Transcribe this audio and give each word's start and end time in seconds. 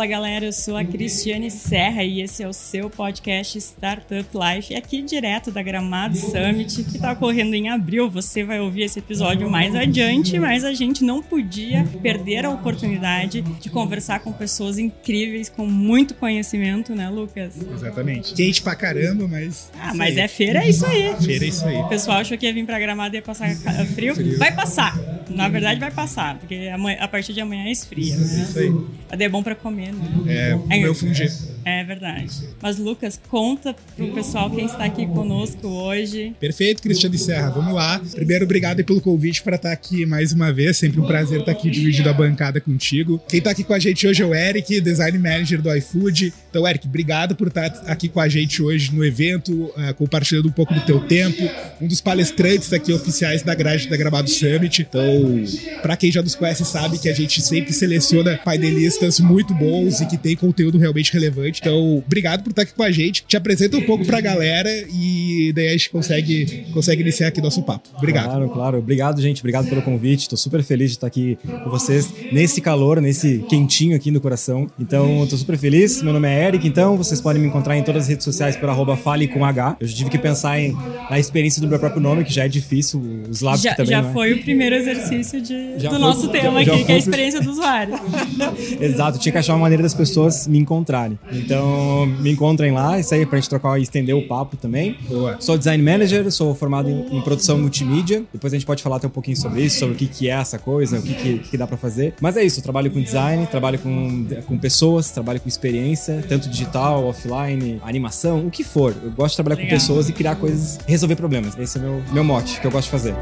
Fala 0.00 0.08
galera, 0.08 0.46
eu 0.46 0.52
sou 0.54 0.78
a 0.78 0.82
Cristiane 0.82 1.50
Serra 1.50 2.02
e 2.02 2.22
esse 2.22 2.42
é 2.42 2.48
o 2.48 2.54
seu 2.54 2.88
podcast 2.88 3.58
Startup 3.58 4.26
Life, 4.34 4.74
aqui 4.74 5.02
direto 5.02 5.50
da 5.50 5.62
Gramado 5.62 6.16
Summit, 6.16 6.84
que 6.84 6.96
está 6.96 7.12
ocorrendo 7.12 7.54
em 7.54 7.68
abril. 7.68 8.08
Você 8.08 8.42
vai 8.42 8.58
ouvir 8.60 8.84
esse 8.84 8.98
episódio 8.98 9.50
mais 9.50 9.74
adiante, 9.76 10.38
mas 10.38 10.64
a 10.64 10.72
gente 10.72 11.04
não 11.04 11.22
podia 11.22 11.84
perder 12.00 12.46
a 12.46 12.50
oportunidade 12.50 13.42
de 13.42 13.68
conversar 13.68 14.20
com 14.20 14.32
pessoas 14.32 14.78
incríveis, 14.78 15.50
com 15.50 15.66
muito 15.66 16.14
conhecimento, 16.14 16.94
né, 16.94 17.10
Lucas? 17.10 17.56
Exatamente. 17.60 18.32
Quente 18.32 18.62
pra 18.62 18.74
caramba, 18.74 19.28
mas. 19.28 19.70
Ah, 19.78 19.92
mas 19.92 20.16
é 20.16 20.26
feira, 20.26 20.64
é 20.64 20.70
isso 20.70 20.86
aí. 20.86 21.14
Feira 21.22 21.44
é 21.44 21.48
isso 21.48 21.66
aí. 21.66 21.76
O 21.76 21.88
pessoal 21.90 22.20
achou 22.20 22.38
que 22.38 22.46
ia 22.46 22.54
vir 22.54 22.64
pra 22.64 22.78
Gramado 22.78 23.14
e 23.14 23.18
ia 23.18 23.22
passar 23.22 23.54
frio. 23.94 24.14
Frio. 24.14 24.38
Vai 24.38 24.54
passar. 24.54 24.98
Na 25.30 25.48
verdade, 25.48 25.80
vai 25.80 25.90
passar, 25.90 26.38
porque 26.38 26.70
a 26.98 27.08
partir 27.08 27.32
de 27.32 27.40
amanhã 27.40 27.70
esfria. 27.70 28.16
Né? 28.16 28.46
Isso 28.48 28.58
aí. 28.58 28.70
Mas 29.10 29.20
é 29.20 29.28
bom 29.28 29.42
pra 29.42 29.54
comer, 29.54 29.92
né? 29.92 30.08
É 30.26 30.54
o 30.54 30.66
meu 30.66 30.94
fungir. 30.94 31.30
É 31.64 31.84
verdade. 31.84 32.30
Mas, 32.60 32.78
Lucas, 32.78 33.20
conta 33.28 33.74
pro 33.96 34.12
pessoal 34.12 34.50
quem 34.50 34.64
está 34.64 34.84
aqui 34.84 35.06
conosco 35.06 35.66
hoje. 35.66 36.34
Perfeito, 36.40 36.82
Cristiane 36.82 37.18
Serra. 37.18 37.50
Vamos 37.50 37.74
lá. 37.74 38.00
Primeiro, 38.12 38.44
obrigado 38.44 38.82
pelo 38.84 39.00
convite 39.00 39.42
para 39.42 39.56
estar 39.56 39.72
aqui 39.72 40.06
mais 40.06 40.32
uma 40.32 40.52
vez. 40.52 40.78
Sempre 40.78 41.00
um 41.00 41.06
prazer 41.06 41.40
estar 41.40 41.52
aqui 41.52 41.70
dividindo 41.70 42.08
a 42.08 42.12
bancada 42.12 42.60
contigo. 42.60 43.20
Quem 43.28 43.40
tá 43.40 43.50
aqui 43.50 43.64
com 43.64 43.74
a 43.74 43.78
gente 43.78 44.06
hoje 44.06 44.22
é 44.22 44.26
o 44.26 44.34
Eric, 44.34 44.80
design 44.80 45.18
manager 45.18 45.60
do 45.60 45.74
iFood. 45.76 46.32
Então, 46.48 46.66
Eric, 46.66 46.86
obrigado 46.86 47.36
por 47.36 47.48
estar 47.48 47.66
aqui 47.86 48.08
com 48.08 48.20
a 48.20 48.28
gente 48.28 48.62
hoje 48.62 48.94
no 48.94 49.04
evento, 49.04 49.72
eh, 49.76 49.92
compartilhando 49.92 50.48
um 50.48 50.52
pouco 50.52 50.74
do 50.74 50.80
teu 50.80 51.00
tempo. 51.00 51.42
Um 51.80 51.86
dos 51.86 52.00
palestrantes 52.00 52.72
aqui 52.72 52.92
oficiais 52.92 53.42
da 53.42 53.54
grade 53.54 53.88
da 53.88 53.96
Gramado 53.96 54.28
Summit. 54.30 54.82
Então, 54.82 55.44
para 55.82 55.96
quem 55.96 56.10
já 56.10 56.22
nos 56.22 56.34
conhece, 56.34 56.64
sabe 56.64 56.98
que 56.98 57.08
a 57.08 57.14
gente 57.14 57.40
sempre 57.40 57.72
seleciona 57.72 58.38
painelistas 58.44 59.20
muito 59.20 59.54
bons 59.54 60.00
e 60.00 60.06
que 60.06 60.16
tem 60.16 60.34
conteúdo 60.34 60.78
realmente 60.78 61.12
relevante. 61.12 61.49
Então, 61.60 61.98
obrigado 62.06 62.42
por 62.42 62.50
estar 62.50 62.62
aqui 62.62 62.72
com 62.74 62.82
a 62.82 62.90
gente. 62.90 63.24
Te 63.26 63.36
apresenta 63.36 63.76
um 63.76 63.82
pouco 63.82 64.04
pra 64.04 64.20
galera 64.20 64.70
e 64.92 65.52
daí 65.54 65.68
a 65.68 65.72
gente 65.72 65.90
consegue, 65.90 66.66
consegue 66.72 67.02
iniciar 67.02 67.28
aqui 67.28 67.40
nosso 67.40 67.62
papo. 67.62 67.88
Obrigado. 67.96 68.24
Claro, 68.26 68.48
claro. 68.50 68.78
Obrigado, 68.78 69.20
gente. 69.20 69.40
Obrigado 69.40 69.68
pelo 69.68 69.82
convite. 69.82 70.20
Estou 70.22 70.38
super 70.38 70.62
feliz 70.62 70.90
de 70.90 70.96
estar 70.96 71.06
aqui 71.06 71.38
com 71.64 71.70
vocês 71.70 72.12
nesse 72.32 72.60
calor, 72.60 73.00
nesse 73.00 73.38
quentinho 73.48 73.96
aqui 73.96 74.10
no 74.10 74.20
coração. 74.20 74.68
Então, 74.78 75.22
estou 75.24 75.38
super 75.38 75.56
feliz. 75.58 76.02
Meu 76.02 76.12
nome 76.12 76.28
é 76.28 76.46
Eric, 76.48 76.66
então 76.66 76.96
vocês 76.96 77.20
podem 77.20 77.40
me 77.42 77.48
encontrar 77.48 77.76
em 77.76 77.82
todas 77.82 78.02
as 78.04 78.08
redes 78.08 78.24
sociais 78.24 78.56
por 78.56 78.68
arroba 78.68 78.96
fale 78.96 79.26
com 79.28 79.44
H. 79.44 79.76
Eu 79.80 79.86
já 79.86 79.96
tive 79.96 80.10
que 80.10 80.18
pensar 80.18 80.60
em, 80.60 80.76
na 81.10 81.18
experiência 81.18 81.60
do 81.60 81.68
meu 81.68 81.78
próprio 81.78 82.00
nome, 82.00 82.24
que 82.24 82.32
já 82.32 82.44
é 82.44 82.48
difícil, 82.48 83.00
os 83.28 83.40
lábios 83.40 83.62
Já, 83.62 83.74
também. 83.74 83.90
já 83.92 84.02
não 84.02 84.10
é? 84.10 84.12
foi 84.12 84.32
o 84.34 84.42
primeiro 84.42 84.74
exercício 84.76 85.40
de- 85.40 85.78
Já 85.78 85.88
do 85.88 85.96
foi- 85.96 85.98
nosso 85.98 86.28
tema 86.28 86.64
já 86.64 86.74
aqui, 86.74 86.84
que 86.84 86.92
é 86.92 86.94
a 86.94 86.98
experiência 86.98 87.40
do 87.40 87.50
usuário. 87.50 87.94
Exato, 88.80 89.18
tinha 89.18 89.32
que 89.32 89.38
achar 89.38 89.54
uma 89.54 89.60
maneira 89.60 89.82
das 89.82 89.94
pessoas 89.94 90.46
me 90.46 90.58
encontrarem. 90.58 91.18
Então, 91.40 92.06
me 92.06 92.30
encontrem 92.30 92.72
lá, 92.72 92.98
isso 92.98 93.14
aí 93.14 93.24
pra 93.26 93.38
gente 93.38 93.48
trocar 93.48 93.78
e 93.78 93.82
estender 93.82 94.14
o 94.14 94.26
papo 94.26 94.56
também. 94.56 94.96
Boa. 95.08 95.36
Sou 95.40 95.56
design 95.56 95.82
manager, 95.82 96.30
sou 96.30 96.54
formado 96.54 96.88
em, 96.88 97.18
em 97.18 97.20
produção 97.22 97.58
multimídia. 97.58 98.24
Depois 98.32 98.52
a 98.52 98.56
gente 98.56 98.66
pode 98.66 98.82
falar 98.82 98.96
até 98.96 99.06
um 99.06 99.10
pouquinho 99.10 99.36
sobre 99.36 99.62
isso, 99.62 99.78
sobre 99.78 99.94
o 99.94 99.98
que, 99.98 100.06
que 100.06 100.28
é 100.28 100.32
essa 100.32 100.58
coisa, 100.58 100.98
o 100.98 101.02
que, 101.02 101.14
que, 101.14 101.38
que 101.38 101.56
dá 101.56 101.66
pra 101.66 101.76
fazer. 101.76 102.14
Mas 102.20 102.36
é 102.36 102.44
isso, 102.44 102.62
trabalho 102.62 102.90
com 102.90 103.00
design, 103.00 103.46
trabalho 103.46 103.78
com, 103.78 104.26
com 104.46 104.58
pessoas, 104.58 105.10
trabalho 105.10 105.40
com 105.40 105.48
experiência, 105.48 106.24
tanto 106.28 106.48
digital, 106.48 107.04
offline, 107.04 107.80
animação, 107.82 108.46
o 108.46 108.50
que 108.50 108.64
for. 108.64 108.94
Eu 109.02 109.10
gosto 109.10 109.30
de 109.30 109.36
trabalhar 109.36 109.56
Legal. 109.56 109.70
com 109.70 109.76
pessoas 109.76 110.08
e 110.08 110.12
criar 110.12 110.36
coisas, 110.36 110.78
resolver 110.86 111.16
problemas. 111.16 111.58
Esse 111.58 111.78
é 111.78 111.80
o 111.80 111.84
meu, 111.84 112.02
meu 112.12 112.24
mote, 112.24 112.60
que 112.60 112.66
eu 112.66 112.70
gosto 112.70 112.86
de 112.86 112.90
fazer. 112.90 113.14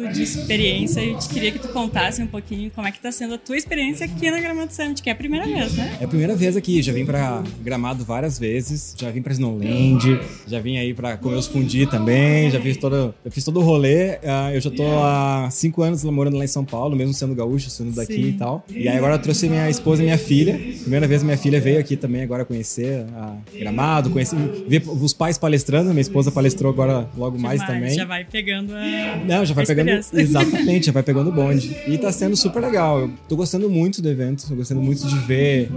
Falando 0.00 0.12
de 0.12 0.22
experiência, 0.22 1.00
eu 1.00 1.18
te 1.18 1.28
queria 1.28 1.52
que 1.52 1.58
tu 1.58 1.68
contasse 1.68 2.22
um 2.22 2.26
pouquinho 2.26 2.70
como 2.70 2.86
é 2.88 2.92
que 2.92 3.00
tá 3.00 3.12
sendo 3.12 3.34
a 3.34 3.38
tua 3.38 3.56
experiência 3.56 4.06
aqui 4.06 4.30
na 4.30 4.40
Gramado 4.40 4.72
Summit, 4.72 5.02
que 5.02 5.10
é 5.10 5.12
a 5.12 5.16
primeira 5.16 5.46
vez, 5.46 5.74
né? 5.74 5.98
É 6.00 6.04
a 6.04 6.08
primeira 6.08 6.34
vez 6.34 6.56
aqui, 6.56 6.80
já 6.82 6.92
vim 6.92 7.04
pra 7.04 7.42
Gramado 7.62 8.04
várias 8.04 8.38
vezes, 8.38 8.94
já 8.98 9.10
vim 9.10 9.20
pra 9.20 9.32
Snowland, 9.32 10.20
já 10.46 10.60
vim 10.60 10.78
aí 10.78 10.94
pra 10.94 11.16
comer 11.16 11.36
os 11.36 11.46
fundi 11.46 11.86
também, 11.86 12.50
já 12.50 12.60
fiz 12.60 12.76
todo, 12.76 13.14
eu 13.24 13.30
fiz 13.30 13.44
todo 13.44 13.60
o 13.60 13.62
rolê. 13.62 14.18
Ah, 14.24 14.50
eu 14.54 14.60
já 14.60 14.70
tô 14.70 14.84
há 15.02 15.48
cinco 15.50 15.82
anos 15.82 16.02
morando 16.04 16.36
lá 16.36 16.44
em 16.44 16.48
São 16.48 16.64
Paulo, 16.64 16.96
mesmo 16.96 17.12
sendo 17.12 17.34
gaúcho, 17.34 17.68
sendo 17.68 17.92
daqui 17.92 18.14
Sim. 18.14 18.28
e 18.28 18.32
tal. 18.32 18.64
E 18.70 18.88
aí 18.88 18.96
agora 18.96 19.14
eu 19.14 19.18
trouxe 19.18 19.48
minha 19.48 19.68
esposa 19.68 20.02
e 20.02 20.04
minha 20.04 20.18
filha. 20.18 20.58
Primeira 20.80 21.06
vez 21.06 21.22
minha 21.22 21.36
filha 21.36 21.60
veio 21.60 21.78
aqui 21.78 21.96
também 21.96 22.22
agora 22.22 22.44
conhecer 22.44 23.04
a 23.14 23.36
Gramado, 23.58 24.10
conhecer, 24.10 24.36
ver 24.66 24.82
os 24.86 25.12
pais 25.12 25.36
palestrando, 25.36 25.90
minha 25.90 26.00
esposa 26.00 26.30
palestrou 26.30 26.72
agora 26.72 27.08
logo 27.16 27.38
mais 27.38 27.60
Demais, 27.60 27.80
também. 27.80 27.94
Já 27.94 28.04
vai 28.04 28.24
pegando 28.24 28.74
a. 28.74 29.16
Não, 29.26 29.44
já 29.44 29.54
vai 29.54 29.64
a 29.64 29.66
pegando. 29.66 29.89
Experiência. 29.98 30.38
Exatamente, 30.38 30.86
já 30.86 30.92
vai 30.92 31.02
pegando 31.02 31.30
o 31.30 31.32
bonde. 31.32 31.76
E 31.86 31.98
tá 31.98 32.10
sendo 32.12 32.36
super 32.36 32.60
legal. 32.62 33.00
Eu 33.00 33.10
tô 33.28 33.36
gostando 33.36 33.68
muito 33.68 34.00
do 34.00 34.08
evento, 34.08 34.46
tô 34.48 34.54
gostando 34.54 34.80
muito 34.80 35.06
de 35.06 35.18
ver 35.18 35.70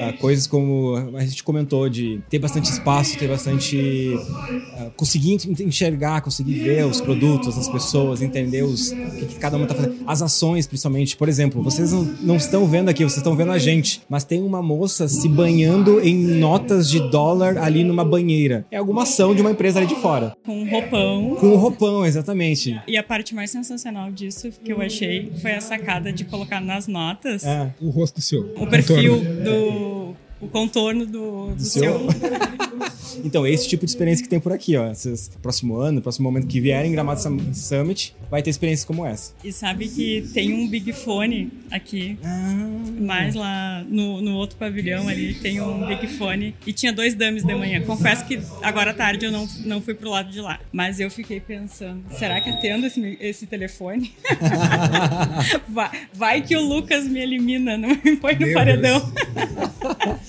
ah, 0.00 0.12
coisas 0.20 0.46
como 0.46 0.94
a 1.16 1.24
gente 1.24 1.42
comentou, 1.44 1.88
de 1.88 2.20
ter 2.30 2.38
bastante 2.38 2.70
espaço, 2.70 3.18
ter 3.18 3.28
bastante. 3.28 4.16
ah, 4.76 4.88
conseguir 4.96 5.32
en- 5.34 5.64
enxergar, 5.64 6.20
conseguir 6.20 6.54
ver 6.54 6.84
os 6.86 7.00
produtos, 7.00 7.56
as 7.58 7.68
pessoas, 7.68 8.22
entender 8.22 8.62
os, 8.62 8.90
o 8.90 8.96
que, 9.18 9.26
que 9.26 9.34
cada 9.36 9.56
uma 9.56 9.66
tá 9.66 9.74
fazendo. 9.74 9.96
As 10.06 10.22
ações, 10.22 10.66
principalmente. 10.66 11.16
Por 11.16 11.28
exemplo, 11.28 11.62
vocês 11.62 11.92
não, 11.92 12.04
não 12.22 12.36
estão 12.36 12.66
vendo 12.66 12.88
aqui, 12.88 13.02
vocês 13.04 13.18
estão 13.18 13.36
vendo 13.36 13.52
a 13.52 13.58
gente, 13.58 14.00
mas 14.08 14.24
tem 14.24 14.42
uma 14.42 14.62
moça 14.62 15.08
se 15.08 15.28
banhando 15.28 16.00
em 16.00 16.14
notas 16.16 16.88
de 16.88 16.98
dólar 17.10 17.58
ali 17.58 17.84
numa 17.84 18.04
banheira. 18.04 18.64
É 18.70 18.76
alguma 18.76 19.02
ação 19.02 19.34
de 19.34 19.40
uma 19.40 19.50
empresa 19.50 19.78
ali 19.78 19.86
de 19.88 19.96
fora. 19.96 20.36
Com 20.44 20.62
um 20.62 20.68
roupão. 20.70 21.36
Com 21.40 21.46
um 21.48 21.56
roupão, 21.56 22.06
exatamente. 22.06 22.78
E 22.86 22.96
a 22.96 23.02
parte 23.02 23.34
mais 23.34 23.50
sensacional 23.62 24.10
disso 24.10 24.50
que 24.64 24.72
eu 24.72 24.80
achei 24.80 25.32
foi 25.40 25.52
a 25.54 25.60
sacada 25.60 26.12
de 26.12 26.24
colocar 26.24 26.60
nas 26.60 26.86
notas 26.86 27.44
É. 27.44 27.72
O 27.80 27.90
rosto 27.90 28.16
do 28.16 28.22
seu. 28.22 28.40
o 28.56 28.66
perfil 28.66 29.16
Contorno. 29.18 29.44
do. 29.44 30.16
o 30.40 30.48
contorno 30.48 31.06
do, 31.06 31.54
do 31.54 31.62
seu. 31.62 32.10
seu. 32.10 32.67
Então, 33.24 33.46
esse 33.46 33.68
tipo 33.68 33.84
de 33.84 33.90
experiência 33.90 34.22
que 34.22 34.28
tem 34.28 34.38
por 34.40 34.52
aqui, 34.52 34.76
ó. 34.76 34.90
Esses, 34.90 35.28
próximo 35.42 35.76
ano, 35.76 36.00
próximo 36.00 36.24
momento 36.30 36.46
que 36.46 36.60
vierem 36.60 36.90
em 36.90 36.92
Gramado 36.92 37.20
Sum- 37.20 37.52
Summit, 37.54 38.14
vai 38.30 38.42
ter 38.42 38.50
experiências 38.50 38.84
como 38.84 39.04
essa. 39.04 39.32
E 39.42 39.52
sabe 39.52 39.88
que 39.88 40.28
tem 40.32 40.52
um 40.52 40.68
Big 40.68 40.92
Fone 40.92 41.50
aqui 41.70 42.18
Mais 43.00 43.34
lá 43.34 43.84
no, 43.88 44.20
no 44.20 44.34
outro 44.36 44.56
pavilhão 44.56 45.08
ali 45.08 45.34
tem 45.34 45.60
um 45.60 45.86
Big 45.86 46.06
Fone 46.08 46.54
e 46.66 46.72
tinha 46.72 46.92
dois 46.92 47.14
dummies 47.14 47.44
de 47.44 47.54
manhã. 47.54 47.80
Confesso 47.82 48.24
que 48.26 48.40
agora 48.62 48.90
à 48.90 48.94
tarde 48.94 49.24
eu 49.26 49.32
não, 49.32 49.48
não 49.64 49.80
fui 49.80 49.94
pro 49.94 50.10
lado 50.10 50.30
de 50.30 50.40
lá. 50.40 50.60
Mas 50.72 51.00
eu 51.00 51.10
fiquei 51.10 51.40
pensando, 51.40 52.02
será 52.18 52.40
que 52.40 52.50
atendo 52.50 52.86
esse, 52.86 53.16
esse 53.20 53.46
telefone? 53.46 54.12
vai, 55.68 55.90
vai 56.12 56.42
que 56.42 56.56
o 56.56 56.60
Lucas 56.60 57.06
me 57.06 57.20
elimina, 57.20 57.76
não 57.76 57.88
me 57.90 58.16
põe 58.20 58.34
no 58.34 58.46
Meu 58.46 58.54
paredão. 58.54 59.00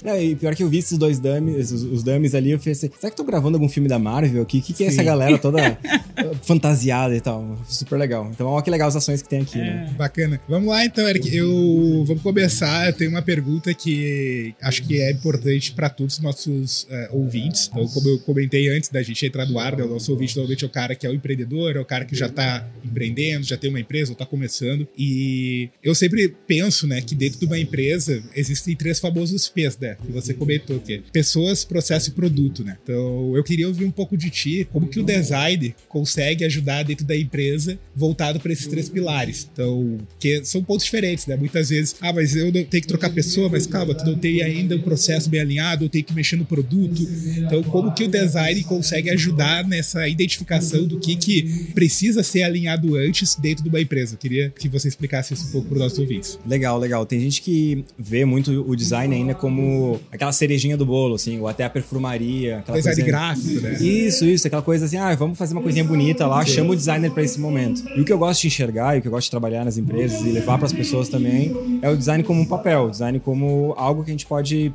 Não, 0.04 0.20
e 0.20 0.36
pior 0.36 0.56
que 0.56 0.64
eu 0.64 0.70
vi 0.70 0.78
esses 0.78 0.98
dois 0.98 1.20
dummies, 1.20 1.72
os, 1.72 1.84
os 1.84 2.04
dummies 2.04 2.34
ali, 2.40 2.52
eu 2.52 2.60
pensei, 2.60 2.92
será 3.00 3.12
que 3.12 3.18
tô 3.18 3.24
gravando 3.24 3.58
algum 3.58 3.70
filme 3.70 3.88
da 3.88 4.00
Marvel 4.00 4.42
aqui? 4.42 4.60
O 4.60 4.62
que, 4.62 4.74
que 4.74 4.84
é 4.84 4.88
essa 4.88 5.04
galera 5.04 5.38
toda 5.38 5.60
eh, 5.62 6.32
fantasiada 6.42 7.16
e 7.16 7.22
tal? 7.22 7.58
Super 7.68 7.98
legal. 7.98 8.30
Então, 8.32 8.48
olha 8.48 8.64
que 8.64 8.70
legal 8.70 8.88
as 8.88 8.96
ações 8.96 9.22
que 9.22 9.30
tem 9.30 9.42
aqui, 9.42 9.58
né? 9.58 9.94
Bacana. 9.98 10.40
Vamos 10.48 10.70
lá 10.70 10.84
então, 10.86 11.08
Eric. 11.08 11.36
Eu 11.36 12.04
vamos 12.06 12.24
começar. 12.24 12.88
Eu 12.88 12.94
tenho 12.94 13.12
uma 13.12 13.22
pergunta 13.22 13.74
que 13.74 14.54
acho 14.62 14.84
que 14.84 15.00
é 15.00 15.12
importante 15.12 15.72
para 15.74 15.90
todos 15.90 16.16
os 16.16 16.20
nossos 16.22 16.88
eh, 16.90 17.10
ouvintes. 17.12 17.70
Então, 17.72 17.88
como 17.88 18.10
eu 18.10 18.20
comentei 18.20 18.70
antes 18.70 18.90
da 18.90 19.02
gente 19.02 19.26
entrar 19.26 19.46
no 19.46 19.60
ar, 19.60 19.76
né, 19.76 19.84
o 19.84 19.90
nosso 19.90 20.12
ouvinte 20.12 20.36
normalmente 20.36 20.64
é 20.64 20.68
o 20.68 20.70
cara 20.70 20.96
que 20.96 21.06
é 21.06 21.10
o 21.10 21.14
empreendedor, 21.14 21.76
é 21.76 21.80
o 21.80 21.86
cara 21.86 22.06
que 22.06 22.16
já 22.16 22.30
tá 22.30 22.68
empreendendo, 22.84 23.46
já 23.46 23.58
tem 23.58 23.70
uma 23.70 23.80
empresa 23.80 24.12
ou 24.12 24.16
tá 24.16 24.26
começando. 24.26 24.88
E 24.98 25.70
eu 25.84 25.94
sempre 25.94 26.36
penso, 26.48 26.88
né, 26.88 27.02
que 27.02 27.14
dentro 27.16 27.40
de 27.40 27.46
uma 27.46 27.58
empresa 27.58 28.24
existem 28.36 28.76
três 28.76 29.00
famosos 29.00 29.50
P's, 29.50 29.78
né? 29.78 29.98
Que 30.06 30.12
você 30.12 30.34
comentou 30.34 30.80
que 30.80 30.94
é 30.94 31.02
pessoas, 31.12 31.66
processo 31.66 32.10
e 32.10 32.14
produto, 32.14 32.29
né? 32.64 32.78
Então, 32.84 33.36
eu 33.36 33.44
queria 33.44 33.68
ouvir 33.68 33.86
um 33.86 33.92
pouco 33.92 34.16
de 34.16 34.30
ti, 34.30 34.68
como 34.72 34.88
que 34.88 35.00
o 35.00 35.04
design 35.04 35.76
consegue 35.88 36.46
ajudar 36.46 36.84
dentro 36.84 37.06
da 37.06 37.16
empresa 37.16 37.80
voltado 37.96 38.40
para 38.40 38.52
esses 38.52 38.68
três 38.68 38.90
pilares. 38.90 39.50
Então, 39.52 39.98
que 40.20 40.44
são 40.46 40.64
pontos 40.64 40.86
diferentes, 40.86 41.26
né? 41.26 41.36
Muitas 41.36 41.70
vezes, 41.70 41.96
ah, 42.02 42.14
mas 42.14 42.36
eu 42.36 42.52
tenho 42.52 42.66
que 42.68 42.88
trocar 42.88 43.10
pessoa, 43.10 43.50
mas 43.50 43.68
calma, 43.68 43.94
tu 43.94 44.06
não 44.06 44.18
tem 44.18 44.42
ainda 44.42 44.76
um 44.76 44.82
processo 44.82 45.30
bem 45.30 45.42
alinhado, 45.42 45.86
eu 45.86 45.90
tenho 45.90 46.04
que 46.04 46.14
mexer 46.14 46.36
no 46.36 46.46
produto. 46.46 47.02
Então, 47.38 47.64
como 47.64 47.94
que 47.94 48.04
o 48.04 48.08
design 48.08 48.64
consegue 48.64 49.10
ajudar 49.10 49.68
nessa 49.68 50.08
identificação 50.08 50.86
do 50.86 51.00
que, 51.00 51.16
que 51.16 51.72
precisa 51.74 52.24
ser 52.24 52.44
alinhado 52.44 52.96
antes 52.96 53.36
dentro 53.36 53.64
de 53.64 53.70
uma 53.70 53.82
empresa? 53.82 54.16
Eu 54.16 54.20
queria 54.20 54.50
que 54.50 54.70
você 54.70 54.88
explicasse 54.88 55.34
isso 55.34 55.48
um 55.48 55.52
pouco 55.52 55.68
para 55.68 55.76
os 55.76 55.82
nossos 55.82 56.00
ouvintes. 56.00 56.40
Legal, 56.46 56.80
legal. 56.80 57.06
Tem 57.06 57.20
gente 57.20 57.42
que 57.42 57.84
vê 57.98 58.26
muito 58.26 58.52
o 58.52 58.76
design 58.76 59.14
ainda 59.14 59.34
como 59.34 60.00
aquela 60.12 60.32
cerejinha 60.32 60.78
do 60.78 60.86
bolo, 60.86 61.16
assim, 61.16 61.40
ou 61.40 61.48
até 61.48 61.64
a 61.64 61.70
perfumaria. 61.70 62.19
Aquela 62.60 62.78
design 62.78 63.02
coisa... 63.02 63.12
gráfico, 63.12 63.62
né? 63.62 63.74
Isso, 63.80 64.26
isso, 64.26 64.48
aquela 64.48 64.62
coisa 64.62 64.86
assim, 64.86 64.98
ah, 64.98 65.14
vamos 65.16 65.38
fazer 65.38 65.54
uma 65.54 65.62
coisinha 65.62 65.84
bonita 65.84 66.28
lá, 66.28 66.46
Sim. 66.46 66.54
chama 66.54 66.72
o 66.72 66.76
designer 66.76 67.12
para 67.12 67.24
esse 67.24 67.40
momento. 67.40 67.84
E 67.96 68.02
o 68.02 68.06
que 68.06 68.12
eu 68.12 68.18
gosto 68.18 68.42
de 68.42 68.48
enxergar 68.48 68.96
e 68.96 69.00
o 69.00 69.02
que 69.02 69.08
eu 69.08 69.12
gosto 69.12 69.26
de 69.26 69.32
trabalhar 69.32 69.66
nas 69.66 69.78
empresas 69.78 70.22
e 70.22 70.32
levar 70.32 70.58
para 70.58 70.66
as 70.68 70.74
pessoas 70.74 71.10
também 71.10 71.80
é 71.82 71.90
o 71.90 71.96
design 71.96 72.24
como 72.24 72.42
um 72.42 72.46
papel, 72.46 72.86
o 72.86 72.92
design 72.92 73.20
como 73.20 73.74
algo 73.78 74.04
que 74.04 74.12
a 74.12 74.14
gente 74.14 74.26
pode 74.26 74.74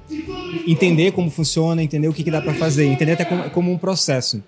entender 0.67 1.13
como 1.13 1.31
funciona, 1.31 1.83
entender 1.83 2.09
o 2.09 2.13
que, 2.13 2.23
que 2.23 2.31
dá 2.31 2.41
para 2.41 2.55
fazer, 2.55 2.87
entender 2.87 3.13
até 3.13 3.25
como, 3.25 3.51
como 3.51 3.73
um 3.73 3.79
processo. 3.79 4.43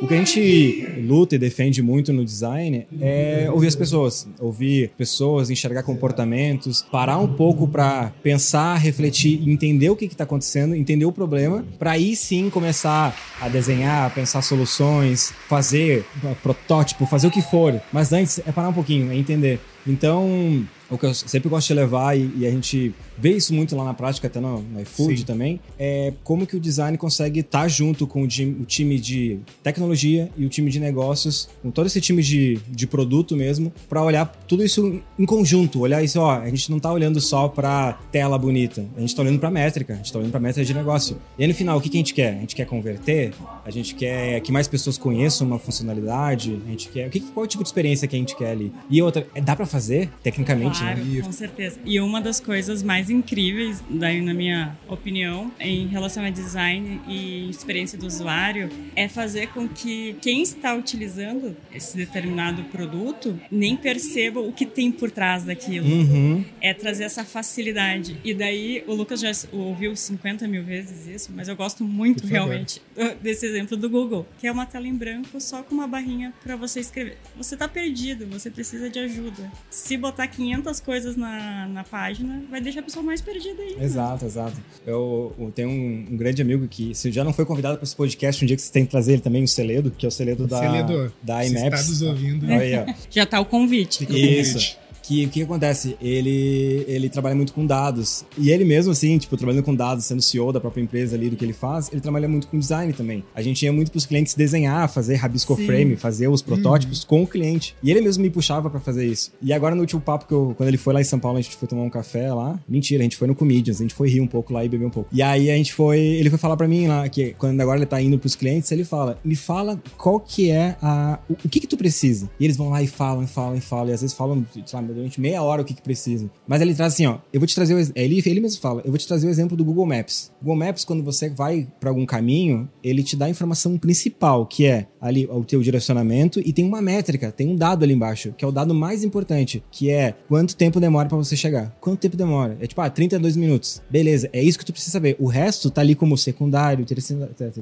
O 0.00 0.06
que 0.06 0.14
a 0.14 0.16
gente 0.16 0.94
luta 1.06 1.34
e 1.34 1.38
defende 1.38 1.82
muito 1.82 2.10
no 2.10 2.24
design 2.24 2.86
é 3.00 3.50
ouvir 3.52 3.66
as 3.66 3.76
pessoas, 3.76 4.26
ouvir 4.38 4.90
pessoas, 4.96 5.50
enxergar 5.50 5.82
comportamentos, 5.82 6.82
parar 6.90 7.18
um 7.18 7.28
pouco 7.28 7.68
para 7.68 8.10
pensar, 8.22 8.76
refletir, 8.76 9.46
entender 9.46 9.90
o 9.90 9.96
que 9.96 10.06
está 10.06 10.24
acontecendo, 10.24 10.74
entender 10.74 11.04
o 11.04 11.12
problema, 11.12 11.66
para 11.78 11.92
aí 11.92 12.16
sim 12.16 12.48
começar 12.48 13.14
a 13.38 13.48
desenhar, 13.48 14.12
pensar 14.14 14.40
soluções, 14.40 15.34
fazer 15.46 16.06
protótipo, 16.42 17.04
fazer 17.04 17.26
o 17.26 17.30
que 17.30 17.42
for. 17.42 17.78
Mas 17.92 18.10
antes 18.10 18.38
é 18.46 18.52
parar 18.52 18.70
um 18.70 18.74
pouquinho, 18.74 19.12
é 19.12 19.16
entender. 19.16 19.60
Então, 19.86 20.66
o 20.90 20.98
que 20.98 21.06
eu 21.06 21.14
sempre 21.14 21.48
gosto 21.48 21.68
de 21.68 21.74
levar, 21.74 22.18
e, 22.18 22.30
e 22.38 22.46
a 22.46 22.50
gente 22.50 22.92
vê 23.16 23.36
isso 23.36 23.54
muito 23.54 23.76
lá 23.76 23.84
na 23.84 23.94
prática, 23.94 24.26
até 24.26 24.40
no, 24.40 24.60
no 24.60 24.80
iFood 24.80 25.18
Sim. 25.18 25.24
também, 25.24 25.60
é 25.78 26.12
como 26.24 26.46
que 26.46 26.56
o 26.56 26.60
design 26.60 26.96
consegue 26.98 27.40
estar 27.40 27.62
tá 27.62 27.68
junto 27.68 28.06
com 28.06 28.22
o, 28.22 28.24
o, 28.24 28.64
time 28.64 28.98
de 28.98 29.38
tecnologia 29.62 30.30
e 30.36 30.44
o 30.44 30.48
time 30.48 30.70
de 30.70 30.80
negócios, 30.80 31.48
com 31.62 31.70
todo 31.70 31.86
esse 31.86 32.00
time 32.00 32.22
de, 32.22 32.58
de 32.68 32.86
produto 32.86 33.36
mesmo, 33.36 33.72
para 33.88 34.02
olhar 34.02 34.26
tudo 34.48 34.64
isso 34.64 35.00
em 35.18 35.26
conjunto, 35.26 35.80
olhar 35.80 36.02
isso, 36.02 36.18
ó, 36.18 36.40
a 36.40 36.48
gente 36.48 36.70
não 36.70 36.78
está 36.78 36.90
olhando 36.90 37.20
só 37.20 37.46
para 37.46 37.92
tela 38.10 38.38
bonita, 38.38 38.84
a 38.96 39.00
gente 39.00 39.10
está 39.10 39.22
olhando 39.22 39.38
para 39.38 39.50
métrica, 39.50 39.92
a 39.92 39.96
gente 39.96 40.06
está 40.06 40.18
olhando 40.18 40.32
para 40.32 40.40
métrica 40.40 40.64
de 40.64 40.74
negócio. 40.74 41.16
E 41.38 41.42
aí 41.42 41.48
no 41.48 41.54
final, 41.54 41.78
o 41.78 41.80
que, 41.80 41.88
que 41.88 41.96
a 41.96 42.00
gente 42.00 42.14
quer? 42.14 42.36
A 42.36 42.40
gente 42.40 42.56
quer 42.56 42.66
converter? 42.66 43.32
A 43.64 43.70
gente 43.70 43.94
quer 43.94 44.40
que 44.40 44.50
mais 44.50 44.66
pessoas 44.66 44.98
conheçam 44.98 45.46
uma 45.46 45.58
funcionalidade? 45.58 46.60
A 46.66 46.70
gente 46.70 46.88
quer... 46.88 47.06
O 47.06 47.10
que, 47.10 47.20
qual 47.20 47.44
é 47.44 47.46
o 47.46 47.48
tipo 47.48 47.62
de 47.62 47.68
experiência 47.68 48.08
que 48.08 48.16
a 48.16 48.18
gente 48.18 48.34
quer 48.34 48.50
ali? 48.50 48.72
E 48.88 49.00
outra, 49.02 49.26
é, 49.34 49.40
dá 49.40 49.54
para 49.54 49.66
fazer, 49.66 49.79
tecnicamente, 50.22 50.80
claro, 50.80 51.04
né? 51.04 51.22
com 51.22 51.32
certeza. 51.32 51.78
E 51.84 52.00
uma 52.00 52.20
das 52.20 52.40
coisas 52.40 52.82
mais 52.82 53.10
incríveis, 53.10 53.82
daí 53.88 54.20
na 54.20 54.34
minha 54.34 54.76
opinião, 54.88 55.50
em 55.58 55.86
relação 55.86 56.24
a 56.24 56.30
design 56.30 57.00
e 57.08 57.48
experiência 57.48 57.98
do 57.98 58.06
usuário, 58.06 58.68
é 58.94 59.08
fazer 59.08 59.48
com 59.48 59.68
que 59.68 60.16
quem 60.20 60.42
está 60.42 60.74
utilizando 60.74 61.56
esse 61.72 61.96
determinado 61.96 62.62
produto 62.64 63.38
nem 63.50 63.76
perceba 63.76 64.40
o 64.40 64.52
que 64.52 64.66
tem 64.66 64.90
por 64.90 65.10
trás 65.10 65.44
daquilo. 65.44 65.86
Uhum. 65.86 66.44
É 66.60 66.74
trazer 66.74 67.04
essa 67.04 67.24
facilidade. 67.24 68.16
E 68.24 68.34
daí 68.34 68.84
o 68.86 68.94
Lucas 68.94 69.20
já 69.20 69.30
ouviu 69.52 69.94
50 69.94 70.46
mil 70.46 70.64
vezes 70.64 71.06
isso, 71.06 71.32
mas 71.34 71.48
eu 71.48 71.56
gosto 71.56 71.84
muito 71.84 72.26
realmente 72.26 72.82
desse 73.22 73.46
exemplo 73.46 73.76
do 73.76 73.88
Google, 73.88 74.26
que 74.38 74.46
é 74.46 74.52
uma 74.52 74.66
tela 74.66 74.86
em 74.86 74.94
branco 74.94 75.40
só 75.40 75.62
com 75.62 75.74
uma 75.74 75.86
barrinha 75.86 76.32
para 76.42 76.56
você 76.56 76.80
escrever. 76.80 77.16
Você 77.36 77.54
está 77.54 77.68
perdido, 77.68 78.26
você 78.26 78.50
precisa 78.50 78.90
de 78.90 78.98
ajuda. 78.98 79.50
Se 79.68 79.96
botar 79.96 80.26
500 80.26 80.80
coisas 80.80 81.16
na, 81.16 81.66
na 81.68 81.84
página, 81.84 82.42
vai 82.50 82.60
deixar 82.60 82.80
a 82.80 82.82
pessoa 82.82 83.02
mais 83.02 83.20
perdida 83.20 83.62
aí. 83.62 83.76
Exato, 83.80 84.24
exato. 84.24 84.56
Eu, 84.86 85.34
eu 85.38 85.52
tenho 85.52 85.68
um, 85.68 86.06
um, 86.10 86.16
grande 86.16 86.42
amigo 86.42 86.66
que, 86.66 86.94
se 86.94 87.10
já 87.12 87.22
não 87.22 87.32
foi 87.32 87.44
convidado 87.44 87.76
para 87.76 87.84
esse 87.84 87.94
podcast, 87.94 88.44
um 88.44 88.46
dia 88.46 88.56
que 88.56 88.62
você 88.62 88.72
tem 88.72 88.84
que 88.84 88.90
trazer 88.90 89.12
ele 89.12 89.22
também, 89.22 89.44
o 89.44 89.48
Celedo, 89.48 89.90
que 89.90 90.04
é 90.04 90.08
o 90.08 90.12
Celedo 90.12 90.46
da, 90.46 90.58
Celedo, 90.58 91.12
da 91.22 91.44
IMAPS. 91.44 91.80
Está 91.80 91.90
nos 91.90 92.02
ouvindo. 92.02 92.46
Aí, 92.52 92.72
já 93.10 93.26
tá 93.26 93.40
o 93.40 93.44
convite. 93.44 94.06
Isso 94.10 94.78
que 95.10 95.24
o 95.26 95.28
que 95.28 95.42
acontece? 95.42 95.96
Ele, 96.00 96.84
ele 96.86 97.08
trabalha 97.08 97.34
muito 97.34 97.52
com 97.52 97.66
dados. 97.66 98.24
E 98.38 98.50
ele 98.50 98.64
mesmo, 98.64 98.92
assim, 98.92 99.18
tipo, 99.18 99.36
trabalhando 99.36 99.64
com 99.64 99.74
dados, 99.74 100.04
sendo 100.04 100.22
CEO 100.22 100.52
da 100.52 100.60
própria 100.60 100.82
empresa 100.82 101.16
ali, 101.16 101.28
do 101.28 101.36
que 101.36 101.44
ele 101.44 101.52
faz, 101.52 101.90
ele 101.90 102.00
trabalha 102.00 102.28
muito 102.28 102.46
com 102.46 102.58
design 102.58 102.92
também. 102.92 103.24
A 103.34 103.42
gente 103.42 103.64
ia 103.64 103.72
muito 103.72 103.90
pros 103.90 104.06
clientes 104.06 104.34
desenhar, 104.34 104.88
fazer 104.88 105.16
rabisco 105.16 105.56
Sim. 105.56 105.66
frame, 105.66 105.96
fazer 105.96 106.28
os 106.28 106.42
protótipos 106.42 107.02
uhum. 107.02 107.08
com 107.08 107.22
o 107.24 107.26
cliente. 107.26 107.74
E 107.82 107.90
ele 107.90 108.00
mesmo 108.00 108.22
me 108.22 108.30
puxava 108.30 108.70
para 108.70 108.78
fazer 108.78 109.04
isso. 109.06 109.32
E 109.42 109.52
agora 109.52 109.74
no 109.74 109.80
último 109.80 110.00
papo 110.00 110.26
que 110.26 110.32
eu, 110.32 110.54
quando 110.56 110.68
ele 110.68 110.78
foi 110.78 110.94
lá 110.94 111.00
em 111.00 111.04
São 111.04 111.18
Paulo, 111.18 111.38
a 111.38 111.40
gente 111.40 111.56
foi 111.56 111.66
tomar 111.66 111.82
um 111.82 111.90
café 111.90 112.32
lá. 112.32 112.58
Mentira, 112.68 113.02
a 113.02 113.04
gente 113.04 113.16
foi 113.16 113.26
no 113.26 113.34
Comedians, 113.34 113.80
a 113.80 113.82
gente 113.82 113.94
foi 113.94 114.08
rir 114.08 114.20
um 114.20 114.26
pouco 114.26 114.52
lá 114.52 114.64
e 114.64 114.68
beber 114.68 114.86
um 114.86 114.90
pouco. 114.90 115.08
E 115.12 115.22
aí 115.22 115.50
a 115.50 115.56
gente 115.56 115.72
foi, 115.72 115.98
ele 115.98 116.30
foi 116.30 116.38
falar 116.38 116.56
para 116.56 116.68
mim 116.68 116.86
lá 116.86 117.08
que 117.08 117.34
quando 117.36 117.60
agora 117.60 117.78
ele 117.78 117.86
tá 117.86 118.00
indo 118.00 118.18
pros 118.18 118.36
clientes, 118.36 118.70
ele 118.70 118.84
fala: 118.84 119.18
"Me 119.24 119.34
fala 119.34 119.80
qual 119.96 120.20
que 120.20 120.50
é 120.50 120.76
a 120.80 121.18
o, 121.28 121.32
o 121.32 121.48
que 121.48 121.60
que 121.60 121.66
tu 121.66 121.76
precisa?". 121.76 122.30
E 122.38 122.44
eles 122.44 122.56
vão 122.56 122.68
lá 122.68 122.82
e 122.82 122.86
falam, 122.86 123.24
e 123.24 123.26
falam, 123.26 123.56
e 123.56 123.60
falam, 123.60 123.88
e 123.88 123.92
às 123.92 124.02
vezes 124.02 124.16
falam, 124.16 124.44
sei 124.52 124.62
lá, 124.72 124.82
durante 125.00 125.20
meia 125.20 125.42
hora 125.42 125.62
o 125.62 125.64
que, 125.64 125.74
que 125.74 125.82
precisa. 125.82 126.30
Mas 126.46 126.60
ele 126.60 126.74
traz 126.74 126.94
assim, 126.94 127.06
ó, 127.06 127.18
eu 127.32 127.40
vou 127.40 127.46
te 127.46 127.54
trazer 127.54 127.74
o, 127.74 127.92
ele, 127.94 128.22
ele 128.24 128.40
mesmo 128.40 128.60
fala, 128.60 128.82
eu 128.84 128.90
vou 128.90 128.98
te 128.98 129.06
trazer 129.06 129.26
o 129.26 129.30
exemplo 129.30 129.56
do 129.56 129.64
Google 129.64 129.86
Maps. 129.86 130.30
Google 130.40 130.56
Maps, 130.56 130.84
quando 130.84 131.02
você 131.02 131.28
vai 131.28 131.66
para 131.78 131.90
algum 131.90 132.06
caminho, 132.06 132.68
ele 132.82 133.02
te 133.02 133.16
dá 133.16 133.26
a 133.26 133.30
informação 133.30 133.76
principal, 133.78 134.46
que 134.46 134.66
é 134.66 134.86
ali 135.00 135.26
o 135.30 135.44
teu 135.44 135.62
direcionamento 135.62 136.40
e 136.44 136.52
tem 136.52 136.64
uma 136.64 136.82
métrica, 136.82 137.32
tem 137.32 137.48
um 137.48 137.56
dado 137.56 137.84
ali 137.84 137.94
embaixo, 137.94 138.34
que 138.36 138.44
é 138.44 138.48
o 138.48 138.52
dado 138.52 138.74
mais 138.74 139.02
importante, 139.02 139.62
que 139.70 139.90
é 139.90 140.14
quanto 140.28 140.54
tempo 140.54 140.78
demora 140.78 141.08
para 141.08 141.16
você 141.16 141.36
chegar. 141.36 141.76
Quanto 141.80 142.00
tempo 142.00 142.16
demora? 142.16 142.56
É 142.60 142.66
tipo, 142.66 142.80
ah, 142.80 142.90
32 142.90 143.36
minutos. 143.36 143.82
Beleza, 143.90 144.28
é 144.32 144.42
isso 144.42 144.58
que 144.58 144.64
tu 144.64 144.72
precisa 144.72 144.92
saber. 144.92 145.16
O 145.18 145.26
resto 145.26 145.70
tá 145.70 145.80
ali 145.80 145.94
como 145.94 146.16
secundário, 146.16 146.84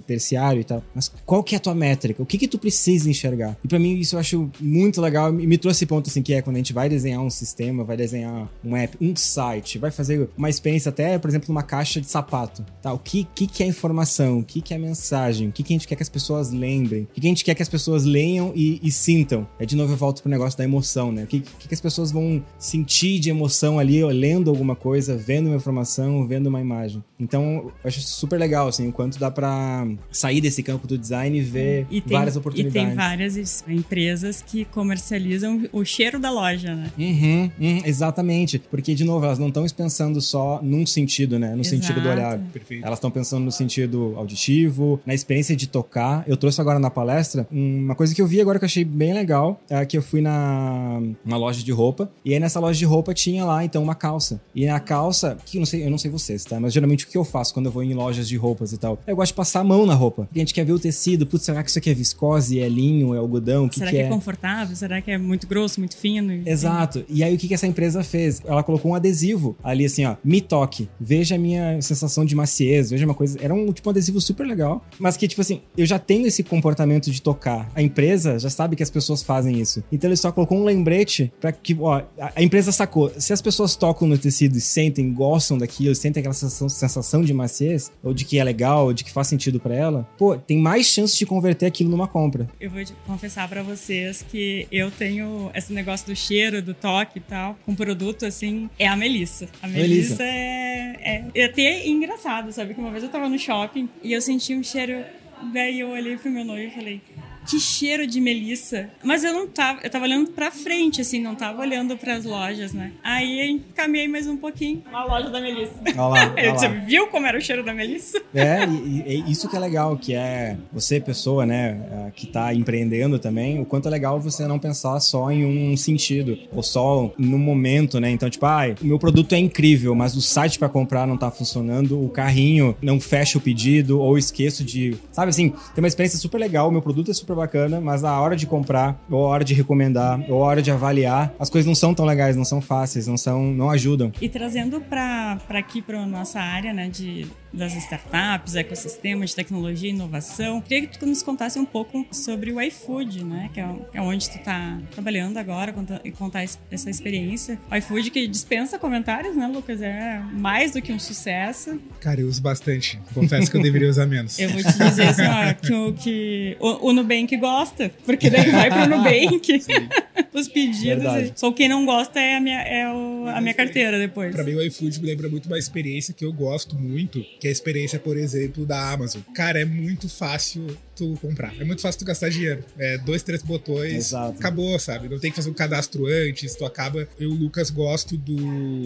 terciário 0.06 0.60
e 0.60 0.64
tal. 0.64 0.82
Mas 0.94 1.10
qual 1.24 1.42
que 1.42 1.54
é 1.54 1.58
a 1.58 1.60
tua 1.60 1.74
métrica? 1.74 2.22
O 2.22 2.26
que 2.26 2.38
que 2.38 2.48
tu 2.48 2.58
precisa 2.58 3.08
enxergar? 3.08 3.56
E 3.62 3.68
para 3.68 3.78
mim 3.78 3.98
isso 3.98 4.16
eu 4.16 4.20
acho 4.20 4.50
muito 4.60 5.00
legal, 5.00 5.32
me 5.32 5.58
trouxe 5.58 5.86
ponto 5.86 6.08
assim 6.08 6.22
que 6.22 6.34
é 6.34 6.42
quando 6.42 6.56
a 6.56 6.58
gente 6.58 6.72
vai 6.72 6.88
desenhar 6.88 7.17
um 7.22 7.30
sistema, 7.30 7.84
vai 7.84 7.96
desenhar 7.96 8.48
um 8.64 8.76
app, 8.76 8.96
um 9.00 9.14
site, 9.14 9.78
vai 9.78 9.90
fazer 9.90 10.28
uma 10.36 10.48
experiência 10.48 10.88
até, 10.90 11.18
por 11.18 11.28
exemplo, 11.28 11.48
numa 11.48 11.62
caixa 11.62 12.00
de 12.00 12.08
sapato, 12.08 12.64
tá? 12.82 12.92
O 12.92 12.98
que 12.98 13.26
que, 13.34 13.46
que 13.46 13.62
é 13.62 13.66
informação? 13.66 14.38
O 14.40 14.44
que 14.44 14.60
que 14.60 14.74
é 14.74 14.78
mensagem? 14.78 15.48
O 15.48 15.52
que 15.52 15.62
que 15.62 15.72
a 15.72 15.76
gente 15.76 15.86
quer 15.86 15.96
que 15.96 16.02
as 16.02 16.08
pessoas 16.08 16.50
lembrem? 16.50 17.02
O 17.02 17.06
que, 17.06 17.20
que 17.20 17.26
a 17.26 17.30
gente 17.30 17.44
quer 17.44 17.54
que 17.54 17.62
as 17.62 17.68
pessoas 17.68 18.04
leiam 18.04 18.52
e, 18.54 18.80
e 18.82 18.90
sintam? 18.90 19.46
É 19.58 19.66
de 19.66 19.76
novo 19.76 19.92
eu 19.92 19.96
volto 19.96 20.22
pro 20.22 20.30
negócio 20.30 20.56
da 20.58 20.64
emoção, 20.64 21.12
né? 21.12 21.24
O 21.24 21.26
que, 21.26 21.40
que, 21.40 21.68
que 21.68 21.74
as 21.74 21.80
pessoas 21.80 22.10
vão 22.10 22.44
sentir 22.58 23.18
de 23.18 23.30
emoção 23.30 23.78
ali, 23.78 24.02
ó, 24.02 24.08
lendo 24.08 24.50
alguma 24.50 24.74
coisa, 24.74 25.16
vendo 25.16 25.46
uma 25.46 25.56
informação, 25.56 26.26
vendo 26.26 26.46
uma 26.46 26.60
imagem. 26.60 27.02
Então, 27.18 27.72
eu 27.82 27.88
acho 27.88 28.00
super 28.00 28.38
legal, 28.38 28.68
assim, 28.68 28.88
o 28.88 28.92
quanto 28.92 29.18
dá 29.18 29.30
para 29.30 29.86
sair 30.10 30.40
desse 30.40 30.62
campo 30.62 30.86
do 30.86 30.96
design 30.96 31.36
e 31.36 31.42
ver 31.42 31.86
e 31.90 32.00
tem, 32.00 32.16
várias 32.16 32.36
oportunidades. 32.36 32.82
E 32.82 32.86
tem 32.86 32.94
várias 32.94 33.64
empresas 33.68 34.42
que 34.42 34.64
comercializam 34.66 35.68
o 35.72 35.84
cheiro 35.84 36.18
da 36.18 36.30
loja, 36.30 36.74
né? 36.74 36.92
Uhum, 36.98 37.07
uhum 37.10 37.78
exatamente. 37.84 38.58
Porque, 38.58 38.94
de 38.94 39.04
novo, 39.04 39.24
elas 39.24 39.38
não 39.38 39.48
estão 39.48 39.66
pensando 39.68 40.20
só 40.20 40.60
num 40.62 40.86
sentido, 40.86 41.38
né? 41.38 41.54
No 41.54 41.60
Exato. 41.60 41.68
sentido 41.68 42.00
do 42.00 42.08
olhar. 42.08 42.38
Perfeito. 42.52 42.84
Elas 42.84 42.98
estão 42.98 43.10
pensando 43.10 43.44
no 43.44 43.52
sentido 43.52 44.14
auditivo, 44.16 45.00
na 45.04 45.14
experiência 45.14 45.56
de 45.56 45.66
tocar. 45.66 46.24
Eu 46.26 46.36
trouxe 46.36 46.60
agora 46.60 46.78
na 46.78 46.90
palestra 46.90 47.46
uma 47.50 47.94
coisa 47.94 48.14
que 48.14 48.22
eu 48.22 48.26
vi 48.26 48.40
agora 48.40 48.58
que 48.58 48.64
eu 48.64 48.66
achei 48.66 48.84
bem 48.84 49.12
legal, 49.12 49.60
é 49.68 49.84
que 49.84 49.96
eu 49.96 50.02
fui 50.02 50.20
na 50.20 51.00
uma 51.24 51.36
loja 51.36 51.62
de 51.62 51.72
roupa, 51.72 52.10
e 52.24 52.32
aí 52.32 52.40
nessa 52.40 52.60
loja 52.60 52.78
de 52.78 52.84
roupa 52.84 53.12
tinha 53.14 53.44
lá, 53.44 53.64
então, 53.64 53.82
uma 53.82 53.94
calça. 53.94 54.40
E 54.54 54.66
na 54.66 54.80
calça, 54.80 55.36
que 55.44 55.58
eu 55.58 55.60
não 55.60 55.66
sei, 55.66 55.84
eu 55.84 55.90
não 55.90 55.98
sei 55.98 56.10
vocês, 56.10 56.44
tá? 56.44 56.58
Mas 56.60 56.72
geralmente 56.72 57.04
o 57.04 57.08
que 57.08 57.16
eu 57.16 57.24
faço 57.24 57.52
quando 57.52 57.66
eu 57.66 57.72
vou 57.72 57.82
em 57.82 57.94
lojas 57.94 58.28
de 58.28 58.36
roupas 58.36 58.72
e 58.72 58.78
tal? 58.78 58.98
Eu 59.06 59.16
gosto 59.16 59.32
de 59.32 59.34
passar 59.34 59.60
a 59.60 59.64
mão 59.64 59.86
na 59.86 59.94
roupa. 59.94 60.24
Porque 60.24 60.38
a 60.38 60.42
gente 60.42 60.54
quer 60.54 60.64
ver 60.64 60.72
o 60.72 60.78
tecido, 60.78 61.26
putz, 61.26 61.44
será 61.44 61.62
que 61.62 61.70
isso 61.70 61.78
aqui 61.78 61.90
é 61.90 61.94
viscose, 61.94 62.60
é 62.60 62.68
linho, 62.68 63.14
é 63.14 63.18
algodão? 63.18 63.68
Que 63.68 63.78
será 63.78 63.90
que, 63.90 63.96
que 63.96 64.02
é? 64.02 64.06
é 64.06 64.08
confortável? 64.08 64.76
Será 64.76 65.00
que 65.00 65.10
é 65.10 65.18
muito 65.18 65.46
grosso, 65.46 65.80
muito 65.80 65.96
fino? 65.96 66.32
Exato. 66.46 66.97
E 67.08 67.22
aí 67.22 67.34
o 67.34 67.38
que, 67.38 67.48
que 67.48 67.54
essa 67.54 67.66
empresa 67.66 68.02
fez? 68.02 68.42
Ela 68.44 68.62
colocou 68.62 68.90
um 68.90 68.94
adesivo 68.94 69.56
ali 69.62 69.84
assim, 69.84 70.04
ó, 70.04 70.16
me 70.24 70.40
toque, 70.40 70.88
veja 71.00 71.34
a 71.34 71.38
minha 71.38 71.80
sensação 71.80 72.24
de 72.24 72.34
maciez, 72.34 72.90
veja 72.90 73.04
uma 73.04 73.14
coisa. 73.14 73.38
Era 73.40 73.54
um 73.54 73.72
tipo 73.72 73.88
um 73.88 73.90
adesivo 73.90 74.20
super 74.20 74.46
legal, 74.46 74.84
mas 74.98 75.16
que 75.16 75.28
tipo 75.28 75.40
assim, 75.40 75.60
eu 75.76 75.86
já 75.86 75.98
tenho 75.98 76.26
esse 76.26 76.42
comportamento 76.42 77.10
de 77.10 77.22
tocar. 77.22 77.70
A 77.74 77.82
empresa 77.82 78.38
já 78.38 78.50
sabe 78.50 78.76
que 78.76 78.82
as 78.82 78.90
pessoas 78.90 79.22
fazem 79.22 79.60
isso. 79.60 79.82
Então 79.90 80.08
ele 80.08 80.16
só 80.16 80.32
colocou 80.32 80.58
um 80.58 80.64
lembrete 80.64 81.32
para 81.40 81.52
que, 81.52 81.76
ó, 81.80 82.02
a 82.18 82.42
empresa 82.42 82.72
sacou. 82.72 83.12
Se 83.18 83.32
as 83.32 83.40
pessoas 83.40 83.76
tocam 83.76 84.08
no 84.08 84.18
tecido 84.18 84.56
e 84.56 84.60
sentem, 84.60 85.12
gostam 85.12 85.58
daquilo, 85.58 85.94
sentem 85.94 86.20
aquela 86.20 86.34
sensação, 86.34 86.68
sensação 86.68 87.22
de 87.22 87.32
maciez, 87.32 87.92
ou 88.02 88.12
de 88.12 88.24
que 88.24 88.38
é 88.38 88.44
legal, 88.44 88.86
ou 88.86 88.92
de 88.92 89.04
que 89.04 89.12
faz 89.12 89.28
sentido 89.28 89.60
para 89.60 89.74
ela, 89.74 90.08
pô, 90.18 90.36
tem 90.36 90.58
mais 90.58 90.86
chance 90.86 91.16
de 91.16 91.26
converter 91.26 91.66
aquilo 91.66 91.90
numa 91.90 92.08
compra. 92.08 92.48
Eu 92.60 92.70
vou 92.70 92.82
confessar 93.06 93.48
para 93.48 93.62
vocês 93.62 94.24
que 94.28 94.66
eu 94.70 94.90
tenho 94.90 95.50
esse 95.54 95.72
negócio 95.72 96.06
do 96.06 96.16
cheiro, 96.16 96.62
do 96.62 96.74
toque 96.74 96.87
e 97.16 97.20
tal, 97.20 97.58
com 97.64 97.74
produto 97.74 98.24
assim, 98.24 98.68
é 98.78 98.86
a 98.86 98.96
Melissa. 98.96 99.48
A 99.62 99.68
Melissa, 99.68 99.88
Melissa. 99.88 100.22
É, 100.22 100.96
é, 101.00 101.24
é 101.34 101.44
até 101.44 101.86
engraçado, 101.86 102.52
sabe? 102.52 102.74
Que 102.74 102.80
uma 102.80 102.90
vez 102.90 103.02
eu 103.02 103.10
tava 103.10 103.28
no 103.28 103.38
shopping 103.38 103.88
e 104.02 104.12
eu 104.12 104.20
senti 104.20 104.54
um 104.54 104.62
cheiro. 104.62 105.04
Daí 105.52 105.80
eu 105.80 105.90
olhei 105.90 106.16
pro 106.16 106.30
meu 106.30 106.44
noivo 106.44 106.72
e 106.72 106.74
falei: 106.74 107.00
que 107.48 107.58
cheiro 107.58 108.06
de 108.06 108.20
melissa. 108.20 108.90
Mas 109.02 109.24
eu 109.24 109.32
não 109.32 109.46
tava, 109.46 109.80
eu 109.82 109.90
tava 109.90 110.04
olhando 110.04 110.30
pra 110.32 110.50
frente, 110.50 111.00
assim, 111.00 111.20
não 111.20 111.34
tava 111.34 111.62
olhando 111.62 111.96
pras 111.96 112.24
lojas, 112.24 112.72
né? 112.72 112.92
Aí 113.02 113.62
caminhei 113.74 114.06
mais 114.08 114.26
um 114.26 114.36
pouquinho. 114.36 114.82
A 114.92 115.04
loja 115.04 115.30
da 115.30 115.40
melissa. 115.40 115.72
Olha 115.86 115.96
lá, 116.06 116.34
olha 116.36 116.52
Você 116.54 116.68
lá. 116.68 116.74
viu 116.74 117.06
como 117.08 117.26
era 117.26 117.38
o 117.38 117.40
cheiro 117.40 117.64
da 117.64 117.72
melissa? 117.72 118.20
É, 118.34 118.64
e, 118.66 119.24
e- 119.26 119.30
isso 119.30 119.48
que 119.48 119.56
é 119.56 119.58
legal, 119.58 119.96
que 119.96 120.14
é 120.14 120.56
você, 120.72 121.00
pessoa, 121.00 121.46
né, 121.46 122.10
que 122.14 122.26
tá 122.26 122.52
empreendendo 122.54 123.18
também, 123.18 123.60
o 123.60 123.64
quanto 123.64 123.88
é 123.88 123.90
legal 123.90 124.20
você 124.20 124.46
não 124.46 124.58
pensar 124.58 124.98
só 125.00 125.30
em 125.30 125.44
um 125.44 125.76
sentido, 125.76 126.38
ou 126.52 126.62
só 126.62 127.12
no 127.18 127.38
momento, 127.38 127.98
né? 128.00 128.10
Então, 128.10 128.28
tipo, 128.28 128.44
ah, 128.46 128.62
o 128.82 128.84
meu 128.86 128.98
produto 128.98 129.32
é 129.34 129.38
incrível, 129.38 129.94
mas 129.94 130.14
o 130.16 130.20
site 130.22 130.58
pra 130.58 130.68
comprar 130.68 131.06
não 131.06 131.16
tá 131.16 131.30
funcionando, 131.30 132.02
o 132.04 132.08
carrinho 132.10 132.76
não 132.82 133.00
fecha 133.00 133.38
o 133.38 133.40
pedido, 133.40 134.00
ou 134.00 134.18
esqueço 134.18 134.62
de. 134.64 134.96
Sabe 135.12 135.30
assim, 135.30 135.50
tem 135.50 135.78
uma 135.82 135.88
experiência 135.88 136.18
super 136.18 136.38
legal, 136.38 136.70
meu 136.70 136.82
produto 136.82 137.10
é 137.10 137.14
super 137.14 137.37
bacana, 137.38 137.80
mas 137.80 138.02
na 138.02 138.20
hora 138.20 138.36
de 138.36 138.46
comprar, 138.46 139.00
ou 139.10 139.26
a 139.26 139.28
hora 139.30 139.44
de 139.44 139.54
recomendar, 139.54 140.20
ou 140.28 140.42
a 140.44 140.46
hora 140.46 140.62
de 140.62 140.70
avaliar, 140.70 141.32
as 141.38 141.48
coisas 141.48 141.66
não 141.66 141.74
são 141.74 141.94
tão 141.94 142.04
legais, 142.04 142.36
não 142.36 142.44
são 142.44 142.60
fáceis, 142.60 143.06
não 143.06 143.16
são. 143.16 143.42
não 143.52 143.70
ajudam. 143.70 144.12
E 144.20 144.28
trazendo 144.28 144.80
para 144.80 145.38
aqui, 145.50 145.80
para 145.80 146.04
nossa 146.06 146.40
área 146.40 146.72
né, 146.72 146.88
de, 146.88 147.26
das 147.52 147.74
startups, 147.74 148.54
ecossistema 148.56 149.24
de 149.24 149.34
tecnologia 149.34 149.90
e 149.90 149.92
inovação, 149.94 150.60
queria 150.60 150.86
que 150.86 150.98
tu 150.98 151.06
nos 151.06 151.22
contasse 151.22 151.58
um 151.58 151.64
pouco 151.64 152.04
sobre 152.12 152.52
o 152.52 152.60
iFood, 152.60 153.24
né, 153.24 153.50
que 153.52 153.60
é, 153.60 153.68
é 153.94 154.00
onde 154.02 154.28
tu 154.28 154.36
está 154.36 154.78
trabalhando 154.90 155.36
agora, 155.38 155.72
conta, 155.72 156.00
e 156.04 156.10
contar 156.10 156.44
es- 156.44 156.58
essa 156.70 156.90
experiência. 156.90 157.58
O 157.70 157.74
iFood 157.76 158.10
que 158.10 158.26
dispensa 158.26 158.78
comentários, 158.78 159.36
né, 159.36 159.46
Lucas? 159.46 159.80
É 159.82 160.20
mais 160.32 160.72
do 160.72 160.82
que 160.82 160.92
um 160.92 160.98
sucesso. 160.98 161.80
Cara, 162.00 162.20
eu 162.20 162.28
uso 162.28 162.42
bastante. 162.42 163.00
Confesso 163.14 163.50
que 163.50 163.56
eu 163.56 163.62
deveria 163.62 163.88
usar 163.88 164.06
menos. 164.06 164.38
Eu 164.38 164.50
vou 164.50 164.62
te 164.62 164.72
dizer 164.78 165.08
assim, 165.08 165.22
ó, 165.26 165.54
que, 165.54 165.72
o, 165.74 165.92
que 165.92 166.56
o, 166.60 166.88
o 166.88 166.92
Nubank 166.92 167.17
gosta, 167.36 167.90
porque 168.04 168.30
daí 168.30 168.50
vai 168.50 168.70
pro 168.70 168.86
Nubank 168.96 169.52
os 170.34 170.48
pedidos. 170.48 170.80
Verdade. 170.82 171.32
Só 171.36 171.50
quem 171.52 171.68
não 171.68 171.84
gosta 171.84 172.20
é 172.20 172.36
a 172.36 172.40
minha, 172.40 172.60
é 172.62 172.88
o- 172.92 173.26
a 173.28 173.40
minha 173.40 173.54
carteira 173.54 173.98
depois. 173.98 174.32
Pra 174.34 174.44
mim, 174.44 174.54
o 174.54 174.62
iFood 174.62 175.00
me 175.00 175.06
lembra 175.08 175.28
muito 175.28 175.46
uma 175.46 175.58
experiência 175.58 176.14
que 176.14 176.24
eu 176.24 176.32
gosto 176.32 176.76
muito, 176.76 177.20
que 177.40 177.46
é 177.46 177.50
a 177.50 177.52
experiência, 177.52 177.98
por 177.98 178.16
exemplo, 178.16 178.64
da 178.64 178.90
Amazon. 178.92 179.20
Cara, 179.34 179.60
é 179.60 179.64
muito 179.64 180.08
fácil 180.08 180.66
tu 180.98 181.18
comprar. 181.20 181.54
É 181.58 181.64
muito 181.64 181.80
fácil 181.82 181.98
tu 182.00 182.04
gastar 182.04 182.28
dinheiro. 182.28 182.64
É 182.78 182.98
dois, 182.98 183.22
três 183.22 183.42
botões, 183.42 183.92
Exato. 183.94 184.38
acabou, 184.38 184.78
sabe? 184.78 185.08
Não 185.08 185.18
tem 185.18 185.30
que 185.30 185.36
fazer 185.36 185.50
um 185.50 185.54
cadastro 185.54 186.06
antes, 186.06 186.54
tu 186.54 186.64
acaba... 186.64 187.08
Eu, 187.18 187.30
Lucas, 187.30 187.70
gosto 187.70 188.16
do... 188.16 188.36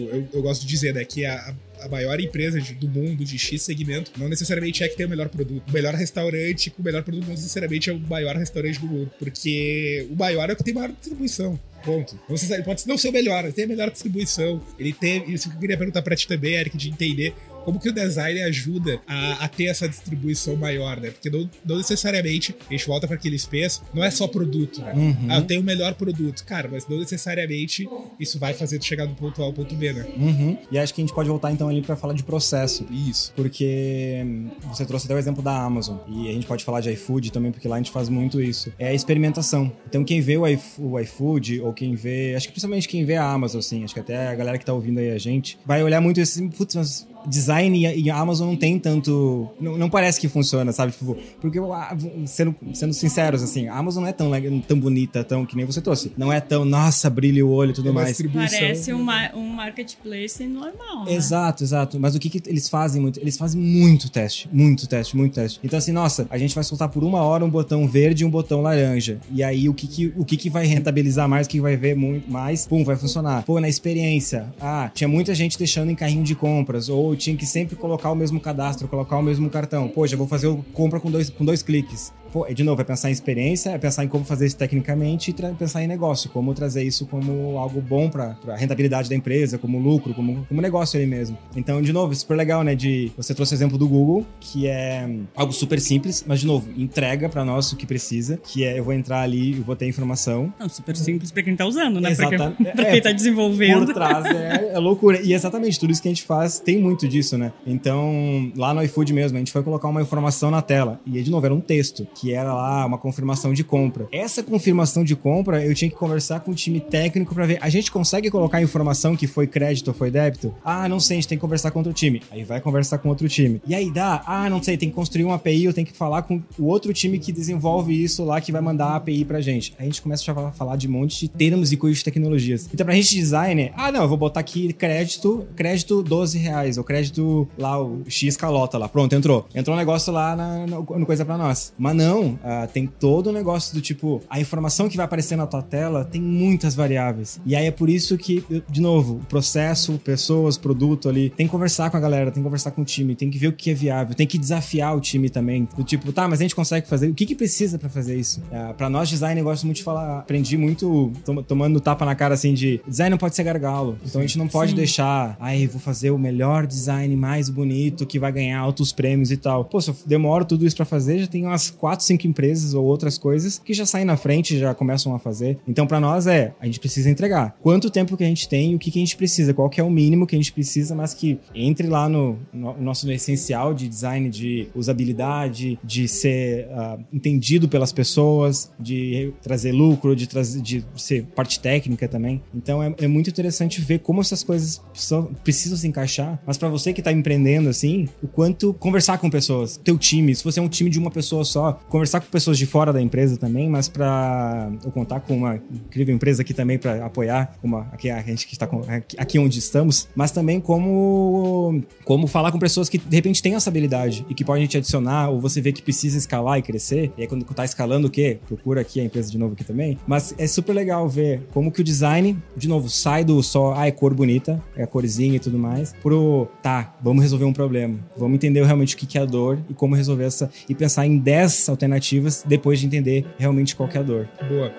Eu, 0.09 0.27
eu 0.33 0.41
gosto 0.41 0.61
de 0.61 0.67
dizer, 0.67 0.93
né, 0.93 1.03
que 1.03 1.25
a, 1.25 1.53
a 1.81 1.89
maior 1.89 2.19
empresa 2.19 2.61
de- 2.61 2.73
do 2.75 2.87
mundo 2.87 3.25
de 3.25 3.37
X 3.37 3.61
segmento 3.63 4.11
não 4.17 4.29
necessariamente 4.29 4.83
é 4.83 4.87
que 4.87 4.95
tem 4.95 5.05
o 5.05 5.09
melhor 5.09 5.29
produto. 5.29 5.67
O 5.69 5.71
melhor 5.73 5.93
restaurante 5.95 6.69
com 6.69 6.81
o 6.81 6.85
melhor 6.85 7.03
produto 7.03 7.23
não 7.25 7.31
necessariamente 7.31 7.89
é 7.89 7.93
o 7.93 7.99
maior 7.99 8.35
restaurante 8.35 8.79
do 8.79 8.87
mundo, 8.87 9.11
porque 9.19 10.07
o 10.11 10.15
maior 10.15 10.49
é 10.49 10.53
o 10.53 10.55
que 10.55 10.63
tem 10.63 10.73
maior 10.73 10.91
distribuição. 10.91 11.59
Ponto. 11.83 12.19
Ele 12.29 12.63
pode 12.63 12.87
não 12.87 12.97
ser 12.97 13.09
o 13.09 13.11
melhor, 13.11 13.43
ele 13.43 13.53
tem 13.53 13.65
a 13.65 13.67
melhor 13.67 13.91
distribuição. 13.91 14.61
Ele 14.79 14.93
tem. 14.93 15.29
Isso 15.31 15.49
que 15.49 15.55
eu 15.55 15.59
queria 15.59 15.77
perguntar 15.77 16.01
pra 16.01 16.15
ti 16.15 16.27
também, 16.27 16.53
Eric, 16.53 16.77
de 16.77 16.89
entender 16.89 17.33
como 17.63 17.79
que 17.79 17.89
o 17.89 17.93
design 17.93 18.41
ajuda 18.43 19.01
a, 19.07 19.45
a 19.45 19.47
ter 19.47 19.65
essa 19.65 19.87
distribuição 19.87 20.55
maior, 20.55 20.99
né? 20.99 21.11
Porque 21.11 21.29
não, 21.29 21.49
não 21.65 21.77
necessariamente, 21.77 22.55
a 22.69 22.73
gente 22.73 22.85
volta 22.85 23.07
para 23.07 23.15
aquele 23.15 23.37
space, 23.39 23.81
não 23.93 24.03
é 24.03 24.11
só 24.11 24.27
produto, 24.27 24.81
né? 24.81 24.93
Uhum. 24.93 25.27
Ah, 25.29 25.37
eu 25.37 25.43
tenho 25.43 25.61
o 25.61 25.63
melhor 25.63 25.93
produto. 25.93 26.43
Cara, 26.45 26.69
mas 26.71 26.87
não 26.87 26.99
necessariamente 26.99 27.87
isso 28.19 28.37
vai 28.37 28.53
fazer 28.53 28.79
tu 28.79 28.85
chegar 28.85 29.05
do 29.05 29.15
ponto 29.15 29.41
A 29.41 29.45
ao 29.45 29.53
ponto 29.53 29.73
B, 29.75 29.93
né? 29.93 30.05
Uhum. 30.17 30.57
E 30.71 30.77
acho 30.77 30.93
que 30.93 31.01
a 31.01 31.03
gente 31.03 31.13
pode 31.13 31.29
voltar 31.29 31.51
então 31.51 31.69
ali 31.69 31.81
pra 31.81 31.95
falar 31.95 32.13
de 32.13 32.23
processo. 32.23 32.85
Isso. 32.91 33.33
Porque 33.35 34.21
hum, 34.25 34.49
você 34.67 34.85
trouxe 34.85 35.05
até 35.05 35.15
o 35.15 35.17
exemplo 35.17 35.41
da 35.41 35.55
Amazon. 35.63 35.97
E 36.07 36.29
a 36.29 36.33
gente 36.33 36.45
pode 36.45 36.63
falar 36.63 36.81
de 36.81 36.91
iFood 36.91 37.31
também, 37.31 37.51
porque 37.51 37.67
lá 37.67 37.75
a 37.75 37.79
gente 37.79 37.91
faz 37.91 38.09
muito 38.09 38.41
isso. 38.41 38.71
É 38.77 38.89
a 38.89 38.93
experimentação. 38.93 39.71
Então 39.87 40.03
quem 40.03 40.21
vê 40.21 40.37
o 40.37 40.99
iFood, 40.99 41.61
ou 41.61 41.72
quem 41.73 41.95
vê. 41.95 42.33
Acho 42.35 42.47
que 42.47 42.53
principalmente 42.53 42.87
quem 42.87 43.05
vê 43.05 43.15
a 43.15 43.25
Amazon, 43.25 43.59
assim, 43.59 43.83
acho 43.83 43.93
que 43.93 43.99
até 43.99 44.27
a 44.27 44.35
galera 44.35 44.57
que 44.57 44.65
tá 44.65 44.73
ouvindo 44.73 44.99
aí 44.99 45.11
a 45.11 45.17
gente, 45.17 45.57
vai 45.65 45.83
olhar 45.83 46.01
muito 46.01 46.21
assim, 46.21 46.49
putz, 46.49 46.75
mas 46.75 47.07
design 47.27 47.79
e 47.95 48.09
a 48.09 48.17
Amazon 48.17 48.49
não 48.49 48.55
tem 48.55 48.79
tanto. 48.79 49.49
Não, 49.59 49.77
não 49.77 49.89
parece 49.89 50.19
que 50.19 50.27
funciona, 50.27 50.71
sabe? 50.71 50.91
Tipo, 50.91 51.17
porque, 51.39 51.59
ah, 51.59 51.95
sendo, 52.25 52.55
sendo 52.73 52.93
sinceros, 52.93 53.41
assim, 53.41 53.67
a 53.67 53.75
Amazon 53.75 54.03
não 54.03 54.09
é 54.09 54.13
tão, 54.13 54.31
tão 54.61 54.79
bonita, 54.79 55.23
tão 55.23 55.45
que 55.45 55.55
nem 55.55 55.65
você 55.65 55.81
trouxe. 55.81 56.11
Não 56.17 56.31
é 56.31 56.39
tão, 56.39 56.65
nossa, 56.65 57.09
brilha 57.09 57.45
o 57.45 57.51
olho 57.51 57.71
e 57.71 57.73
tudo 57.73 57.89
uma 57.89 58.01
mais. 58.01 58.21
Parece 58.21 58.93
um, 58.93 59.05
um 59.35 59.49
marketplace 59.49 60.45
normal. 60.45 61.05
Né? 61.05 61.13
Exato, 61.13 61.63
exato. 61.63 61.99
Mas 61.99 62.15
o 62.15 62.19
que, 62.19 62.29
que 62.29 62.49
eles 62.49 62.69
fazem 62.69 63.01
muito? 63.01 63.19
Eles 63.19 63.37
fazem 63.37 63.61
muito 63.61 64.09
teste, 64.09 64.49
muito 64.51 64.87
teste, 64.87 65.15
muito 65.15 65.33
teste. 65.35 65.59
Então, 65.63 65.77
assim, 65.77 65.91
nossa, 65.91 66.27
a 66.29 66.37
gente 66.37 66.55
vai 66.55 66.63
soltar 66.63 66.89
por 66.89 67.03
uma 67.03 67.21
hora 67.21 67.43
um 67.45 67.49
botão 67.49 67.87
verde 67.87 68.23
e 68.23 68.25
um 68.25 68.29
botão 68.29 68.61
laranja. 68.61 69.19
E 69.31 69.43
aí, 69.43 69.69
o 69.69 69.73
que, 69.73 69.87
que, 69.87 70.13
o 70.17 70.25
que, 70.25 70.37
que 70.37 70.49
vai 70.49 70.65
rentabilizar 70.65 71.27
mais, 71.27 71.47
o 71.47 71.49
que 71.49 71.61
vai 71.61 71.75
ver 71.75 71.95
muito 71.95 72.29
mais, 72.31 72.65
pum, 72.65 72.83
vai 72.83 72.95
funcionar. 72.95 73.43
Pô, 73.43 73.59
na 73.59 73.69
experiência, 73.69 74.53
ah, 74.59 74.89
tinha 74.93 75.07
muita 75.07 75.33
gente 75.33 75.57
deixando 75.57 75.91
em 75.91 75.95
carrinho 75.95 76.23
de 76.23 76.35
compras, 76.35 76.89
ou 76.89 77.12
tinha 77.15 77.35
que 77.35 77.45
sempre 77.45 77.75
colocar 77.75 78.11
o 78.11 78.15
mesmo 78.15 78.39
cadastro, 78.39 78.87
colocar 78.87 79.17
o 79.17 79.21
mesmo 79.21 79.49
cartão. 79.49 79.91
Já 80.05 80.17
vou 80.17 80.27
fazer 80.27 80.55
compra 80.73 80.99
com 80.99 81.09
dois, 81.09 81.29
com 81.29 81.45
dois 81.45 81.61
cliques. 81.61 82.13
Pô, 82.33 82.47
e 82.49 82.53
de 82.55 82.63
novo, 82.63 82.81
é 82.81 82.83
pensar 82.83 83.09
em 83.09 83.11
experiência, 83.11 83.69
é 83.69 83.77
pensar 83.77 84.03
em 84.03 84.07
como 84.07 84.25
fazer 84.25 84.47
isso 84.47 84.57
tecnicamente 84.57 85.29
e 85.29 85.33
pensar 85.53 85.83
em 85.83 85.87
negócio, 85.87 86.31
como 86.31 86.51
trazer 86.55 86.81
isso 86.83 87.05
como 87.05 87.59
algo 87.59 87.79
bom 87.79 88.09
para 88.09 88.35
a 88.47 88.55
rentabilidade 88.55 89.07
da 89.07 89.15
empresa, 89.15 89.59
como 89.59 89.77
lucro, 89.77 90.15
como, 90.15 90.43
como 90.49 90.59
negócio 90.59 90.97
ali 90.97 91.05
mesmo. 91.05 91.37
Então, 91.55 91.79
de 91.79 91.93
novo, 91.93 92.15
super 92.15 92.35
legal, 92.35 92.63
né? 92.63 92.73
De 92.73 93.11
você 93.15 93.35
trouxe 93.35 93.53
o 93.53 93.55
exemplo 93.55 93.77
do 93.77 93.87
Google, 93.87 94.25
que 94.39 94.65
é 94.65 95.05
hum, 95.07 95.25
algo 95.35 95.53
super 95.53 95.79
simples, 95.79 96.25
mas 96.27 96.39
de 96.39 96.47
novo, 96.47 96.67
entrega 96.75 97.29
para 97.29 97.45
nós 97.45 97.71
o 97.71 97.75
que 97.75 97.85
precisa, 97.85 98.37
que 98.37 98.63
é 98.63 98.79
eu 98.79 98.83
vou 98.83 98.93
entrar 98.95 99.21
ali 99.21 99.51
e 99.51 99.53
vou 99.53 99.75
ter 99.75 99.87
informação. 99.87 100.51
Não, 100.59 100.67
super 100.67 100.95
simples 100.97 101.29
pra 101.29 101.43
quem 101.43 101.55
tá 101.55 101.67
usando, 101.67 102.01
né? 102.01 102.15
Pra, 102.15 102.27
Exata- 102.33 102.55
quem, 102.57 102.65
pra 102.73 102.87
é, 102.87 102.91
quem 102.93 103.01
tá 103.01 103.11
desenvolvendo. 103.11 103.85
Por 103.85 103.93
trás 103.93 104.25
é, 104.25 104.71
é 104.73 104.79
loucura. 104.79 105.21
E 105.21 105.35
exatamente, 105.35 105.79
tudo 105.79 105.91
isso 105.91 106.01
que 106.01 106.07
a 106.07 106.11
gente 106.11 106.23
faz 106.23 106.57
tem 106.57 106.79
muito 106.81 107.07
disso, 107.07 107.37
né? 107.37 107.53
Então, 107.67 108.51
lá 108.55 108.73
no 108.73 108.81
iFood 108.81 109.13
mesmo, 109.13 109.37
a 109.37 109.39
gente 109.39 109.51
foi 109.51 109.61
colocar 109.61 109.87
uma 109.87 110.01
informação 110.01 110.49
na 110.49 110.63
tela. 110.63 110.99
E, 111.05 111.21
de 111.21 111.29
novo, 111.29 111.45
era 111.45 111.53
um 111.53 111.61
texto, 111.61 112.07
que 112.23 112.31
era 112.31 112.53
lá 112.53 112.85
uma 112.85 112.97
confirmação 112.97 113.53
de 113.53 113.65
compra. 113.65 114.07
Essa 114.09 114.41
confirmação 114.41 115.03
de 115.03 115.13
compra, 115.13 115.65
eu 115.65 115.75
tinha 115.75 115.91
que 115.91 115.97
conversar 115.97 116.39
com 116.39 116.51
o 116.51 116.55
time 116.55 116.79
técnico 116.79 117.35
pra 117.35 117.45
ver. 117.45 117.57
A 117.61 117.67
gente 117.67 117.91
consegue 117.91 118.31
colocar 118.31 118.61
informação 118.61 119.13
que 119.13 119.27
foi 119.27 119.45
crédito 119.45 119.89
ou 119.89 119.93
foi 119.93 120.09
débito? 120.09 120.55
Ah, 120.63 120.87
não 120.87 121.01
sei, 121.01 121.17
a 121.17 121.19
gente 121.19 121.27
tem 121.27 121.37
que 121.37 121.41
conversar 121.41 121.71
com 121.71 121.79
outro 121.79 121.91
time. 121.91 122.21
Aí 122.31 122.45
vai 122.45 122.61
conversar 122.61 122.99
com 122.99 123.09
outro 123.09 123.27
time. 123.27 123.61
E 123.67 123.75
aí 123.75 123.91
dá, 123.91 124.23
ah, 124.25 124.49
não 124.49 124.63
sei, 124.63 124.77
tem 124.77 124.87
que 124.87 124.95
construir 124.95 125.25
uma 125.25 125.35
API, 125.35 125.65
eu 125.65 125.73
tenho 125.73 125.85
que 125.85 125.91
falar 125.91 126.21
com 126.21 126.41
o 126.57 126.65
outro 126.65 126.93
time 126.93 127.19
que 127.19 127.33
desenvolve 127.33 128.01
isso 128.01 128.23
lá, 128.23 128.39
que 128.39 128.53
vai 128.53 128.61
mandar 128.61 128.85
a 128.85 128.95
API 128.95 129.25
pra 129.25 129.41
gente. 129.41 129.73
Aí 129.77 129.83
a 129.83 129.89
gente 129.89 130.01
começa 130.01 130.31
a 130.31 130.51
falar 130.51 130.77
de 130.77 130.87
um 130.87 130.91
monte 130.91 131.19
de 131.19 131.27
termos 131.27 131.73
e 131.73 131.77
coisas 131.77 131.97
de 131.97 132.05
tecnologias. 132.05 132.69
Então, 132.73 132.85
pra 132.85 132.95
gente 132.95 133.15
designer, 133.15 133.73
ah, 133.75 133.91
não, 133.91 134.03
eu 134.03 134.07
vou 134.07 134.17
botar 134.17 134.39
aqui 134.39 134.71
crédito, 134.71 135.45
crédito 135.57 136.01
12 136.01 136.37
reais, 136.37 136.77
ou 136.77 136.85
crédito 136.85 137.49
lá, 137.57 137.81
o 137.81 138.01
X 138.07 138.37
calota 138.37 138.77
lá. 138.77 138.87
Pronto, 138.87 139.13
entrou. 139.13 139.45
Entrou 139.53 139.75
um 139.75 139.79
negócio 139.79 140.13
lá 140.13 140.37
na, 140.37 140.65
no 140.65 141.05
coisa 141.05 141.25
pra 141.25 141.37
nós. 141.37 141.73
Mas 141.77 141.95
não, 141.95 142.12
ah, 142.43 142.67
tem 142.71 142.87
todo 142.87 143.29
um 143.29 143.33
negócio 143.33 143.73
do 143.73 143.81
tipo, 143.81 144.21
a 144.29 144.39
informação 144.39 144.87
que 144.89 144.97
vai 144.97 145.05
aparecer 145.05 145.35
na 145.35 145.45
tua 145.47 145.61
tela 145.61 146.03
tem 146.05 146.21
muitas 146.21 146.75
variáveis. 146.75 147.39
E 147.45 147.55
aí 147.55 147.65
é 147.67 147.71
por 147.71 147.89
isso 147.89 148.17
que, 148.17 148.43
de 148.69 148.81
novo, 148.81 149.15
o 149.15 149.25
processo, 149.25 149.99
pessoas, 150.03 150.57
produto 150.57 151.09
ali, 151.09 151.29
tem 151.29 151.45
que 151.47 151.51
conversar 151.51 151.89
com 151.89 151.97
a 151.97 151.99
galera, 151.99 152.31
tem 152.31 152.41
que 152.41 152.45
conversar 152.47 152.71
com 152.71 152.81
o 152.81 152.85
time, 152.85 153.15
tem 153.15 153.29
que 153.29 153.37
ver 153.37 153.47
o 153.47 153.53
que 153.53 153.71
é 153.71 153.73
viável, 153.73 154.15
tem 154.15 154.27
que 154.27 154.37
desafiar 154.37 154.95
o 154.95 154.99
time 154.99 155.29
também. 155.29 155.67
Do 155.75 155.83
tipo, 155.83 156.11
tá, 156.11 156.27
mas 156.27 156.39
a 156.39 156.43
gente 156.43 156.55
consegue 156.55 156.87
fazer, 156.87 157.07
o 157.09 157.13
que 157.13 157.25
que 157.25 157.35
precisa 157.35 157.77
pra 157.79 157.89
fazer 157.89 158.15
isso? 158.15 158.41
Ah, 158.51 158.73
pra 158.75 158.89
nós, 158.89 159.09
design, 159.09 159.39
eu 159.39 159.45
gosto 159.45 159.65
muito 159.65 159.77
de 159.77 159.83
falar, 159.83 160.19
aprendi 160.19 160.57
muito 160.57 161.11
tom- 161.25 161.41
tomando 161.43 161.79
tapa 161.79 162.05
na 162.05 162.15
cara 162.15 162.33
assim 162.33 162.53
de, 162.53 162.81
design 162.87 163.11
não 163.11 163.17
pode 163.17 163.35
ser 163.35 163.43
gargalo. 163.43 163.97
Então 164.05 164.19
a 164.21 164.23
gente 164.23 164.37
não 164.37 164.47
pode 164.47 164.71
Sim. 164.71 164.77
deixar, 164.77 165.37
ai, 165.39 165.67
vou 165.67 165.79
fazer 165.79 166.11
o 166.11 166.17
melhor 166.17 166.65
design 166.67 167.15
mais 167.15 167.49
bonito 167.49 168.05
que 168.05 168.19
vai 168.19 168.31
ganhar 168.31 168.59
altos 168.59 168.91
prêmios 168.91 169.31
e 169.31 169.37
tal. 169.37 169.65
Pô, 169.65 169.79
se 169.81 169.89
eu 169.89 169.95
demoro 170.05 170.45
tudo 170.45 170.65
isso 170.65 170.75
pra 170.75 170.85
fazer, 170.85 171.19
já 171.19 171.27
tem 171.27 171.45
umas 171.45 171.69
4, 172.03 172.05
5 172.05 172.27
empresas 172.27 172.73
ou 172.73 172.83
outras 172.85 173.17
coisas 173.17 173.59
que 173.63 173.73
já 173.73 173.85
saem 173.85 174.05
na 174.05 174.17
frente, 174.17 174.59
já 174.59 174.73
começam 174.73 175.15
a 175.15 175.19
fazer. 175.19 175.57
Então 175.67 175.87
pra 175.87 175.99
nós 175.99 176.27
é, 176.27 176.53
a 176.59 176.65
gente 176.65 176.79
precisa 176.79 177.09
entregar. 177.09 177.55
Quanto 177.61 177.89
tempo 177.89 178.17
que 178.17 178.23
a 178.23 178.27
gente 178.27 178.47
tem, 178.47 178.75
o 178.75 178.79
que, 178.79 178.91
que 178.91 178.99
a 178.99 179.01
gente 179.01 179.15
precisa, 179.15 179.53
qual 179.53 179.69
que 179.69 179.79
é 179.79 179.83
o 179.83 179.89
mínimo 179.89 180.27
que 180.27 180.35
a 180.35 180.39
gente 180.39 180.51
precisa, 180.51 180.93
mas 180.93 181.13
que 181.13 181.39
entre 181.55 181.87
lá 181.87 182.09
no, 182.09 182.37
no 182.51 182.79
nosso 182.81 183.09
essencial 183.11 183.73
de 183.73 183.87
design, 183.87 184.29
de 184.29 184.67
usabilidade, 184.75 185.79
de 185.83 186.07
ser 186.07 186.67
ah, 186.71 186.97
entendido 187.11 187.69
pelas 187.69 187.91
pessoas, 187.91 188.71
de 188.79 189.33
trazer 189.41 189.71
lucro, 189.71 190.15
de 190.15 190.27
trazer 190.27 190.61
de 190.61 190.83
ser 190.95 191.23
parte 191.35 191.59
técnica 191.59 192.07
também. 192.07 192.41
Então 192.53 192.83
é, 192.83 192.93
é 192.99 193.07
muito 193.07 193.29
interessante 193.29 193.81
ver 193.81 193.99
como 193.99 194.21
essas 194.21 194.43
coisas 194.43 194.81
só 194.93 195.23
precisam 195.43 195.77
se 195.77 195.87
encaixar. 195.87 196.41
Mas 196.45 196.57
pra 196.57 196.69
você 196.69 196.91
que 196.91 197.01
tá 197.01 197.11
empreendendo 197.11 197.69
assim, 197.69 198.07
o 198.21 198.27
quanto 198.27 198.73
conversar 198.73 199.17
com 199.17 199.29
pessoas, 199.29 199.77
teu 199.77 199.97
time, 199.97 200.35
se 200.35 200.43
você 200.43 200.59
é 200.59 200.63
um 200.63 200.67
time 200.67 200.89
de 200.89 200.99
uma 200.99 201.11
pessoa 201.11 201.45
só, 201.45 201.79
conversar 201.93 202.21
com 202.21 202.25
pessoas 202.25 202.57
de 202.57 202.65
fora 202.65 202.91
da 202.91 202.99
empresa 202.99 203.37
também, 203.37 203.69
mas 203.69 203.87
para 203.87 204.71
eu 204.83 204.91
contar 204.91 205.19
com 205.19 205.37
uma 205.37 205.61
incrível 205.71 206.15
empresa 206.15 206.41
aqui 206.41 206.51
também 206.51 206.79
para 206.79 207.05
apoiar, 207.05 207.55
como 207.61 207.77
aqui 207.77 208.09
a 208.09 208.19
gente 208.23 208.47
que 208.47 208.53
está 208.53 208.67
aqui 209.15 209.37
onde 209.37 209.59
estamos, 209.59 210.07
mas 210.15 210.31
também 210.31 210.59
como 210.59 211.83
como 212.03 212.25
falar 212.25 212.51
com 212.51 212.57
pessoas 212.57 212.89
que 212.89 212.97
de 212.97 213.15
repente 213.15 213.43
têm 213.43 213.53
essa 213.53 213.69
habilidade 213.69 214.25
e 214.27 214.33
que 214.33 214.43
podem 214.43 214.65
te 214.65 214.75
adicionar 214.75 215.29
ou 215.29 215.39
você 215.39 215.61
vê 215.61 215.71
que 215.71 215.83
precisa 215.83 216.17
escalar 216.17 216.57
e 216.57 216.63
crescer. 216.63 217.11
E 217.15 217.21
aí 217.21 217.27
quando 217.27 217.45
tá 217.45 217.63
escalando 217.63 218.07
o 218.07 218.09
quê? 218.09 218.39
Procura 218.47 218.81
aqui 218.81 218.99
a 218.99 219.03
empresa 219.03 219.29
de 219.29 219.37
novo 219.37 219.53
aqui 219.53 219.63
também. 219.63 219.99
Mas 220.07 220.33
é 220.39 220.47
super 220.47 220.73
legal 220.73 221.07
ver 221.07 221.47
como 221.53 221.71
que 221.71 221.81
o 221.81 221.83
design, 221.83 222.35
de 222.57 222.67
novo, 222.67 222.89
sai 222.89 223.23
do 223.23 223.43
só, 223.43 223.75
ah, 223.75 223.85
é 223.85 223.91
cor 223.91 224.15
bonita, 224.15 224.59
é 224.75 224.81
a 224.81 224.87
corzinha 224.87 225.35
e 225.35 225.39
tudo 225.39 225.59
mais, 225.59 225.93
pro, 226.01 226.47
tá, 226.63 226.95
vamos 227.03 227.21
resolver 227.21 227.45
um 227.45 227.53
problema. 227.53 227.99
Vamos 228.17 228.33
entender 228.33 228.65
realmente 228.65 228.95
o 228.95 228.97
que 228.97 229.15
é 229.15 229.21
a 229.21 229.25
dor 229.25 229.59
e 229.69 229.75
como 229.75 229.93
resolver 229.93 230.23
essa 230.23 230.49
e 230.67 230.73
pensar 230.73 231.05
em 231.05 231.19
10 231.19 231.53
alternativas 231.73 232.43
depois 232.47 232.79
de 232.79 232.85
entender 232.85 233.25
realmente 233.37 233.75
qual 233.75 233.89
é 233.93 233.97
a 233.97 234.03
dor. 234.03 234.29
Boa. 234.47 234.71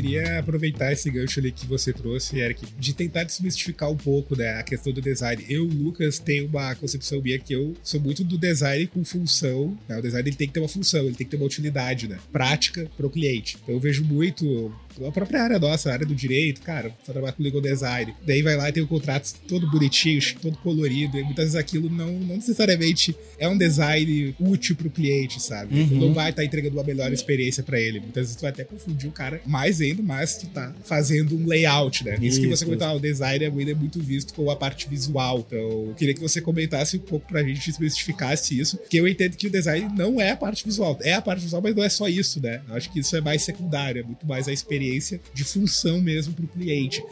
queria 0.00 0.38
aproveitar 0.38 0.92
esse 0.92 1.10
gancho 1.10 1.40
ali 1.40 1.52
que 1.52 1.66
você 1.66 1.92
trouxe, 1.92 2.38
Eric, 2.38 2.66
de 2.78 2.94
tentar 2.94 3.24
desmistificar 3.24 3.90
um 3.90 3.96
pouco 3.96 4.34
né, 4.34 4.54
a 4.54 4.62
questão 4.62 4.92
do 4.92 5.00
design. 5.00 5.44
Eu, 5.48 5.64
Lucas, 5.64 6.18
tenho 6.18 6.46
uma 6.46 6.74
concepção 6.74 7.20
minha 7.20 7.38
que 7.38 7.52
eu 7.52 7.76
sou 7.82 8.00
muito 8.00 8.24
do 8.24 8.38
design 8.38 8.86
com 8.86 9.04
função. 9.04 9.76
Né? 9.88 9.98
O 9.98 10.02
design 10.02 10.28
ele 10.28 10.36
tem 10.36 10.48
que 10.48 10.54
ter 10.54 10.60
uma 10.60 10.68
função, 10.68 11.04
ele 11.04 11.14
tem 11.14 11.26
que 11.26 11.30
ter 11.30 11.36
uma 11.36 11.46
utilidade, 11.46 12.08
né? 12.08 12.18
Prática 12.32 12.88
para 12.96 13.06
o 13.06 13.10
cliente. 13.10 13.58
Então 13.62 13.74
eu 13.74 13.80
vejo 13.80 14.04
muito 14.04 14.72
a 15.06 15.12
própria 15.12 15.42
área 15.42 15.58
nossa, 15.58 15.90
a 15.90 15.92
área 15.92 16.06
do 16.06 16.14
direito, 16.14 16.60
cara, 16.62 16.92
trabalhar 17.04 17.32
com 17.32 17.42
legal 17.42 17.60
design. 17.60 18.14
Daí 18.26 18.42
vai 18.42 18.56
lá 18.56 18.68
e 18.68 18.72
tem 18.72 18.82
o 18.82 18.86
contrato 18.86 19.32
todo 19.48 19.70
bonitinho, 19.70 20.20
todo 20.40 20.56
colorido, 20.58 21.18
e 21.18 21.22
muitas 21.22 21.46
vezes 21.46 21.56
aquilo 21.56 21.88
não, 21.88 22.12
não 22.12 22.36
necessariamente 22.36 23.14
é 23.38 23.48
um 23.48 23.56
design 23.56 24.34
útil 24.38 24.76
pro 24.76 24.90
cliente, 24.90 25.40
sabe? 25.40 25.80
Uhum. 25.80 26.00
Não 26.00 26.14
vai 26.14 26.30
estar 26.30 26.42
tá 26.42 26.46
entregando 26.46 26.76
uma 26.76 26.84
melhor 26.84 27.12
experiência 27.12 27.62
para 27.62 27.80
ele. 27.80 28.00
Muitas 28.00 28.24
vezes 28.24 28.36
tu 28.36 28.42
vai 28.42 28.50
até 28.50 28.64
confundir 28.64 29.08
o 29.08 29.12
cara 29.12 29.40
mais 29.46 29.80
ainda, 29.80 30.02
mas 30.02 30.36
tu 30.36 30.46
tá 30.48 30.74
fazendo 30.84 31.36
um 31.36 31.46
layout, 31.46 32.04
né? 32.04 32.14
Isso, 32.16 32.24
isso 32.24 32.40
que 32.40 32.46
você 32.48 32.64
comentou, 32.64 32.86
ah, 32.86 32.94
o 32.94 33.00
design 33.00 33.44
é 33.44 33.50
muito 33.50 34.00
visto 34.00 34.34
como 34.34 34.50
a 34.50 34.56
parte 34.56 34.88
visual. 34.88 35.44
Então, 35.46 35.58
eu 35.58 35.94
queria 35.96 36.14
que 36.14 36.20
você 36.20 36.40
comentasse 36.40 36.96
um 36.96 37.00
pouco 37.00 37.26
pra 37.26 37.42
gente, 37.42 37.68
especificasse 37.70 38.58
isso, 38.58 38.78
que 38.88 38.96
eu 38.96 39.08
entendo 39.08 39.36
que 39.36 39.46
o 39.46 39.50
design 39.50 39.88
não 39.96 40.20
é 40.20 40.30
a 40.30 40.36
parte 40.36 40.64
visual. 40.64 40.98
É 41.02 41.14
a 41.14 41.22
parte 41.22 41.42
visual, 41.42 41.62
mas 41.62 41.74
não 41.74 41.84
é 41.84 41.88
só 41.88 42.08
isso, 42.08 42.40
né? 42.40 42.62
Eu 42.68 42.74
acho 42.74 42.90
que 42.92 43.00
isso 43.00 43.16
é 43.16 43.20
mais 43.20 43.42
secundário, 43.42 44.00
é 44.00 44.02
muito 44.02 44.26
mais 44.26 44.48
a 44.48 44.52
experiência 44.52 44.89
experiência 44.90 45.20
de 45.32 45.44
função 45.44 46.00
mesmo 46.00 46.34
para 46.34 46.44
o 46.44 46.48
cliente. 46.48 47.02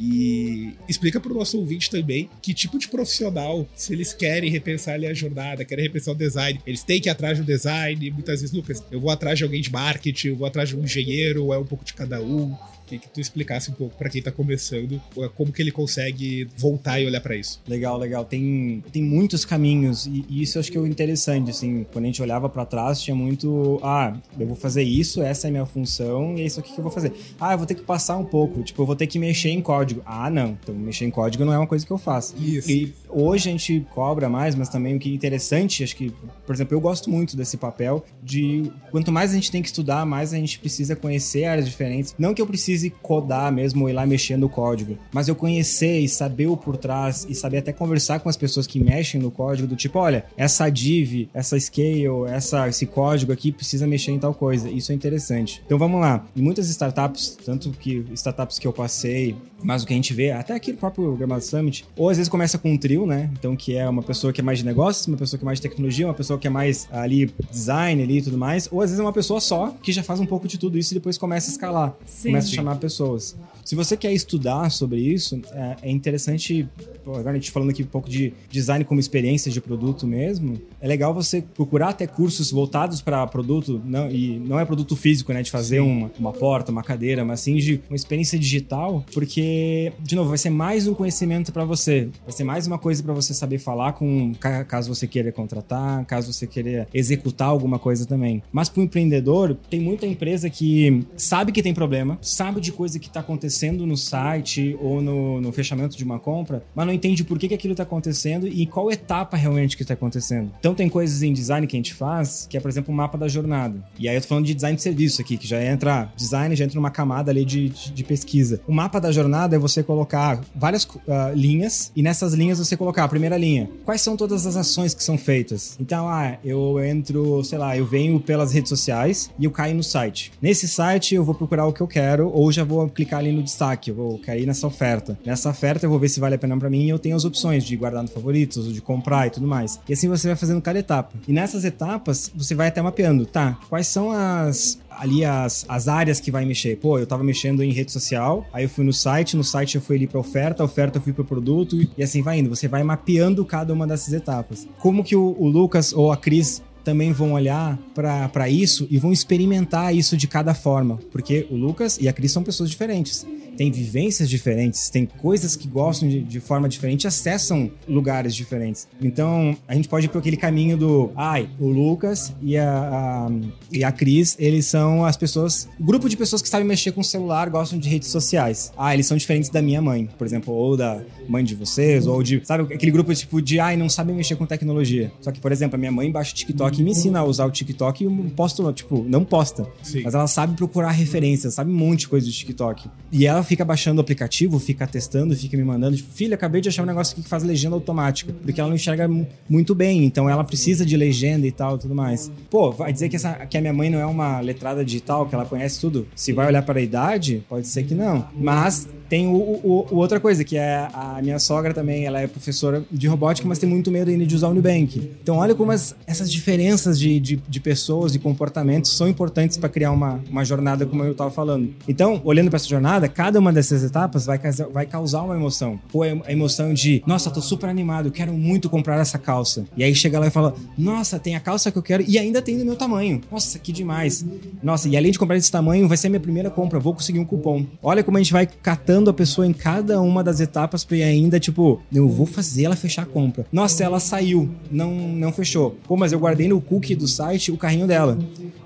E 0.00 0.74
explica 0.88 1.18
para 1.18 1.32
o 1.32 1.34
nosso 1.34 1.58
ouvinte 1.58 1.90
também 1.90 2.30
que 2.40 2.54
tipo 2.54 2.78
de 2.78 2.86
profissional, 2.86 3.68
se 3.74 3.92
eles 3.92 4.12
querem 4.12 4.48
repensar 4.48 4.94
ali 4.94 5.06
a 5.06 5.14
jornada, 5.14 5.64
querem 5.64 5.84
repensar 5.84 6.12
o 6.12 6.14
design, 6.14 6.60
eles 6.64 6.84
têm 6.84 7.00
que 7.00 7.08
ir 7.08 7.10
atrás 7.10 7.36
do 7.36 7.44
design. 7.44 8.08
Muitas 8.12 8.40
vezes, 8.40 8.54
Lucas, 8.54 8.82
eu 8.92 9.00
vou 9.00 9.10
atrás 9.10 9.36
de 9.36 9.44
alguém 9.44 9.60
de 9.60 9.72
marketing, 9.72 10.28
eu 10.28 10.36
vou 10.36 10.46
atrás 10.46 10.68
de 10.68 10.76
um 10.76 10.84
engenheiro, 10.84 11.46
ou 11.46 11.54
é 11.54 11.58
um 11.58 11.64
pouco 11.64 11.84
de 11.84 11.94
cada 11.94 12.22
um. 12.22 12.56
Queria 12.88 13.00
que 13.00 13.08
tu 13.08 13.20
explicasse 13.20 13.70
um 13.70 13.74
pouco 13.74 13.96
para 13.96 14.08
quem 14.08 14.22
tá 14.22 14.32
começando 14.32 15.00
como 15.34 15.52
que 15.52 15.60
ele 15.60 15.70
consegue 15.70 16.48
voltar 16.56 17.00
e 17.00 17.06
olhar 17.06 17.20
para 17.20 17.36
isso. 17.36 17.60
Legal, 17.68 17.98
legal. 17.98 18.24
Tem, 18.24 18.82
tem 18.90 19.02
muitos 19.02 19.44
caminhos 19.44 20.06
e, 20.06 20.24
e 20.28 20.42
isso 20.42 20.56
eu 20.56 20.60
acho 20.60 20.70
que 20.70 20.78
é 20.78 20.80
o 20.80 20.86
interessante, 20.86 21.50
assim, 21.50 21.84
quando 21.92 22.04
a 22.04 22.08
gente 22.08 22.22
olhava 22.22 22.48
para 22.48 22.64
trás, 22.64 23.00
tinha 23.00 23.14
muito, 23.14 23.78
ah, 23.82 24.16
eu 24.38 24.46
vou 24.46 24.56
fazer 24.56 24.82
isso, 24.82 25.22
essa 25.22 25.46
é 25.46 25.48
a 25.48 25.50
minha 25.50 25.66
função 25.66 26.36
e 26.36 26.42
é 26.42 26.46
isso 26.46 26.60
aqui 26.60 26.72
que 26.72 26.78
eu 26.78 26.82
vou 26.82 26.92
fazer. 26.92 27.12
Ah, 27.38 27.52
eu 27.52 27.58
vou 27.58 27.66
ter 27.66 27.74
que 27.74 27.82
passar 27.82 28.16
um 28.16 28.24
pouco, 28.24 28.62
tipo, 28.62 28.80
eu 28.80 28.86
vou 28.86 28.96
ter 28.96 29.06
que 29.06 29.18
mexer 29.18 29.50
em 29.50 29.60
código. 29.60 30.02
Ah, 30.06 30.30
não, 30.30 30.56
então 30.62 30.74
mexer 30.74 31.04
em 31.04 31.10
código 31.10 31.44
não 31.44 31.52
é 31.52 31.58
uma 31.58 31.66
coisa 31.66 31.84
que 31.84 31.92
eu 31.92 31.98
faço. 31.98 32.34
Isso. 32.38 32.70
E 32.70 32.94
hoje 33.08 33.48
a 33.48 33.52
gente 33.52 33.86
cobra 33.94 34.28
mais, 34.28 34.54
mas 34.54 34.68
também 34.68 34.96
o 34.96 34.98
que 34.98 35.10
é 35.10 35.14
interessante, 35.14 35.82
acho 35.82 35.96
que, 35.96 36.12
por 36.46 36.54
exemplo, 36.54 36.74
eu 36.74 36.80
gosto 36.80 37.10
muito 37.10 37.36
desse 37.36 37.56
papel 37.56 38.04
de 38.22 38.70
quanto 38.90 39.10
mais 39.10 39.32
a 39.32 39.34
gente 39.34 39.50
tem 39.50 39.62
que 39.62 39.68
estudar, 39.68 40.06
mais 40.06 40.32
a 40.32 40.36
gente 40.36 40.58
precisa 40.58 40.94
conhecer 40.94 41.44
áreas 41.44 41.68
diferentes. 41.68 42.14
Não 42.18 42.34
que 42.34 42.40
eu 42.40 42.46
precise 42.46 42.77
precise 42.78 42.90
codar 43.02 43.52
mesmo 43.52 43.82
ou 43.82 43.90
ir 43.90 43.92
lá 43.92 44.06
mexendo 44.06 44.38
no 44.38 44.48
código, 44.48 44.96
mas 45.12 45.26
eu 45.26 45.34
conhecer 45.34 45.98
e 45.98 46.08
saber 46.08 46.46
o 46.46 46.56
por 46.56 46.76
trás 46.76 47.26
e 47.28 47.34
saber 47.34 47.58
até 47.58 47.72
conversar 47.72 48.20
com 48.20 48.28
as 48.28 48.36
pessoas 48.36 48.66
que 48.66 48.78
mexem 48.78 49.20
no 49.20 49.30
código 49.30 49.66
do 49.66 49.74
tipo, 49.74 49.98
olha, 49.98 50.24
essa 50.36 50.70
div, 50.70 51.28
essa 51.34 51.58
scale, 51.58 52.06
essa, 52.28 52.68
esse 52.68 52.86
código 52.86 53.32
aqui 53.32 53.50
precisa 53.50 53.86
mexer 53.86 54.12
em 54.12 54.18
tal 54.18 54.32
coisa. 54.32 54.70
Isso 54.70 54.92
é 54.92 54.94
interessante. 54.94 55.60
Então 55.66 55.76
vamos 55.76 56.00
lá. 56.00 56.24
Em 56.36 56.42
muitas 56.42 56.68
startups, 56.68 57.36
tanto 57.44 57.70
que 57.70 58.04
startups 58.12 58.58
que 58.58 58.66
eu 58.66 58.72
passei, 58.72 59.34
mas 59.62 59.82
o 59.82 59.86
que 59.86 59.92
a 59.92 59.96
gente 59.96 60.14
vê, 60.14 60.30
até 60.30 60.54
aqui 60.54 60.72
no 60.72 60.78
próprio 60.78 61.16
Gramado 61.16 61.42
Summit, 61.42 61.84
ou 61.96 62.08
às 62.08 62.16
vezes 62.16 62.28
começa 62.28 62.58
com 62.58 62.72
um 62.72 62.78
trio, 62.78 63.06
né? 63.06 63.30
Então 63.32 63.56
que 63.56 63.76
é 63.76 63.88
uma 63.88 64.02
pessoa 64.02 64.32
que 64.32 64.40
é 64.40 64.44
mais 64.44 64.58
de 64.58 64.64
negócios, 64.64 65.06
uma 65.06 65.16
pessoa 65.16 65.38
que 65.38 65.44
é 65.44 65.46
mais 65.46 65.58
de 65.58 65.62
tecnologia, 65.62 66.06
uma 66.06 66.14
pessoa 66.14 66.38
que 66.38 66.46
é 66.46 66.50
mais 66.50 66.88
ali 66.92 67.32
design 67.50 68.02
ali 68.02 68.18
e 68.18 68.22
tudo 68.22 68.38
mais, 68.38 68.68
ou 68.70 68.80
às 68.80 68.90
vezes 68.90 69.00
é 69.00 69.02
uma 69.02 69.12
pessoa 69.12 69.40
só 69.40 69.74
que 69.82 69.90
já 69.92 70.02
faz 70.02 70.20
um 70.20 70.26
pouco 70.26 70.46
de 70.46 70.58
tudo 70.58 70.78
isso 70.78 70.92
e 70.92 70.94
depois 70.94 71.18
começa 71.18 71.50
a 71.50 71.52
escalar, 71.52 71.96
Sim. 72.06 72.28
começa 72.28 72.48
a 72.48 72.50
chamar 72.50 72.67
pessoas. 72.76 73.36
Se 73.68 73.74
você 73.74 73.98
quer 73.98 74.14
estudar 74.14 74.70
sobre 74.70 74.98
isso, 74.98 75.42
é, 75.52 75.76
é 75.82 75.90
interessante. 75.90 76.66
Agora 77.04 77.32
a 77.32 77.34
gente 77.34 77.50
falando 77.50 77.68
aqui 77.68 77.82
um 77.82 77.86
pouco 77.86 78.08
de 78.08 78.32
design 78.48 78.82
como 78.82 78.98
experiência 78.98 79.52
de 79.52 79.60
produto 79.60 80.06
mesmo, 80.06 80.58
é 80.80 80.88
legal 80.88 81.12
você 81.12 81.42
procurar 81.42 81.90
até 81.90 82.06
cursos 82.06 82.50
voltados 82.50 83.02
para 83.02 83.26
produto, 83.26 83.78
não, 83.84 84.10
e 84.10 84.38
não 84.38 84.58
é 84.58 84.64
produto 84.64 84.96
físico, 84.96 85.34
né? 85.34 85.42
De 85.42 85.50
fazer 85.50 85.80
uma, 85.80 86.10
uma 86.18 86.32
porta, 86.32 86.72
uma 86.72 86.82
cadeira, 86.82 87.26
mas 87.26 87.40
sim 87.40 87.56
de 87.56 87.78
uma 87.90 87.96
experiência 87.96 88.38
digital, 88.38 89.04
porque, 89.12 89.92
de 90.00 90.16
novo, 90.16 90.30
vai 90.30 90.38
ser 90.38 90.48
mais 90.48 90.86
um 90.86 90.94
conhecimento 90.94 91.52
para 91.52 91.66
você. 91.66 92.08
Vai 92.24 92.32
ser 92.32 92.44
mais 92.44 92.66
uma 92.66 92.78
coisa 92.78 93.02
para 93.02 93.12
você 93.12 93.34
saber 93.34 93.58
falar 93.58 93.92
com, 93.92 94.32
caso 94.66 94.94
você 94.94 95.06
queira 95.06 95.30
contratar, 95.30 96.06
caso 96.06 96.32
você 96.32 96.46
queira 96.46 96.88
executar 96.94 97.48
alguma 97.48 97.78
coisa 97.78 98.06
também. 98.06 98.42
Mas 98.50 98.70
para 98.70 98.80
o 98.80 98.84
empreendedor, 98.84 99.58
tem 99.68 99.78
muita 99.78 100.06
empresa 100.06 100.48
que 100.48 101.06
sabe 101.18 101.52
que 101.52 101.62
tem 101.62 101.74
problema, 101.74 102.16
sabe 102.22 102.62
de 102.62 102.72
coisa 102.72 102.98
que 102.98 103.08
está 103.08 103.20
acontecendo 103.20 103.57
no 103.86 103.96
site 103.96 104.76
ou 104.80 105.00
no, 105.00 105.40
no, 105.40 105.52
fechamento 105.52 105.96
de 105.96 106.04
uma 106.04 106.18
compra, 106.18 106.62
mas 106.74 106.86
não 106.86 106.92
entende 106.92 107.24
por 107.24 107.38
que, 107.38 107.48
que 107.48 107.54
aquilo 107.54 107.72
está 107.72 107.82
acontecendo 107.82 108.46
e 108.46 108.66
qual 108.66 108.90
etapa 108.90 109.36
realmente 109.36 109.76
que 109.76 109.82
está 109.82 109.94
acontecendo. 109.94 110.50
Então 110.58 110.74
tem 110.74 110.88
coisas 110.88 111.22
em 111.22 111.32
design 111.32 111.66
que 111.66 111.76
a 111.76 111.78
gente 111.78 111.94
faz, 111.94 112.46
que 112.48 112.56
é, 112.56 112.60
por 112.60 112.70
exemplo, 112.70 112.90
o 112.90 112.94
um 112.94 112.96
mapa 112.96 113.18
da 113.18 113.28
jornada. 113.28 113.82
E 113.98 114.08
aí 114.08 114.16
eu 114.16 114.20
tô 114.20 114.28
falando 114.28 114.46
de 114.46 114.54
design 114.54 114.76
de 114.76 114.82
serviço 114.82 115.20
aqui, 115.20 115.36
que 115.36 115.46
já 115.46 115.62
entra 115.62 116.12
design, 116.16 116.54
já 116.54 116.64
entra 116.64 116.76
numa 116.76 116.90
camada 116.90 117.30
ali 117.30 117.44
de, 117.44 117.68
de, 117.68 117.92
de 117.92 118.04
pesquisa. 118.04 118.60
O 118.66 118.72
mapa 118.72 119.00
da 119.00 119.10
jornada 119.10 119.56
é 119.56 119.58
você 119.58 119.82
colocar 119.82 120.40
várias 120.54 120.84
uh, 120.84 120.98
linhas 121.34 121.92
e 121.96 122.02
nessas 122.02 122.34
linhas 122.34 122.58
você 122.58 122.76
colocar 122.76 123.04
a 123.04 123.08
primeira 123.08 123.36
linha. 123.36 123.68
Quais 123.84 124.00
são 124.00 124.16
todas 124.16 124.46
as 124.46 124.56
ações 124.56 124.94
que 124.94 125.02
são 125.02 125.18
feitas? 125.18 125.76
Então, 125.80 126.08
ah, 126.08 126.36
eu 126.44 126.82
entro, 126.84 127.42
sei 127.44 127.58
lá, 127.58 127.76
eu 127.76 127.86
venho 127.86 128.20
pelas 128.20 128.52
redes 128.52 128.68
sociais 128.68 129.30
e 129.38 129.44
eu 129.44 129.50
caio 129.50 129.74
no 129.74 129.82
site. 129.82 130.32
Nesse 130.40 130.68
site 130.68 131.14
eu 131.14 131.24
vou 131.24 131.34
procurar 131.34 131.66
o 131.66 131.72
que 131.72 131.80
eu 131.80 131.86
quero 131.86 132.30
ou 132.32 132.50
já 132.52 132.64
vou 132.64 132.88
clicar 132.88 133.20
ali 133.20 133.32
no 133.38 133.44
destaque, 133.44 133.90
eu 133.90 133.94
vou 133.94 134.18
cair 134.18 134.46
nessa 134.46 134.66
oferta. 134.66 135.18
Nessa 135.24 135.50
oferta 135.50 135.86
eu 135.86 135.90
vou 135.90 135.98
ver 135.98 136.08
se 136.08 136.20
vale 136.20 136.34
a 136.34 136.38
pena 136.38 136.56
para 136.58 136.68
mim 136.68 136.84
e 136.84 136.88
eu 136.88 136.98
tenho 136.98 137.16
as 137.16 137.24
opções 137.24 137.64
de 137.64 137.76
guardar 137.76 138.02
no 138.02 138.08
favoritos, 138.08 138.66
ou 138.66 138.72
de 138.72 138.80
comprar 138.80 139.26
e 139.26 139.30
tudo 139.30 139.46
mais. 139.46 139.80
E 139.88 139.92
assim 139.92 140.08
você 140.08 140.28
vai 140.28 140.36
fazendo 140.36 140.60
cada 140.60 140.78
etapa. 140.78 141.14
E 141.26 141.32
nessas 141.32 141.64
etapas 141.64 142.30
você 142.34 142.54
vai 142.54 142.68
até 142.68 142.82
mapeando, 142.82 143.24
tá? 143.24 143.58
Quais 143.68 143.86
são 143.86 144.10
as 144.10 144.78
ali 144.98 145.24
as, 145.24 145.64
as 145.68 145.88
áreas 145.88 146.20
que 146.20 146.30
vai 146.30 146.44
mexer. 146.44 146.76
Pô, 146.76 146.98
eu 146.98 147.06
tava 147.06 147.22
mexendo 147.22 147.62
em 147.62 147.70
rede 147.70 147.92
social, 147.92 148.44
aí 148.52 148.64
eu 148.64 148.68
fui 148.68 148.84
no 148.84 148.92
site, 148.92 149.36
no 149.36 149.44
site 149.44 149.76
eu 149.76 149.80
fui 149.80 149.96
ali 149.96 150.06
pra 150.06 150.18
oferta, 150.18 150.64
oferta 150.64 150.98
eu 150.98 151.02
fui 151.02 151.12
pro 151.12 151.24
produto 151.24 151.78
e 151.96 152.02
assim 152.02 152.20
vai 152.20 152.40
indo. 152.40 152.50
Você 152.50 152.66
vai 152.66 152.82
mapeando 152.82 153.44
cada 153.44 153.72
uma 153.72 153.86
dessas 153.86 154.12
etapas. 154.12 154.66
Como 154.78 155.04
que 155.04 155.14
o, 155.14 155.36
o 155.38 155.48
Lucas 155.48 155.92
ou 155.92 156.10
a 156.10 156.16
Cris 156.16 156.62
também 156.88 157.12
vão 157.12 157.34
olhar 157.34 157.78
para 157.94 158.48
isso 158.48 158.88
e 158.90 158.96
vão 158.96 159.12
experimentar 159.12 159.94
isso 159.94 160.16
de 160.16 160.26
cada 160.26 160.54
forma, 160.54 160.98
porque 161.12 161.46
o 161.50 161.54
Lucas 161.54 161.98
e 162.00 162.08
a 162.08 162.14
Cris 162.14 162.32
são 162.32 162.42
pessoas 162.42 162.70
diferentes 162.70 163.26
têm 163.58 163.72
vivências 163.72 164.30
diferentes, 164.30 164.88
têm 164.88 165.04
coisas 165.04 165.56
que 165.56 165.66
gostam 165.66 166.08
de, 166.08 166.22
de 166.22 166.38
forma 166.38 166.68
diferente, 166.68 167.08
acessam 167.08 167.68
lugares 167.88 168.32
diferentes. 168.32 168.86
Então, 169.02 169.56
a 169.66 169.74
gente 169.74 169.88
pode 169.88 170.06
ir 170.06 170.08
para 170.08 170.20
aquele 170.20 170.36
caminho 170.36 170.76
do, 170.76 171.10
ai, 171.16 171.50
o 171.58 171.66
Lucas 171.66 172.32
e 172.40 172.56
a, 172.56 172.70
a, 172.70 173.30
e 173.72 173.82
a 173.82 173.90
Cris, 173.90 174.36
eles 174.38 174.64
são 174.66 175.04
as 175.04 175.16
pessoas, 175.16 175.68
grupo 175.80 176.08
de 176.08 176.16
pessoas 176.16 176.40
que 176.40 176.48
sabem 176.48 176.64
mexer 176.68 176.92
com 176.92 177.00
o 177.00 177.04
celular, 177.04 177.50
gostam 177.50 177.80
de 177.80 177.88
redes 177.88 178.08
sociais. 178.10 178.72
Ah, 178.78 178.94
eles 178.94 179.06
são 179.06 179.16
diferentes 179.16 179.50
da 179.50 179.60
minha 179.60 179.82
mãe, 179.82 180.08
por 180.16 180.24
exemplo, 180.24 180.54
ou 180.54 180.76
da 180.76 181.02
mãe 181.28 181.42
de 181.42 181.56
vocês, 181.56 182.06
ou 182.06 182.22
de, 182.22 182.40
sabe, 182.44 182.72
aquele 182.72 182.92
grupo 182.92 183.12
tipo 183.12 183.42
de, 183.42 183.58
ai, 183.58 183.76
não 183.76 183.88
sabem 183.88 184.14
mexer 184.14 184.36
com 184.36 184.46
tecnologia. 184.46 185.10
Só 185.20 185.32
que, 185.32 185.40
por 185.40 185.50
exemplo, 185.50 185.74
a 185.74 185.78
minha 185.78 185.90
mãe 185.90 186.12
baixa 186.12 186.30
o 186.30 186.34
TikTok 186.36 186.77
e 186.80 186.84
me 186.84 186.90
ensina 186.90 187.20
a 187.20 187.24
usar 187.24 187.46
o 187.46 187.50
TikTok 187.50 188.04
e 188.04 188.30
posto, 188.30 188.72
tipo, 188.72 189.04
não 189.08 189.24
posta. 189.24 189.66
Sim. 189.82 190.02
Mas 190.02 190.14
ela 190.14 190.26
sabe 190.26 190.54
procurar 190.56 190.90
referências, 190.90 191.54
sabe 191.54 191.70
um 191.70 191.74
monte 191.74 192.00
de 192.00 192.08
coisa 192.08 192.26
do 192.26 192.32
TikTok. 192.32 192.88
E 193.10 193.26
ela 193.26 193.42
fica 193.42 193.64
baixando 193.64 193.98
o 193.98 194.02
aplicativo, 194.02 194.58
fica 194.58 194.86
testando, 194.86 195.34
fica 195.36 195.56
me 195.56 195.64
mandando. 195.64 195.96
Tipo, 195.96 196.12
Filha, 196.12 196.34
acabei 196.34 196.60
de 196.60 196.68
achar 196.68 196.82
um 196.82 196.86
negócio 196.86 197.12
aqui 197.12 197.22
que 197.22 197.28
faz 197.28 197.42
legenda 197.42 197.74
automática. 197.74 198.32
Porque 198.42 198.60
ela 198.60 198.68
não 198.68 198.76
enxerga 198.76 199.08
muito 199.48 199.74
bem, 199.74 200.04
então 200.04 200.28
ela 200.28 200.44
precisa 200.44 200.84
de 200.84 200.96
legenda 200.96 201.46
e 201.46 201.52
tal 201.52 201.78
tudo 201.78 201.94
mais. 201.94 202.30
Pô, 202.50 202.70
vai 202.70 202.92
dizer 202.92 203.08
que, 203.08 203.16
essa, 203.16 203.32
que 203.46 203.56
a 203.56 203.60
minha 203.60 203.72
mãe 203.72 203.90
não 203.90 203.98
é 203.98 204.06
uma 204.06 204.40
letrada 204.40 204.84
digital, 204.84 205.26
que 205.26 205.34
ela 205.34 205.44
conhece 205.44 205.80
tudo? 205.80 206.06
Se 206.14 206.32
vai 206.32 206.46
olhar 206.46 206.62
para 206.62 206.78
a 206.78 206.82
idade, 206.82 207.42
pode 207.48 207.66
ser 207.66 207.84
que 207.84 207.94
não. 207.94 208.26
Mas 208.36 208.88
tem 209.08 209.26
o, 209.26 209.32
o, 209.32 209.86
o 209.90 209.96
outra 209.96 210.20
coisa, 210.20 210.44
que 210.44 210.56
é 210.56 210.88
a 210.92 211.20
minha 211.22 211.38
sogra 211.38 211.72
também, 211.72 212.04
ela 212.04 212.20
é 212.20 212.26
professora 212.26 212.84
de 212.90 213.06
robótica, 213.06 213.48
mas 213.48 213.58
tem 213.58 213.68
muito 213.68 213.90
medo 213.90 214.10
ainda 214.10 214.26
de 214.26 214.34
usar 214.34 214.48
o 214.48 214.54
Nubank. 214.54 215.10
Então, 215.22 215.36
olha 215.36 215.54
como 215.54 215.72
as, 215.72 215.94
essas 216.06 216.30
diferenças 216.30 216.98
de, 216.98 217.18
de, 217.18 217.36
de 217.36 217.60
pessoas, 217.60 218.12
de 218.12 218.18
comportamentos, 218.18 218.96
são 218.96 219.08
importantes 219.08 219.56
para 219.56 219.68
criar 219.68 219.92
uma, 219.92 220.20
uma 220.30 220.44
jornada, 220.44 220.86
como 220.86 221.02
eu 221.04 221.12
estava 221.12 221.30
falando. 221.30 221.74
Então, 221.88 222.20
olhando 222.24 222.48
para 222.48 222.56
essa 222.56 222.68
jornada, 222.68 223.08
cada 223.08 223.38
uma 223.38 223.52
dessas 223.52 223.82
etapas 223.82 224.26
vai, 224.26 224.38
vai 224.72 224.86
causar 224.86 225.22
uma 225.22 225.34
emoção. 225.34 225.80
Ou 225.92 226.02
a 226.02 226.32
emoção 226.32 226.74
de, 226.74 227.02
nossa, 227.06 227.30
tô 227.30 227.40
super 227.40 227.68
animado, 227.68 228.10
quero 228.10 228.32
muito 228.32 228.68
comprar 228.68 229.00
essa 229.00 229.18
calça. 229.18 229.64
E 229.76 229.84
aí 229.84 229.94
chega 229.94 230.18
lá 230.18 230.26
e 230.26 230.30
fala, 230.30 230.54
nossa, 230.76 231.18
tem 231.18 231.34
a 231.34 231.40
calça 231.40 231.70
que 231.70 231.78
eu 231.78 231.82
quero 231.82 232.04
e 232.06 232.18
ainda 232.18 232.42
tem 232.42 232.58
do 232.58 232.64
meu 232.64 232.76
tamanho. 232.76 233.20
Nossa, 233.30 233.58
que 233.58 233.72
demais. 233.72 234.24
Nossa, 234.62 234.88
e 234.88 234.96
além 234.96 235.12
de 235.12 235.18
comprar 235.18 235.36
desse 235.36 235.50
tamanho, 235.50 235.88
vai 235.88 235.96
ser 235.96 236.08
minha 236.08 236.20
primeira 236.20 236.50
compra, 236.50 236.78
vou 236.78 236.94
conseguir 236.94 237.18
um 237.18 237.24
cupom. 237.24 237.64
Olha 237.82 238.02
como 238.02 238.16
a 238.16 238.20
gente 238.20 238.32
vai 238.32 238.46
catando 238.46 238.97
a 239.06 239.12
pessoa 239.14 239.46
em 239.46 239.52
cada 239.52 240.00
uma 240.00 240.24
das 240.24 240.40
etapas 240.40 240.84
para 240.84 240.96
ainda, 240.96 241.38
tipo, 241.38 241.80
eu 241.92 242.08
vou 242.08 242.26
fazer 242.26 242.64
ela 242.64 242.74
fechar 242.74 243.02
a 243.02 243.06
compra. 243.06 243.46
Nossa, 243.52 243.84
ela 243.84 244.00
saiu, 244.00 244.50
não, 244.70 244.92
não 244.92 245.32
fechou. 245.32 245.76
Pô, 245.86 245.96
mas 245.96 246.12
eu 246.12 246.18
guardei 246.18 246.48
no 246.48 246.60
cookie 246.60 246.94
do 246.94 247.06
site 247.06 247.52
o 247.52 247.56
carrinho 247.56 247.86
dela. 247.86 248.18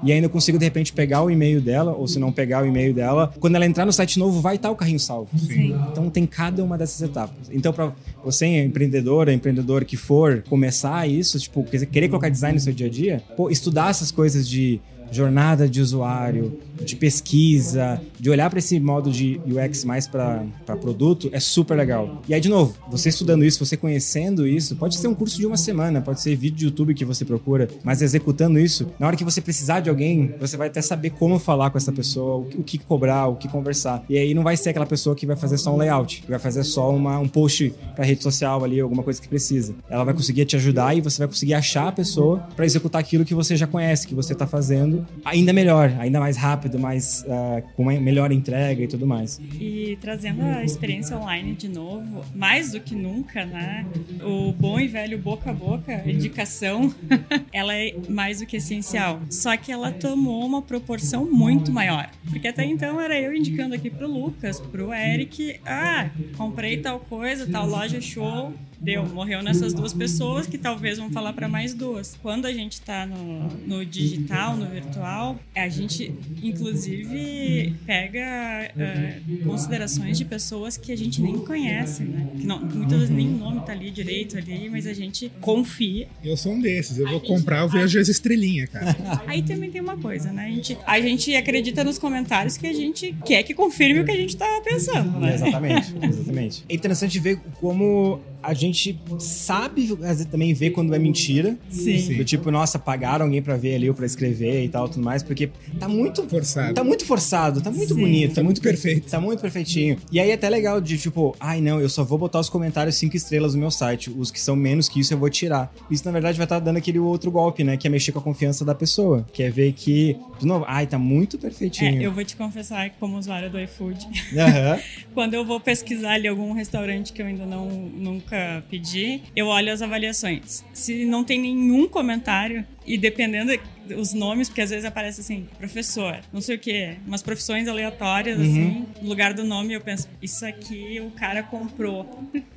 E 0.03 0.12
ainda 0.12 0.27
eu 0.27 0.31
consigo, 0.31 0.59
de 0.59 0.64
repente, 0.64 0.92
pegar 0.92 1.23
o 1.23 1.31
e-mail 1.31 1.61
dela, 1.61 1.92
ou 1.92 2.09
se 2.09 2.18
não 2.18 2.33
pegar 2.33 2.62
o 2.62 2.66
e-mail 2.66 2.95
dela, 2.95 3.33
quando 3.38 3.57
ela 3.57 3.66
entrar 3.66 3.85
no 3.85 3.92
site 3.92 4.18
novo, 4.18 4.40
vai 4.40 4.57
estar 4.57 4.71
o 4.71 4.77
carrinho 4.77 4.99
salvo. 4.99 5.29
Sim. 5.38 5.77
Então 5.90 6.09
tem 6.09 6.27
cada 6.27 6.64
uma 6.64 6.79
dessas 6.79 7.03
etapas. 7.03 7.51
Então, 7.51 7.73
para 7.73 7.92
você, 8.25 8.47
empreendedora, 8.47 9.33
empreendedor 9.33 9.85
que 9.85 9.97
for 9.97 10.42
começar 10.49 11.09
isso, 11.09 11.38
tipo, 11.38 11.64
querer 11.64 12.09
colocar 12.09 12.29
design 12.29 12.55
no 12.55 12.61
seu 12.61 12.73
dia 12.73 12.87
a 12.87 12.90
dia, 12.90 13.23
pô, 13.37 13.51
estudar 13.51 13.90
essas 13.90 14.11
coisas 14.11 14.49
de 14.49 14.81
jornada 15.11 15.68
de 15.68 15.81
usuário, 15.81 16.59
de 16.85 16.97
pesquisa, 16.97 18.01
de 18.18 18.31
olhar 18.31 18.49
para 18.51 18.59
esse 18.59 18.79
modo 18.79 19.11
de 19.11 19.40
UX 19.47 19.85
mais 19.85 20.07
para 20.07 20.45
produto, 20.81 21.29
é 21.33 21.40
super 21.40 21.77
legal. 21.77 22.23
E 22.29 22.35
aí, 22.35 22.40
de 22.40 22.49
novo, 22.49 22.75
você 22.90 23.09
estudando 23.09 23.45
isso, 23.45 23.64
você 23.64 23.77
conhecendo 23.77 24.47
isso, 24.47 24.77
pode 24.77 24.97
ser 24.97 25.09
um 25.09 25.14
curso 25.14 25.38
de 25.38 25.47
uma 25.47 25.57
semana, 25.57 26.01
pode 26.01 26.21
ser 26.21 26.35
vídeo 26.37 26.57
de 26.57 26.64
YouTube 26.66 26.95
que 26.95 27.05
você 27.05 27.25
procura, 27.25 27.68
mas 27.85 28.03
executando 28.03 28.59
isso, 28.59 28.90
na 28.99 29.07
hora 29.07 29.16
que 29.16 29.25
você 29.25 29.40
precisar 29.40 29.81
de 29.81 29.90
alguém, 29.90 30.35
você 30.40 30.57
vai 30.57 30.68
até 30.68 30.81
saber 30.83 31.11
como 31.11 31.38
falar 31.38 31.71
com 31.71 31.79
essa 31.79 31.92
pessoa, 31.92 32.47
o 32.57 32.62
que 32.62 32.79
cobrar, 32.79 33.27
o 33.29 33.37
que 33.37 33.49
conversar. 33.49 34.05
E 34.09 34.16
aí 34.18 34.35
não 34.35 34.42
vai 34.42 34.57
ser 34.57 34.71
aquela 34.71 34.87
pessoa 34.87 35.14
que 35.14 35.27
vai 35.27 35.37
fazer 35.37 35.59
só 35.59 35.75
um 35.75 35.77
layout, 35.77 36.23
que 36.23 36.31
vai 36.31 36.38
fazer 36.38 36.64
só 36.64 36.90
uma, 36.95 37.18
um 37.18 37.29
post 37.29 37.73
para 37.95 38.05
rede 38.05 38.23
social 38.23 38.64
ali, 38.64 38.81
alguma 38.81 39.03
coisa 39.03 39.21
que 39.21 39.29
precisa. 39.29 39.75
Ela 39.88 40.05
vai 40.05 40.14
conseguir 40.14 40.45
te 40.45 40.57
ajudar 40.57 40.97
e 40.97 41.01
você 41.01 41.18
vai 41.18 41.29
conseguir 41.29 41.55
achar 41.55 41.88
a 41.88 41.92
pessoa 41.92 42.38
para 42.57 42.64
executar 42.64 43.01
aquilo 43.01 43.25
que 43.25 43.35
você 43.35 43.57
já 43.57 43.66
conhece, 43.66 44.07
que 44.07 44.14
você 44.14 44.33
está 44.33 44.47
fazendo, 44.47 45.07
ainda 45.25 45.53
melhor, 45.53 45.92
ainda 45.99 46.18
mais 46.18 46.37
rápido 46.37 46.72
rápido, 46.73 46.79
mais 46.79 47.23
uh, 47.23 47.63
com 47.75 47.83
uma 47.83 47.93
melhor 47.93 48.33
entrega 48.33 48.83
e 48.83 48.89
tudo 48.89 49.07
mais. 49.07 49.41
E 49.61 49.97
trazendo 50.01 50.43
a 50.43 50.65
experiência 50.65 51.17
online 51.17 51.55
de 51.55 51.69
novo, 51.69 52.25
mais 52.35 52.73
do 52.73 52.81
que 52.81 52.95
nunca, 52.95 53.45
né? 53.45 53.87
O 54.23 54.53
bom 54.53 54.81
e 54.81 54.89
velho 54.89 55.19
boca 55.19 55.51
a 55.51 55.55
boca, 55.55 56.03
indicação, 56.09 56.93
ela 57.53 57.75
é 57.75 57.95
mais 58.09 58.41
do 58.41 58.47
que 58.47 58.57
essencial. 58.57 59.21
Só 59.31 59.57
que 59.57 59.71
ela 59.71 59.93
tomou 59.93 60.45
uma 60.45 60.63
proporção 60.63 61.31
muito 61.31 61.71
maior. 61.71 62.11
Porque 62.31 62.49
até 62.49 62.65
então 62.65 63.01
era 63.01 63.19
eu 63.19 63.35
indicando 63.35 63.75
aqui 63.75 63.91
pro 63.91 64.09
Lucas, 64.09 64.61
pro 64.61 64.93
Eric, 64.93 65.61
ah, 65.67 66.11
comprei 66.37 66.79
tal 66.79 67.01
coisa, 67.01 67.47
tal 67.47 67.67
loja 67.67 68.01
show, 68.01 68.53
deu, 68.83 69.07
morreu 69.07 69.42
nessas 69.42 69.73
duas 69.73 69.92
pessoas 69.92 70.47
que 70.47 70.59
talvez 70.59 70.99
vão 70.99 71.11
falar 71.11 71.33
para 71.33 71.49
mais 71.49 71.73
duas. 71.73 72.18
Quando 72.21 72.47
a 72.47 72.53
gente 72.53 72.73
está 72.73 73.07
no, 73.07 73.49
no 73.66 73.87
digital, 73.87 74.57
no 74.57 74.66
virtual, 74.66 75.38
a 75.55 75.68
gente 75.68 76.12
inclusive 76.42 77.75
pega 77.87 78.71
uh, 78.75 79.45
considerações 79.45 80.18
de 80.18 80.25
pessoas 80.25 80.77
que 80.77 80.90
a 80.90 80.97
gente 80.97 81.23
nem 81.23 81.38
conhece, 81.38 82.03
né? 82.03 82.27
Que 82.37 82.45
não, 82.45 82.61
muitas 82.61 82.99
vezes 82.99 83.14
nem 83.14 83.29
o 83.29 83.38
nome 83.38 83.61
tá 83.61 83.73
ali 83.73 83.90
direito 83.90 84.37
ali, 84.37 84.68
mas 84.68 84.87
a 84.87 84.92
gente 84.92 85.31
confia. 85.40 86.09
Eu 86.25 86.37
sou 86.37 86.53
um 86.53 86.61
desses, 86.61 86.99
eu 86.99 87.09
vou 87.09 87.21
comprar, 87.21 87.61
eu 87.61 87.68
vejo 87.68 88.01
as 88.01 88.09
estrelinhas, 88.09 88.68
cara. 88.68 88.97
Aí 89.27 89.42
também 89.42 89.71
tem 89.71 89.81
uma 89.81 89.97
coisa, 89.97 90.33
né? 90.33 90.47
A 90.47 90.51
gente, 90.51 90.79
a 90.85 91.01
gente 91.01 91.37
acredita 91.37 91.85
nos 91.85 91.99
comentários 91.99 92.57
que 92.57 92.66
a 92.66 92.73
gente 92.73 93.14
quer 93.25 93.45
que 93.45 93.55
confirme 93.55 94.01
o 94.01 94.05
que 94.05 94.11
a 94.11 94.16
gente 94.16 94.37
tá 94.37 94.61
pensando, 94.64 95.21
né? 95.21 95.35
Exatamente, 95.35 95.95
exatamente. 96.03 96.64
É 96.68 96.75
interessante 96.75 97.18
ver 97.21 97.38
como 97.61 98.21
a 98.42 98.55
gente 98.55 98.98
sabe 99.18 99.88
também 100.31 100.52
ver 100.52 100.70
quando 100.70 100.94
é 100.94 100.98
mentira. 100.98 101.57
Sim. 101.70 101.98
Sim. 101.98 102.16
Do 102.16 102.24
tipo, 102.24 102.50
nossa, 102.50 102.78
pagaram 102.78 103.26
alguém 103.26 103.42
para 103.42 103.57
ver 103.57 103.76
ali 103.76 103.88
ou 103.88 103.94
pra 103.94 104.07
escrever 104.07 104.64
e 104.64 104.68
tal, 104.68 104.88
tudo 104.88 105.05
mais, 105.05 105.22
porque 105.22 105.50
tá 105.78 105.88
muito 105.88 106.22
forçado. 106.28 106.74
Tá 106.74 106.85
muito 106.85 107.05
forçado, 107.05 107.61
tá 107.61 107.70
muito 107.70 107.94
Sim. 107.94 108.00
bonito, 108.00 108.35
tá 108.35 108.42
muito 108.42 108.61
perfeito. 108.61 109.11
Tá 109.11 109.20
muito 109.20 109.40
perfeitinho. 109.40 109.98
E 110.11 110.18
aí 110.18 110.31
é 110.31 110.35
até 110.35 110.48
legal 110.48 110.81
de 110.81 110.98
tipo, 110.98 111.37
ai 111.38 111.61
não, 111.61 111.81
eu 111.81 111.88
só 111.88 112.05
vou 112.05 112.18
botar 112.18 112.40
os 112.40 112.48
comentários 112.48 112.96
cinco 112.96 113.16
estrelas 113.16 113.55
no 113.55 113.61
meu 113.61 113.70
site. 113.70 114.11
Os 114.11 114.31
que 114.31 114.40
são 114.40 114.57
menos 114.57 114.88
que 114.88 115.00
isso 115.00 115.14
eu 115.14 115.18
vou 115.18 115.31
tirar. 115.31 115.72
Isso 115.90 116.05
na 116.05 116.12
verdade 116.12 116.37
vai 116.37 116.44
estar 116.44 116.57
tá 116.57 116.64
dando 116.64 116.78
aquele 116.78 116.98
outro 116.98 117.31
golpe, 117.31 117.62
né? 117.64 117.76
Que 117.76 117.87
é 117.87 117.90
mexer 117.90 118.12
com 118.12 118.18
a 118.18 118.22
confiança 118.22 118.64
da 118.64 118.74
pessoa. 118.74 119.26
Que 119.33 119.44
é 119.44 119.50
ver 119.50 119.72
que, 119.72 120.16
de 120.38 120.46
novo, 120.46 120.64
ai, 120.68 120.87
tá 120.87 120.98
muito 120.98 121.38
perfeitinho. 121.38 122.02
É, 122.02 122.07
eu 122.07 122.12
vou 122.12 122.24
te 122.24 122.37
confessar 122.37 122.90
que 122.90 122.96
como 122.98 123.18
usuária 123.18 123.48
do 123.48 123.61
iFood, 123.61 124.05
uhum. 124.05 124.81
quando 125.14 125.35
eu 125.35 125.44
vou 125.44 125.61
pesquisar 125.61 126.12
ali 126.12 126.28
algum 126.28 126.52
restaurante 126.52 127.12
que 127.12 127.20
eu 127.20 127.26
ainda 127.26 127.44
não 127.44 127.68
nunca 127.68 128.32
nunca 128.33 128.64
pedi, 128.71 129.21
eu 129.37 129.47
olho 129.47 129.71
as 129.71 129.83
avaliações. 129.83 130.64
Se 130.73 131.05
não 131.05 131.23
tem 131.23 131.38
nenhum 131.38 131.87
comentário, 131.87 132.64
e 132.87 132.97
dependendo 132.97 133.53
os 133.94 134.12
nomes, 134.12 134.48
porque 134.48 134.61
às 134.61 134.70
vezes 134.70 134.85
aparece 134.85 135.20
assim, 135.20 135.46
professor, 135.59 136.20
não 136.33 136.40
sei 136.40 136.57
o 136.57 136.59
quê, 136.59 136.96
umas 137.07 137.22
profissões 137.22 137.68
aleatórias, 137.68 138.38
uhum. 138.38 138.44
assim, 138.44 138.87
no 139.00 139.09
lugar 139.09 139.35
do 139.35 139.44
nome 139.44 139.72
eu 139.74 139.81
penso, 139.81 140.09
isso 140.20 140.44
aqui 140.44 141.00
o 141.00 141.11
cara 141.11 141.42
comprou. 141.42 142.07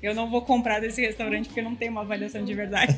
Eu 0.01 0.13
não 0.13 0.29
vou 0.29 0.41
comprar 0.41 0.79
desse 0.79 1.01
restaurante 1.01 1.47
porque 1.47 1.61
não 1.61 1.75
tem 1.75 1.89
uma 1.89 2.01
avaliação 2.01 2.43
de 2.43 2.53
verdade. 2.53 2.97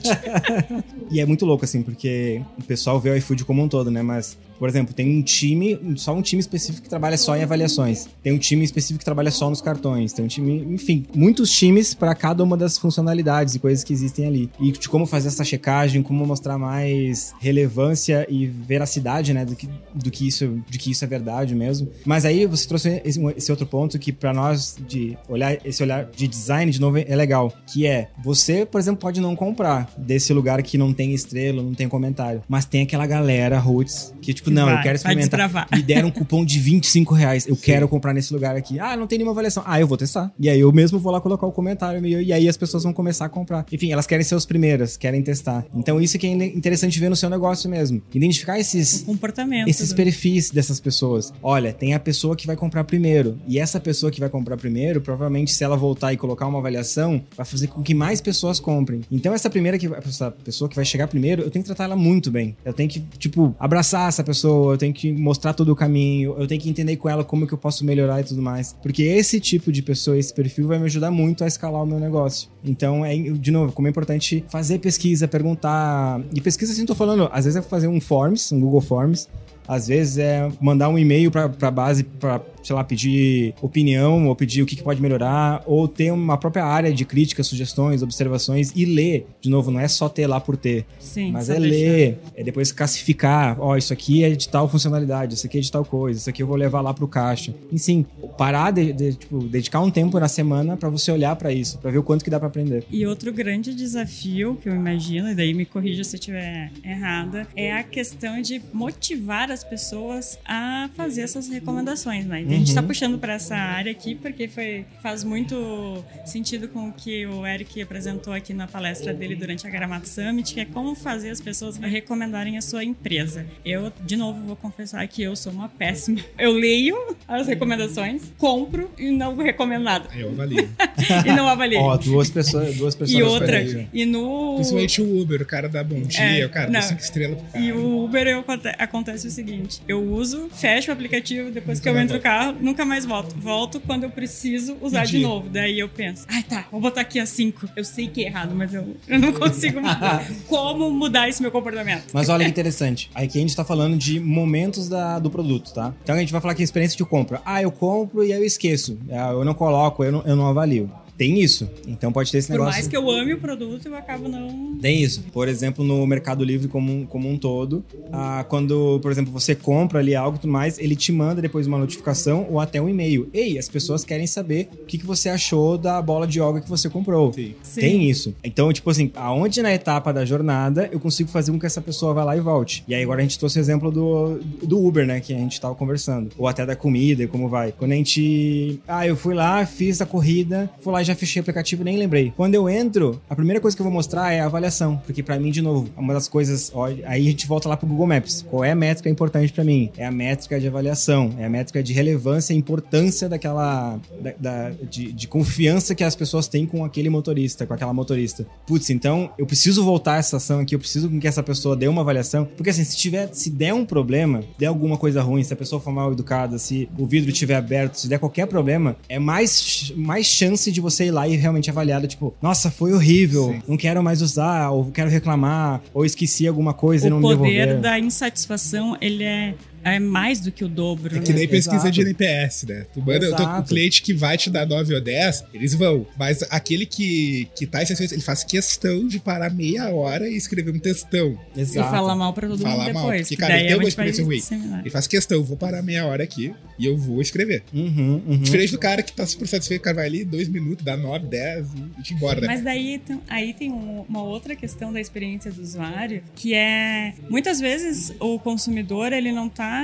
e 1.10 1.19
é 1.19 1.26
muito 1.26 1.45
louco, 1.45 1.65
assim, 1.65 1.82
porque 1.82 2.41
o 2.58 2.63
pessoal 2.63 3.00
vê 3.00 3.10
o 3.10 3.15
iFood 3.15 3.45
como 3.45 3.63
um 3.63 3.67
todo, 3.67 3.89
né? 3.89 4.02
Mas, 4.02 4.38
por 4.60 4.67
exemplo, 4.67 4.93
tem 4.93 5.10
um 5.10 5.21
time, 5.21 5.80
só 5.95 6.13
um 6.13 6.21
time 6.21 6.39
específico 6.39 6.84
que 6.84 6.89
trabalha 6.89 7.17
só 7.17 7.36
em 7.36 7.43
avaliações. 7.43 8.08
Tem 8.21 8.34
um 8.34 8.38
time 8.38 8.63
específico 8.63 9.00
que 9.00 9.06
trabalha 9.06 9.32
só 9.32 9.50
nos 9.50 9.62
cartões. 9.62 10.13
Tem 10.13 10.26
um 10.26 10.28
time, 10.28 10.63
enfim, 10.73 11.06
muitos 11.15 11.52
times 11.52 11.93
para 11.93 12.13
cada 12.13 12.43
uma 12.43 12.58
das 12.58 12.78
funcionalidades 12.78 13.56
e 13.56 13.60
coisas 13.60 13.84
que 13.84 13.93
existem 13.93 14.26
ali. 14.26 14.50
E 14.60 14.71
de 14.71 14.89
como 14.89 15.06
fazer 15.06 15.30
essa 15.30 15.43
checagem, 15.43 16.04
como 16.04 16.26
mostrar 16.26 16.58
mais 16.58 17.34
relevância 17.39 18.27
e 18.30 18.46
veracidade, 18.46 19.34
né, 19.34 19.46
do 19.46 19.56
que, 19.56 19.70
do 19.94 20.12
que 20.12 20.28
isso, 20.28 20.62
de 20.70 20.78
que 20.78 20.92
isso 20.92 21.04
é 21.04 21.08
verdade 21.08 21.56
mesmo. 21.56 21.90
Mas 22.06 22.26
aí 22.26 22.46
você 22.46 22.68
trouxe 22.68 23.02
esse, 23.04 23.20
esse 23.36 23.52
outro 23.52 23.66
ponto 23.66 23.98
que 24.00 24.12
para 24.12 24.34
nós 24.34 24.78
de 24.88 25.18
olhar 25.28 25.58
esse 25.66 25.82
olhar 25.84 26.06
de 26.06 26.28
design 26.28 26.72
de 26.72 26.80
novo 26.80 26.98
é 26.98 27.16
legal, 27.16 27.54
que 27.66 27.86
é 27.86 28.10
você, 28.24 28.66
por 28.66 28.80
exemplo, 28.80 29.02
pode 29.02 29.20
não 29.22 29.36
comprar 29.36 29.90
desse 29.98 30.34
lugar 30.34 30.62
que 30.63 30.78
não 30.78 30.94
tem 30.94 31.13
estrela, 31.13 31.62
não 31.62 31.74
tem 31.74 31.88
comentário, 31.88 32.44
mas 32.48 32.66
tem 32.66 32.82
aquela 32.82 33.06
galera 33.06 33.60
roots 33.60 34.13
que 34.22 34.34
tipo, 34.34 34.50
não, 34.50 34.66
vai, 34.66 34.78
eu 34.78 34.82
quero 34.82 34.96
experimentar. 34.96 35.68
Me 35.74 35.82
deram 35.82 36.10
um 36.10 36.12
cupom 36.12 36.44
de 36.44 36.60
25 36.60 37.13
reais, 37.13 37.48
eu 37.48 37.56
Sim. 37.56 37.62
quero 37.62 37.88
comprar 37.88 38.13
nesse 38.13 38.34
lugar 38.34 38.56
aqui. 38.56 38.80
Ah, 38.80 38.96
não 38.96 39.08
tem 39.08 39.18
nenhuma 39.18 39.32
avaliação. 39.32 39.63
Ah, 39.66 39.80
eu 39.80 39.88
vou 39.88 39.98
testar. 39.98 40.32
E 40.40 40.50
aí 40.50 40.60
eu 40.60 40.72
mesmo 40.72 41.00
vou 41.00 41.12
lá 41.12 41.22
colocar 41.22 41.46
o 41.46 41.52
comentário 41.52 42.02
meu 42.02 42.22
e 42.22 42.34
aí 42.34 42.48
as 42.48 42.58
pessoas 42.58 42.84
vão 42.84 42.94
começar 42.94 43.26
a 43.26 43.30
comprar. 43.30 43.66
Enfim, 43.72 43.92
elas 43.92 44.08
querem 44.08 44.24
ser 44.24 44.36
os 44.36 44.46
primeiras, 44.46 44.98
querem 44.98 45.22
testar. 45.22 45.66
Então 45.74 46.00
isso 46.00 46.18
que 46.18 46.28
é 46.28 46.30
interessante 46.30 47.00
ver 47.00 47.10
no 47.10 47.16
seu 47.16 47.30
negócio 47.30 47.70
mesmo. 47.70 48.02
Identificar 48.13 48.60
esses 48.60 49.02
comportamentos, 49.02 49.70
esses 49.70 49.91
né? 49.91 49.96
perfis 49.96 50.50
dessas 50.50 50.80
pessoas. 50.80 51.34
Olha, 51.41 51.74
tem 51.74 51.93
a 51.93 52.00
pessoa 52.00 52.36
que 52.36 52.48
vai 52.48 52.56
comprar 52.56 52.84
primeiro. 52.84 53.38
E 53.48 53.60
essa 53.60 53.80
pessoa 53.80 54.12
que 54.12 54.20
vai 54.20 54.30
comprar 54.30 54.58
primeiro, 54.58 55.02
provavelmente 55.02 55.54
se 55.54 55.63
ela 55.63 55.76
voltar 55.76 56.13
e 56.13 56.17
colocar 56.17 56.48
uma 56.48 56.60
avaliação, 56.60 57.22
vai 57.36 57.46
fazer 57.46 57.67
com 57.67 57.82
que 57.82 57.93
mais 57.93 58.22
pessoas 58.22 58.60
comprem. 58.60 59.02
Então 59.12 59.34
essa 59.34 59.50
primeira 59.50 59.78
que 59.78 59.88
essa 59.88 60.32
pessoa 60.32 60.70
que 60.70 60.76
vai 60.76 60.86
chegar 60.86 61.08
primeiro, 61.08 61.43
eu 61.43 61.52
tenho 61.52 61.63
que 61.63 61.67
tratar 61.67 61.86
ela 61.86 61.96
muito 61.96 62.32
bem. 62.32 62.56
Eu 62.63 62.74
tenho 62.74 62.89
que, 62.89 63.00
tipo, 63.17 63.56
abraçar 63.60 64.10
essa 64.10 64.24
pessoa, 64.24 64.74
eu 64.74 64.78
tenho 64.78 64.93
que 64.93 65.12
mostrar 65.12 65.54
todo 65.54 65.72
o 65.72 65.76
caminho, 65.76 66.36
eu 66.38 66.48
tenho 66.48 66.62
que 66.62 66.70
entender 66.70 66.96
com 66.98 67.10
ela 67.10 67.24
como 67.24 67.46
que 67.46 67.54
eu 67.54 67.58
posso 67.58 67.86
melhorar 67.86 68.22
e 68.22 68.24
tudo 68.24 68.41
mais. 68.41 68.76
Porque 68.82 69.04
esse 69.04 69.39
tipo 69.39 69.72
de 69.72 69.82
pessoa, 69.82 70.17
esse 70.17 70.34
perfil 70.34 70.67
vai 70.67 70.80
me 70.80 70.86
ajudar 70.86 71.12
muito 71.12 71.43
a 71.43 71.48
escalar 71.48 71.84
o 71.84 71.86
meu 71.86 72.00
negócio. 72.00 72.50
Então, 72.63 73.06
é, 73.06 73.15
de 73.15 73.52
novo, 73.52 73.72
como 73.72 73.88
é 73.88 73.91
importante 73.91 74.43
fazer 74.50 74.80
pesquisa, 74.80 75.28
perguntar. 75.28 76.22
E 76.34 76.41
pesquisa, 76.41 76.72
assim, 76.74 76.86
tô 76.86 76.96
falando, 76.96 77.30
às 77.32 77.46
vezes 77.46 77.58
é 77.58 77.62
fazer 77.62 77.88
um 77.88 77.97
Forms, 78.00 78.52
um 78.52 78.60
Google 78.60 78.82
Forms. 78.82 79.28
Às 79.68 79.88
vezes 79.88 80.18
é 80.18 80.50
mandar 80.62 80.90
um 80.90 80.98
e-mail 80.98 81.32
para 81.32 81.52
a 81.62 81.72
base 81.72 82.04
para 82.04 82.42
sei 82.68 82.76
lá, 82.76 82.84
pedir 82.84 83.54
opinião 83.62 84.28
ou 84.28 84.36
pedir 84.36 84.62
o 84.62 84.66
que, 84.66 84.76
que 84.76 84.84
pode 84.84 85.02
melhorar, 85.02 85.64
ou 85.66 85.88
ter 85.88 86.12
uma 86.12 86.38
própria 86.38 86.66
área 86.66 86.94
de 86.94 87.06
críticas, 87.06 87.48
sugestões, 87.48 88.04
observações 88.04 88.74
e 88.76 88.84
ler. 88.84 89.26
De 89.40 89.50
novo, 89.50 89.72
não 89.72 89.80
é 89.80 89.88
só 89.88 90.10
ter 90.10 90.28
lá 90.28 90.42
por 90.42 90.58
ter, 90.58 90.86
Sim, 91.00 91.32
mas 91.32 91.50
é 91.50 91.58
ler, 91.58 92.20
é 92.36 92.44
depois 92.44 92.74
classificar. 92.74 93.58
Ó, 93.60 93.72
oh, 93.72 93.78
isso 93.78 93.94
aqui 93.94 94.24
é 94.24 94.32
de 94.32 94.50
tal 94.50 94.68
funcionalidade, 94.68 95.36
isso 95.36 95.48
aqui 95.48 95.60
é 95.60 95.62
de 95.62 95.72
tal 95.72 95.86
coisa, 95.86 96.20
isso 96.20 96.30
aqui 96.30 96.44
eu 96.44 96.48
vou 96.48 96.58
levar 96.58 96.82
lá 96.82 96.94
pro 96.94 97.08
caixa. 97.08 97.54
Enfim, 97.72 98.06
parar, 98.38 98.72
de, 98.72 98.92
de, 98.92 99.14
tipo, 99.14 99.40
dedicar 99.40 99.80
um 99.80 99.90
tempo 99.90 100.20
na 100.20 100.28
semana 100.28 100.76
para 100.76 100.90
você 100.90 101.10
olhar 101.10 101.38
para 101.38 101.54
isso, 101.54 101.78
para 101.78 101.90
ver 101.90 102.00
o 102.00 102.04
quanto 102.04 102.24
que 102.24 102.30
dá 102.30 102.38
para 102.38 102.50
aprender. 102.50 102.84
E 102.92 103.06
outro 103.06 103.32
grande 103.32 103.74
desafio 103.74 104.58
que 104.62 104.68
eu 104.68 104.76
imagino, 104.76 105.30
e 105.30 105.36
daí 105.36 105.54
me 105.54 105.66
corrija 105.66 106.04
se 106.04 106.18
eu 106.18 106.20
estiver 106.20 106.70
errada, 106.84 107.48
é 107.56 107.72
a 107.72 107.84
questão 107.84 108.42
de 108.42 108.62
motivar 108.74 109.50
as 109.52 109.57
pessoas 109.63 110.38
a 110.46 110.89
fazer 110.96 111.22
essas 111.22 111.48
recomendações, 111.50 112.26
né? 112.26 112.41
E 112.43 112.46
a 112.48 112.50
gente 112.58 112.67
está 112.70 112.82
Uhum. 112.82 112.88
puxando 112.88 113.17
para 113.20 113.34
essa 113.34 113.56
área 113.56 113.91
aqui 113.91 114.15
porque 114.15 114.48
foi, 114.48 114.86
faz 115.02 115.24
muito 115.24 116.04
sentido 116.26 116.67
com 116.67 116.89
o 116.89 116.93
que 116.93 117.26
o 117.26 117.46
Eric 117.46 117.82
apresentou 117.82 118.34
aqui 118.34 118.54
na 118.54 118.67
palestra 118.67 119.13
dele 119.13 119.36
durante 119.36 119.65
a 119.65 119.70
Gramato 119.70 120.08
Summit, 120.08 120.54
que 120.54 120.60
é 120.60 120.65
como 120.65 120.96
fazer 120.96 121.30
as 121.30 121.41
pessoas 121.41 121.78
recomendarem 121.78 122.58
a 122.58 122.62
sua 122.62 122.84
empresa. 122.84 123.46
Eu, 123.65 123.91
de 124.06 124.15
novo, 124.15 124.41
vou 124.46 124.56
confessar 124.56 125.08
que 125.08 125.22
eu 125.22 125.36
sou 125.36 125.52
uma 125.52 125.70
péssima. 125.70 126.20
Eu 126.38 126.52
leio 126.52 126.98
as 127.28 127.48
recomendações, 127.48 128.24
compro 128.38 128.91
e 128.98 129.12
não 129.12 129.36
recomendo 129.36 129.84
nada. 129.84 130.10
Eu 130.15 130.30
avalio. 130.32 130.67
E 131.26 131.32
não 131.32 131.48
avalio. 131.48 131.80
Ó, 131.80 131.96
duas 131.98 132.30
pessoas, 132.30 132.76
duas 132.76 132.96
pessoas 132.96 133.20
e 133.20 133.24
outra, 133.24 133.63
diferentes. 133.63 133.89
e 133.93 134.06
no 134.06 134.56
Principalmente 134.56 135.02
o 135.02 135.22
Uber, 135.22 135.41
o 135.41 135.46
cara 135.46 135.70
dá 135.70 135.84
bom 135.84 136.02
dia, 136.02 136.22
É, 136.41 136.46
o 136.46 136.50
cara 136.50 136.65
não. 136.65 136.74
dá 136.74 136.82
cinco 136.82 137.02
estrelas 137.02 137.38
pro 137.39 137.52
cara. 137.52 137.63
E 137.63 137.72
o 137.72 138.04
Uber 138.04 138.28
eu, 138.28 138.39
aconte- 138.39 138.67
acontece 138.78 139.28
o 139.28 139.32
seguinte: 139.32 139.47
eu 139.88 140.02
uso, 140.04 140.50
fecho 140.52 140.90
o 140.90 140.94
aplicativo, 140.94 141.52
depois 141.52 141.80
que 141.80 141.88
Nunca 141.88 141.90
eu 141.90 141.94
mais 141.96 142.06
entro 142.06 142.18
no 142.18 142.24
carro, 142.24 142.58
nunca 142.62 142.86
mais 142.86 143.06
volto. 143.06 143.36
Volto 143.40 143.80
quando 143.80 144.04
eu 144.04 144.10
preciso 144.10 144.78
usar 144.82 145.06
de 145.06 145.14
Pedir. 145.14 145.24
novo. 145.24 145.50
Daí 145.50 145.80
eu 145.80 145.90
penso, 145.90 146.26
ai 146.28 146.44
tá, 146.44 146.66
vou 146.72 146.82
botar 146.82 147.02
aqui 147.02 147.20
a 147.20 147.26
5. 147.26 147.70
Eu 147.76 147.84
sei 147.84 148.08
que 148.08 148.24
é 148.24 148.28
errado, 148.28 148.54
mas 148.56 148.74
eu, 148.74 148.96
eu 149.08 149.20
não 149.20 149.32
consigo 149.34 149.80
mudar. 149.80 150.26
Como 150.48 150.90
mudar 150.92 151.30
esse 151.30 151.42
meu 151.42 151.52
comportamento? 151.52 152.06
Mas 152.14 152.30
olha 152.30 152.46
que 152.46 152.52
interessante. 152.52 153.10
Aqui 153.14 153.38
a 153.38 153.42
gente 153.42 153.56
tá 153.56 153.64
falando 153.66 153.98
de 153.98 154.20
momentos 154.20 154.88
da- 154.90 155.20
do 155.20 155.30
produto, 155.30 155.74
tá? 155.74 155.94
Então 156.04 156.16
a 156.16 156.20
gente 156.20 156.32
vai 156.32 156.42
falar 156.42 156.54
aqui 156.54 156.64
experiência 156.64 156.98
de 156.98 157.06
compra. 157.06 157.42
Ah, 157.46 157.62
eu 157.62 157.72
compro 157.72 158.24
e 158.24 158.34
aí 158.34 158.40
eu 158.40 158.46
esqueço. 158.46 158.98
Ah, 159.12 159.32
Eu 159.32 159.44
não 159.46 159.54
coloco, 159.54 160.04
eu 160.04 160.12
não, 160.12 160.22
eu 160.26 160.36
não 160.36 160.48
avalio. 160.48 160.90
Tem 161.18 161.40
isso. 161.40 161.68
Então 161.88 162.12
pode 162.12 162.32
ter 162.32 162.38
esse 162.38 162.48
Por 162.48 162.54
negócio. 162.54 162.74
mais 162.74 162.88
que 162.88 162.96
eu 162.96 163.10
ame 163.10 163.34
o 163.34 163.40
produto, 163.40 163.88
eu 163.88 163.96
acabo 163.96 164.28
não. 164.30 164.78
Tem 164.78 165.02
isso. 165.02 165.24
Por 165.34 165.48
exemplo, 165.48 165.84
no 165.84 166.06
Mercado 166.06 166.44
Livre 166.44 166.68
como 166.68 166.92
um, 166.94 167.06
como 167.06 167.30
um 167.30 167.38
todo, 167.38 167.84
ah, 168.12 168.46
quando, 168.48 169.00
por 169.02 169.12
exemplo, 169.12 169.32
você 169.32 169.56
compra 169.56 170.00
ali 170.00 170.16
algo 170.16 170.38
e 170.38 170.42
tudo 170.42 170.52
mais, 170.52 170.78
ele 170.78 170.96
te 170.96 171.12
manda 171.12 171.42
depois 171.42 171.66
uma 171.66 171.78
notificação 171.78 172.48
ou 172.50 172.60
até 172.60 172.82
um 172.82 172.88
e-mail. 172.88 173.30
Ei, 173.34 173.58
as 173.58 173.68
pessoas 173.68 174.04
querem 174.04 174.28
saber 174.28 174.70
o 174.82 174.86
que, 174.86 174.98
que 174.98 175.06
você 175.06 175.30
achou 175.30 175.78
da 175.78 176.02
bola 176.02 176.28
de 176.28 176.40
yoga 176.40 176.62
que 176.62 176.70
você 176.70 176.90
comprou. 176.90 177.34
Sim. 177.34 177.56
Sim. 177.64 177.82
Tem 177.82 178.10
isso. 178.10 178.36
Então, 178.44 178.72
tipo 178.72 178.90
assim, 178.90 179.12
aonde 179.16 179.62
na 179.62 179.74
etapa 179.74 180.14
da 180.14 180.24
jornada 180.24 180.88
eu 180.92 181.00
consigo 181.00 181.30
fazer 181.30 181.52
com 181.52 181.60
que 181.60 181.66
essa 181.66 181.82
pessoa 181.82 182.14
vá 182.14 182.24
lá 182.24 182.38
e 182.38 182.40
volte. 182.40 182.84
E 182.88 182.94
aí 182.94 183.02
agora 183.02 183.22
a 183.22 183.24
gente 183.24 183.40
trouxe 183.40 183.58
o 183.58 183.62
exemplo 183.62 183.92
do, 183.92 184.40
do 184.62 184.86
Uber, 184.86 185.06
né, 185.06 185.20
que 185.20 185.34
a 185.34 185.38
gente 185.38 185.60
tava 185.60 185.74
conversando. 185.74 186.30
Ou 186.38 186.48
até 186.48 186.66
da 186.66 186.76
comida 186.76 187.24
e 187.24 187.28
como 187.28 187.50
vai. 187.50 187.72
Quando 187.72 187.94
a 187.94 187.96
gente... 187.96 188.80
Ah, 188.88 189.08
eu 189.08 189.16
fui 189.16 189.34
lá, 189.34 189.66
fiz 189.66 190.00
a 190.02 190.06
corrida, 190.06 190.70
fui 190.80 190.94
lá 190.94 191.02
e 191.02 191.06
já 191.08 191.15
fechei 191.15 191.39
o 191.39 191.41
aplicativo 191.43 191.82
e 191.82 191.86
nem 191.86 191.98
lembrei. 191.98 192.34
Quando 192.36 192.56
eu 192.56 192.70
entro, 192.70 193.22
a 193.30 193.36
primeira 193.36 193.60
coisa 193.60 193.76
que 193.76 193.82
eu 193.82 193.86
vou 193.86 193.93
mostrar 193.93 194.32
é 194.32 194.39
a 194.41 194.46
avaliação. 194.46 195.02
Porque 195.06 195.24
pra 195.24 195.39
mim, 195.39 195.52
de 195.52 195.62
novo, 195.62 195.89
uma 195.98 196.13
das 196.13 196.28
coisas... 196.28 196.72
Ó, 196.74 196.86
aí 196.86 197.04
a 197.06 197.17
gente 197.32 197.48
volta 197.48 197.67
lá 197.70 197.76
pro 197.78 197.88
Google 197.88 198.08
Maps. 198.08 198.46
Qual 198.50 198.63
é 198.63 198.72
a 198.72 198.76
métrica 198.76 199.10
importante 199.10 199.52
pra 199.52 199.63
mim? 199.63 199.89
É 199.98 200.06
a 200.06 200.12
métrica 200.12 200.60
de 200.60 200.67
avaliação. 200.67 201.34
É 201.38 201.46
a 201.46 201.50
métrica 201.50 201.82
de 201.82 201.93
relevância 201.93 202.54
e 202.54 202.58
importância 202.58 203.28
daquela... 203.30 204.00
da- 204.22 204.34
da- 204.39 204.70
de, 204.89 205.12
de 205.12 205.28
confiança 205.28 205.96
que 205.96 206.04
as 206.04 206.15
pessoas 206.15 206.48
têm 206.48 206.65
com 206.65 206.84
aquele 206.86 207.10
motorista, 207.10 207.65
com 207.65 207.74
aquela 207.74 207.93
motorista. 207.93 208.46
Putz, 208.65 208.89
então 208.89 209.30
eu 209.38 209.46
preciso 209.46 209.84
voltar 209.84 210.17
essa 210.20 210.38
ação 210.38 210.60
aqui, 210.60 210.76
eu 210.76 210.80
preciso 210.80 211.10
que 211.10 211.28
essa 211.28 211.41
pessoa 211.43 211.76
dê 211.76 211.88
uma 211.88 212.02
avaliação. 212.02 212.46
Porque 212.46 212.70
assim, 212.70 212.84
se 212.84 212.98
tiver, 212.98 213.30
se 213.34 213.50
der 213.50 213.74
um 213.74 213.86
problema, 213.86 214.43
der 214.58 214.67
alguma 214.67 214.98
coisa 214.98 215.22
ruim, 215.22 215.43
se 215.43 215.54
a 215.54 215.56
pessoa 215.56 215.80
for 215.82 215.91
mal 215.91 216.12
educada, 216.12 216.58
se 216.58 216.89
o 216.98 217.06
vidro 217.06 217.30
estiver 217.32 217.56
aberto, 217.56 217.96
se 217.96 218.08
der 218.08 218.20
qualquer 218.20 218.48
problema, 218.48 218.96
é 219.08 219.20
mais, 219.20 219.91
mais 219.96 220.26
chance 220.26 220.72
de 220.72 220.82
você 220.82 220.97
ir 221.06 221.12
lá 221.12 221.28
e 221.28 221.36
realmente 221.36 221.70
avaliar, 221.70 222.06
tipo, 222.08 222.34
nossa, 222.42 222.70
foi 222.72 222.94
horrível, 222.94 223.46
Sim. 223.54 223.62
não 223.68 223.78
quero 223.78 224.02
mais 224.04 224.22
usar, 224.22 224.70
ou 224.72 224.86
quero 224.92 225.10
reclamar, 225.10 225.82
ou 225.94 226.06
esqueci 226.06 226.48
alguma 226.48 226.74
coisa 226.74 227.08
e 227.08 227.10
não 227.10 227.18
O 227.18 227.22
me 227.22 227.36
poder 227.36 227.38
devolver. 227.68 227.80
da 227.82 228.00
insatisfação, 228.00 228.98
ele 229.02 229.24
é, 229.24 229.54
é 229.91 230.00
mais 230.00 230.39
do 230.39 230.52
que 230.52 230.63
o 230.63 230.67
dobro. 230.67 231.15
É 231.17 231.19
que 231.19 231.32
né? 231.32 231.39
nem 231.39 231.47
pesquisa 231.47 231.78
Exato. 231.78 231.91
de 231.91 232.02
NPS, 232.02 232.63
né? 232.67 232.86
Tu 232.93 233.02
manda, 233.02 233.36
tu- 233.36 233.43
o 233.43 233.63
cliente 233.63 234.02
que 234.02 234.13
vai 234.13 234.38
te 234.38 234.50
dar 234.50 234.65
9 234.65 234.93
ou 234.95 235.02
10, 235.02 235.43
eles 235.54 235.73
vão. 235.73 236.06
Mas 236.17 236.43
aquele 236.50 236.86
que, 236.86 237.47
que 237.56 237.65
tá 237.65 237.82
insatisfeito, 237.84 238.13
ele 238.13 238.21
faz 238.21 238.43
questão 238.43 239.08
de 239.08 239.19
parar 239.19 239.50
meia 239.54 239.89
hora 239.89 240.28
e 240.30 240.36
escrever 240.36 240.71
um 240.73 240.80
textão. 240.80 241.38
E 241.56 241.62
Exato. 241.62 241.89
falar 241.89 242.15
mal 242.15 242.34
pra 242.34 242.47
todo 242.47 242.62
Falar 242.62 242.86
mundo 242.86 242.93
mal, 242.93 243.04
depois. 243.04 243.21
porque, 243.21 243.36
que 243.36 243.41
cara, 243.41 243.54
tem 243.58 243.73
a 243.73 243.78
uma 243.78 243.88
experiência 243.88 244.23
ruim. 244.23 244.39
Ele 244.82 244.89
faz 244.89 245.08
questão, 245.08 245.43
vou 245.43 245.58
parar 245.58 245.82
meia 245.82 246.06
hora 246.06 246.23
aqui 246.23 246.54
e 246.80 246.86
eu 246.86 246.97
vou 246.97 247.21
escrever. 247.21 247.63
Uhum, 247.73 248.21
uhum. 248.28 248.38
Diferente 248.38 248.71
do 248.71 248.78
cara 248.80 249.02
que 249.02 249.12
tá 249.12 249.26
super 249.26 249.47
satisfeito, 249.47 249.82
o 249.82 249.84
cara 249.84 249.95
vai 249.97 250.06
ali, 250.06 250.23
dois 250.23 250.47
minutos, 250.47 250.84
dá 250.86 250.95
9, 250.95 251.26
10 251.28 251.67
e 252.00 252.02
te 252.04 252.13
embora, 252.13 252.41
né? 252.41 252.47
Mas 252.47 252.63
daí 252.63 253.00
tem- 253.00 253.21
aí 253.28 253.54
tem 253.54 253.71
um- 253.71 254.06
uma 254.08 254.21
outra 254.23 254.56
questão 254.56 254.91
da 254.93 255.00
experiência 255.02 255.52
do 255.52 255.62
usuário, 255.62 256.21
que 256.36 256.54
é 256.54 257.13
muitas 257.30 257.60
vezes 257.60 258.13
o 258.19 258.38
consumidor 258.39 259.12
ele 259.13 259.32
não 259.32 259.50
tá 259.50 259.77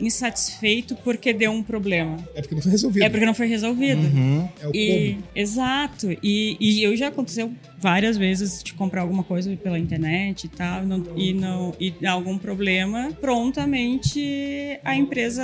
insatisfeito 0.00 0.94
porque 0.96 1.32
deu 1.32 1.50
um 1.52 1.62
problema. 1.62 2.16
É 2.34 2.40
porque 2.40 2.54
não 2.54 2.62
foi 2.62 2.70
resolvido. 2.72 3.02
É 3.04 3.08
porque 3.08 3.26
não 3.26 3.34
foi 3.34 3.46
resolvido. 3.46 4.00
Uhum. 4.02 4.48
É 4.60 4.68
o 4.68 4.70
E, 4.74 5.12
como. 5.14 5.24
exato. 5.34 6.10
E, 6.22 6.56
e 6.60 6.82
eu 6.82 6.96
já 6.96 7.08
aconteceu 7.08 7.52
várias 7.80 8.16
vezes 8.16 8.62
de 8.62 8.74
comprar 8.74 9.02
alguma 9.02 9.22
coisa 9.22 9.54
pela 9.56 9.78
internet 9.78 10.44
e 10.44 10.48
tal, 10.48 10.82
e 10.82 10.86
não, 10.86 11.04
e 11.16 11.32
não 11.32 11.74
e 11.78 12.06
algum 12.06 12.38
problema, 12.38 13.12
prontamente 13.20 14.78
a 14.84 14.96
empresa 14.96 15.42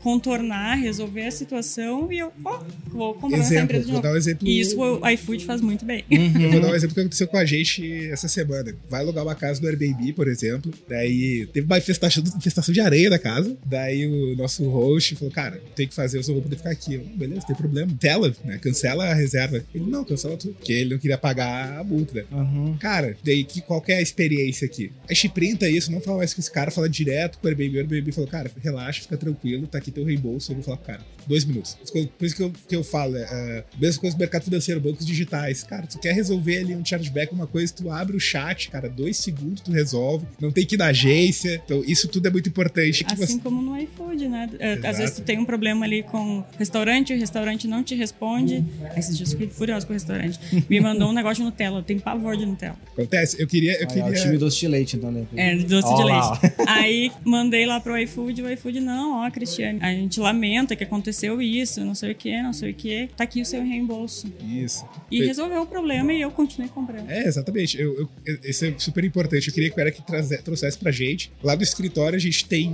contornar, 0.00 0.76
resolver 0.76 1.26
a 1.26 1.30
situação 1.30 2.12
e 2.12 2.18
eu 2.18 2.32
ó, 2.44 2.60
vou 2.88 3.14
comprar 3.14 3.38
Exemplo, 3.38 3.64
empresa 3.64 3.84
de 3.84 3.92
vou 3.92 3.94
novo. 3.94 4.02
dar 4.02 4.14
um 4.14 4.16
exemplo. 4.16 4.46
E 4.46 4.60
isso 4.60 4.80
o 4.80 5.08
iFood 5.10 5.44
faz 5.44 5.60
muito 5.60 5.84
bem. 5.84 6.04
Eu 6.10 6.50
vou 6.50 6.60
dar 6.60 6.68
um 6.68 6.74
exemplo 6.74 6.94
que 6.94 7.00
aconteceu 7.00 7.26
com 7.26 7.36
a 7.36 7.44
gente 7.44 8.08
essa 8.10 8.28
semana. 8.28 8.74
Vai 8.88 9.00
alugar 9.00 9.24
uma 9.24 9.34
casa 9.34 9.60
do 9.60 9.66
Airbnb, 9.66 10.12
por 10.12 10.28
exemplo. 10.28 10.72
Daí 10.88 11.46
teve 11.52 11.66
uma 11.66 11.78
infestação, 11.78 12.22
infestação 12.36 12.72
de 12.72 12.80
areia 12.80 13.10
na 13.10 13.18
casa. 13.18 13.56
Daí 13.64 14.06
o 14.06 14.36
nosso 14.36 14.68
host 14.68 15.16
falou: 15.16 15.32
Cara, 15.32 15.60
tem 15.74 15.86
que 15.86 15.94
fazer, 15.94 16.18
eu 16.18 16.22
só 16.22 16.32
vou 16.32 16.42
poder 16.42 16.56
ficar 16.56 16.70
aqui. 16.70 16.94
Eu, 16.94 17.04
Beleza, 17.16 17.46
tem 17.46 17.56
problema. 17.56 17.92
Tela, 17.98 18.34
né? 18.44 18.58
Cancela 18.58 19.06
a 19.06 19.14
reserva. 19.14 19.64
Ele, 19.74 19.84
não, 19.86 20.04
cancela 20.04 20.36
tudo. 20.36 20.54
Porque 20.54 20.72
ele 20.72 20.90
não 20.90 20.98
queria 20.98 21.18
pagar 21.18 21.55
a 21.64 21.84
multa, 21.84 22.14
né? 22.14 22.24
Uhum. 22.30 22.76
Cara, 22.78 23.16
daí 23.24 23.44
que, 23.44 23.60
qual 23.60 23.80
que 23.80 23.92
é 23.92 23.96
a 23.98 24.02
experiência 24.02 24.66
aqui? 24.66 24.92
A 25.08 25.14
gente 25.14 25.28
printa 25.30 25.68
isso, 25.68 25.90
não 25.90 26.00
fala 26.00 26.18
mais 26.18 26.32
com 26.34 26.40
esse 26.40 26.50
cara, 26.50 26.70
fala 26.70 26.88
direto 26.88 27.38
com 27.38 27.46
o 27.46 27.50
Airbnb. 27.50 27.76
O 27.76 27.80
Airbnb 27.80 28.12
falou, 28.12 28.28
cara, 28.28 28.50
relaxa, 28.62 29.02
fica 29.02 29.16
tranquilo, 29.16 29.66
tá 29.66 29.78
aqui 29.78 29.90
teu 29.90 30.04
reembolso. 30.04 30.52
Eu 30.52 30.56
vou 30.56 30.64
falar 30.64 30.78
cara, 30.78 31.00
dois 31.26 31.44
minutos. 31.44 31.76
Por 32.18 32.26
isso 32.26 32.36
que 32.36 32.42
eu, 32.42 32.52
que 32.68 32.76
eu 32.76 32.84
falo, 32.84 33.16
é, 33.16 33.22
é, 33.22 33.64
mesma 33.78 34.00
coisa 34.00 34.16
do 34.16 34.20
mercado 34.20 34.44
financeiro, 34.44 34.80
bancos 34.80 35.04
digitais. 35.06 35.62
Cara, 35.62 35.86
tu 35.86 35.98
quer 35.98 36.12
resolver 36.14 36.58
ali 36.58 36.74
um 36.74 36.84
chargeback, 36.84 37.32
uma 37.32 37.46
coisa, 37.46 37.72
tu 37.72 37.90
abre 37.90 38.16
o 38.16 38.20
chat, 38.20 38.70
cara, 38.70 38.88
dois 38.88 39.16
segundos 39.16 39.60
tu 39.62 39.70
resolve. 39.72 40.26
Não 40.40 40.50
tem 40.50 40.64
que 40.66 40.74
ir 40.74 40.78
na 40.78 40.86
agência. 40.86 41.60
Então, 41.64 41.82
isso 41.86 42.08
tudo 42.08 42.26
é 42.26 42.30
muito 42.30 42.48
importante. 42.48 43.04
Assim 43.06 43.16
você- 43.16 43.38
como 43.40 43.62
no 43.62 43.76
iFood, 43.80 44.28
né? 44.28 44.48
É, 44.58 44.72
Exato. 44.72 44.86
Às 44.86 44.98
vezes 44.98 45.16
tu 45.16 45.22
tem 45.22 45.38
um 45.38 45.44
problema 45.44 45.84
ali 45.84 46.02
com 46.02 46.38
o 46.40 46.44
restaurante, 46.58 47.12
o 47.12 47.18
restaurante 47.18 47.66
não 47.68 47.82
te 47.82 47.94
responde. 47.94 48.64
Aí 48.90 48.98
Esses 48.98 49.16
dias 49.16 49.32
eu 49.32 49.38
fiquei 49.38 49.52
furioso 49.54 49.86
com 49.86 49.92
o 49.92 49.94
restaurante. 49.94 50.38
Me 50.68 50.80
mandou 50.80 51.08
um 51.10 51.12
negócio 51.12 51.42
de 51.42 51.45
Nutella. 51.46 51.78
Eu 51.78 51.82
tenho 51.82 52.00
pavor 52.00 52.36
de 52.36 52.44
Nutella. 52.46 52.76
Acontece, 52.92 53.40
eu 53.40 53.46
queria. 53.46 53.72
Eu 53.80 53.86
Ah, 53.88 53.92
é 53.92 53.94
queria... 54.02 54.06
o 54.10 54.14
time 54.22 54.38
doce 54.38 54.58
de 54.60 54.68
leite, 54.68 54.96
então, 54.96 55.10
né? 55.12 55.24
É, 55.36 55.54
doce 55.56 55.94
de 55.94 56.02
lá, 56.04 56.38
leite. 56.42 56.54
Aí 56.68 57.12
mandei 57.24 57.66
lá 57.66 57.80
pro 57.80 57.96
iFood, 57.98 58.42
o 58.42 58.50
iFood, 58.52 58.80
não, 58.80 59.24
ó, 59.24 59.30
Cristiane, 59.30 59.78
a 59.82 59.90
gente 59.92 60.18
lamenta 60.20 60.74
que 60.76 60.84
aconteceu 60.84 61.40
isso, 61.42 61.84
não 61.84 61.94
sei 61.94 62.12
o 62.12 62.14
que, 62.14 62.42
não 62.42 62.52
sei 62.52 62.70
o 62.70 62.74
que. 62.74 63.08
Tá 63.16 63.24
aqui 63.24 63.40
o 63.40 63.46
seu 63.46 63.62
reembolso. 63.62 64.26
Isso. 64.44 64.84
E 65.10 65.18
Foi- 65.18 65.26
resolveu 65.26 65.62
o 65.62 65.66
problema 65.66 66.12
e 66.12 66.20
eu 66.20 66.30
continuei 66.30 66.68
comprando. 66.70 67.08
É, 67.10 67.26
exatamente. 67.26 67.78
Eu, 67.80 68.08
eu, 68.26 68.38
isso 68.44 68.64
é 68.64 68.74
super 68.78 69.04
importante. 69.04 69.48
Eu 69.48 69.54
queria 69.54 69.70
que 69.70 69.78
o 69.78 69.80
Eric 69.80 70.02
trouxesse 70.44 70.78
pra 70.78 70.90
gente. 70.90 71.30
Lá 71.42 71.54
do 71.54 71.62
escritório 71.62 72.16
a 72.16 72.20
gente 72.20 72.44
tem 72.46 72.70